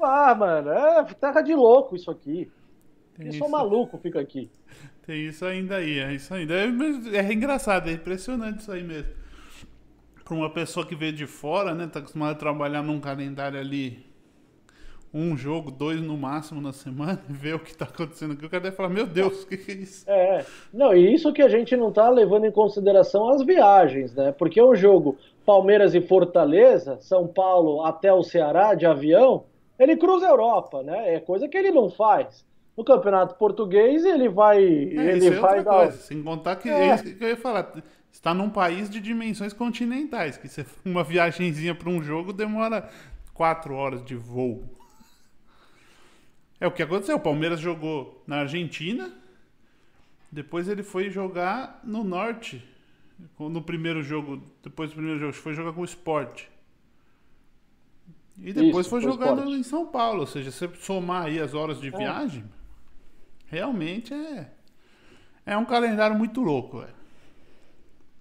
Ah, 0.00 0.34
mano, 0.34 0.70
é 0.70 1.04
terra 1.14 1.40
de 1.40 1.54
louco 1.54 1.96
isso 1.96 2.10
aqui. 2.10 2.50
Tem 3.16 3.26
Eu 3.26 3.30
isso. 3.30 3.38
sou 3.38 3.48
maluco, 3.48 3.98
fica 3.98 4.20
aqui. 4.20 4.48
Tem 5.04 5.26
isso 5.26 5.44
ainda 5.44 5.76
aí, 5.76 5.98
é 5.98 6.12
isso 6.12 6.32
ainda. 6.32 6.54
É, 6.54 6.66
é 7.16 7.32
engraçado, 7.32 7.88
é 7.88 7.92
impressionante 7.94 8.60
isso 8.60 8.70
aí 8.70 8.84
mesmo. 8.84 9.10
Para 10.28 10.36
uma 10.36 10.50
pessoa 10.50 10.84
que 10.84 10.94
veio 10.94 11.14
de 11.14 11.26
fora, 11.26 11.74
né, 11.74 11.88
tá 11.90 12.00
acostumada 12.00 12.32
a 12.32 12.34
trabalhar 12.34 12.82
num 12.82 13.00
calendário 13.00 13.58
ali, 13.58 14.04
um 15.12 15.34
jogo, 15.34 15.70
dois 15.70 16.02
no 16.02 16.18
máximo 16.18 16.60
na 16.60 16.70
semana, 16.70 17.18
ver 17.26 17.54
o 17.54 17.58
que 17.58 17.74
tá 17.74 17.86
acontecendo 17.86 18.34
aqui, 18.34 18.44
o 18.44 18.50
cara 18.50 18.64
deve 18.64 18.76
falar, 18.76 18.90
meu 18.90 19.06
Deus, 19.06 19.44
o 19.44 19.46
que, 19.48 19.56
que 19.56 19.72
é 19.72 19.74
isso? 19.76 20.04
É, 20.06 20.44
não, 20.70 20.94
e 20.94 21.14
isso 21.14 21.32
que 21.32 21.40
a 21.40 21.48
gente 21.48 21.74
não 21.78 21.90
tá 21.90 22.10
levando 22.10 22.44
em 22.44 22.52
consideração 22.52 23.30
as 23.30 23.42
viagens, 23.42 24.14
né? 24.14 24.30
Porque 24.30 24.60
o 24.60 24.74
jogo 24.74 25.16
Palmeiras 25.46 25.94
e 25.94 26.02
Fortaleza, 26.02 26.98
São 27.00 27.26
Paulo 27.26 27.82
até 27.86 28.12
o 28.12 28.22
Ceará 28.22 28.74
de 28.74 28.84
avião, 28.84 29.44
ele 29.78 29.96
cruza 29.96 30.26
a 30.26 30.30
Europa, 30.30 30.82
né? 30.82 31.14
É 31.14 31.20
coisa 31.20 31.48
que 31.48 31.56
ele 31.56 31.70
não 31.70 31.88
faz. 31.88 32.44
No 32.78 32.84
Campeonato 32.84 33.34
Português 33.34 34.04
ele 34.04 34.28
vai, 34.28 34.62
É, 34.62 35.16
ele 35.16 35.26
é 35.26 35.30
vai 35.32 35.64
dar 35.64 35.78
coisa, 35.78 35.96
sem 35.98 36.22
contar 36.22 36.54
que 36.54 36.68
É. 36.68 36.90
é 36.90 36.94
isso 36.94 37.16
que 37.16 37.24
eu 37.24 37.28
ia 37.30 37.36
falar. 37.36 37.72
Está 38.12 38.32
num 38.32 38.48
país 38.48 38.88
de 38.88 39.00
dimensões 39.00 39.52
continentais, 39.52 40.36
que 40.36 40.46
você, 40.46 40.64
uma 40.86 41.02
viagenzinha 41.02 41.74
para 41.74 41.90
um 41.90 42.00
jogo 42.00 42.32
demora 42.32 42.88
quatro 43.34 43.74
horas 43.74 44.04
de 44.04 44.14
voo. 44.14 44.62
É 46.60 46.68
o 46.68 46.70
que 46.70 46.80
aconteceu. 46.80 47.16
O 47.16 47.20
Palmeiras 47.20 47.58
jogou 47.58 48.22
na 48.28 48.42
Argentina, 48.42 49.12
depois 50.30 50.68
ele 50.68 50.84
foi 50.84 51.10
jogar 51.10 51.80
no 51.82 52.04
norte. 52.04 52.64
No 53.40 53.60
primeiro 53.60 54.04
jogo, 54.04 54.40
depois 54.62 54.90
do 54.90 54.94
primeiro 54.94 55.18
jogo, 55.18 55.32
foi 55.32 55.52
jogar 55.52 55.72
com 55.72 55.80
o 55.80 55.84
Sport. 55.84 56.44
E 58.40 58.52
depois 58.52 58.86
Isso, 58.86 58.90
foi 58.90 59.00
jogar 59.00 59.36
em 59.48 59.64
São 59.64 59.84
Paulo. 59.84 60.20
Ou 60.20 60.26
seja, 60.28 60.52
você 60.52 60.68
somar 60.76 61.24
aí 61.24 61.40
as 61.40 61.54
horas 61.54 61.80
de 61.80 61.88
É. 61.88 61.90
viagem, 61.90 62.44
realmente 63.50 64.14
é. 64.14 64.46
É 65.44 65.56
um 65.56 65.64
calendário 65.64 66.16
muito 66.16 66.40
louco, 66.40 66.78
velho. 66.78 66.92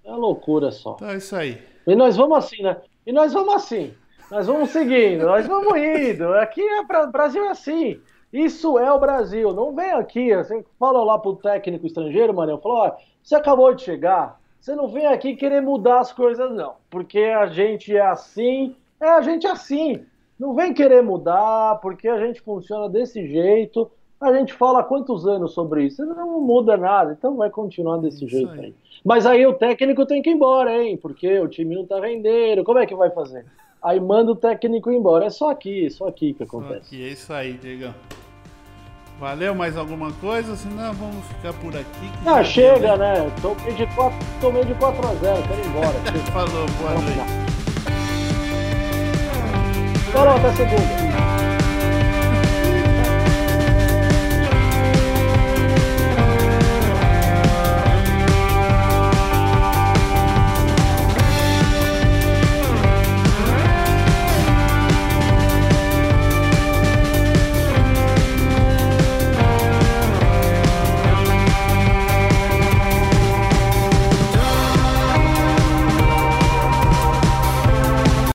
É 0.03 0.09
uma 0.09 0.17
loucura 0.17 0.71
só. 0.71 0.93
Então 0.95 1.09
é 1.09 1.17
isso 1.17 1.35
aí. 1.35 1.61
E 1.85 1.95
nós 1.95 2.15
vamos 2.15 2.37
assim, 2.37 2.63
né? 2.63 2.77
E 3.05 3.11
nós 3.11 3.33
vamos 3.33 3.53
assim. 3.53 3.93
Nós 4.31 4.47
vamos 4.47 4.69
seguindo, 4.71 5.25
nós 5.25 5.47
vamos 5.47 5.77
indo. 5.77 6.33
Aqui 6.35 6.61
é 6.61 6.85
pra, 6.85 7.05
Brasil 7.07 7.45
é 7.45 7.49
assim. 7.49 8.01
Isso 8.31 8.77
é 8.77 8.91
o 8.91 8.99
Brasil. 8.99 9.53
Não 9.53 9.73
vem 9.73 9.91
aqui. 9.91 10.35
Você 10.35 10.65
fala 10.77 11.03
lá 11.03 11.17
pro 11.17 11.37
técnico 11.37 11.85
estrangeiro, 11.85 12.33
Manel, 12.33 12.59
falou: 12.59 12.79
ó, 12.79 12.95
você 13.23 13.35
acabou 13.35 13.73
de 13.73 13.83
chegar. 13.83 14.39
Você 14.59 14.75
não 14.75 14.89
vem 14.89 15.05
aqui 15.05 15.35
querer 15.35 15.61
mudar 15.61 15.99
as 15.99 16.11
coisas, 16.11 16.51
não. 16.51 16.75
Porque 16.89 17.19
a 17.19 17.47
gente 17.47 17.95
é 17.95 18.01
assim. 18.01 18.75
É, 18.99 19.07
a 19.09 19.21
gente 19.21 19.47
assim. 19.47 20.05
Não 20.37 20.53
vem 20.53 20.73
querer 20.73 21.01
mudar, 21.01 21.79
porque 21.81 22.07
a 22.07 22.19
gente 22.19 22.41
funciona 22.41 22.89
desse 22.89 23.25
jeito. 23.27 23.89
A 24.19 24.33
gente 24.33 24.51
fala 24.53 24.79
há 24.79 24.83
quantos 24.83 25.27
anos 25.27 25.53
sobre 25.53 25.85
isso? 25.85 26.03
Não 26.03 26.41
muda 26.41 26.75
nada, 26.75 27.15
então 27.17 27.35
vai 27.35 27.51
continuar 27.51 27.97
desse 27.97 28.27
jeito 28.27 28.51
aí. 28.51 28.59
aí. 28.59 28.75
Mas 29.05 29.27
aí 29.27 29.45
o 29.45 29.53
técnico 29.53 30.07
tem 30.07 30.23
que 30.23 30.29
ir 30.31 30.33
embora, 30.33 30.75
hein? 30.75 30.97
Porque 30.97 31.39
o 31.39 31.47
time 31.47 31.75
não 31.75 31.85
tá 31.85 31.99
rendendo. 31.99 32.63
Como 32.63 32.79
é 32.79 32.87
que 32.87 32.95
vai 32.95 33.11
fazer? 33.11 33.45
Aí 33.81 33.99
manda 33.99 34.31
o 34.31 34.35
técnico 34.35 34.91
embora. 34.91 35.25
É 35.25 35.29
só 35.29 35.51
aqui, 35.51 35.87
só 35.91 36.07
aqui 36.07 36.33
que 36.33 36.41
acontece. 36.43 36.95
Ok, 36.95 37.03
é 37.03 37.09
isso 37.09 37.31
aí, 37.31 37.53
Diegão. 37.53 37.93
Valeu 39.19 39.53
mais 39.53 39.77
alguma 39.77 40.11
coisa? 40.13 40.55
Senão 40.55 40.93
vamos 40.93 41.23
ficar 41.27 41.53
por 41.53 41.75
aqui. 41.75 42.09
Ah, 42.25 42.43
chega, 42.43 42.79
deu, 42.79 42.97
né? 42.97 43.31
Tomei 43.41 43.73
de 43.73 43.85
4, 43.95 44.17
tomei 44.41 44.65
de 44.65 44.73
4 44.75 45.07
a 45.07 45.13
0, 45.13 45.47
quero 45.47 45.59
ir 45.59 45.67
embora. 45.67 45.93
Falou, 46.33 46.65
boa 46.79 46.93
noite. 46.93 47.17
Falou, 50.11 50.35
até 50.35 50.51
segunda. 50.53 51.36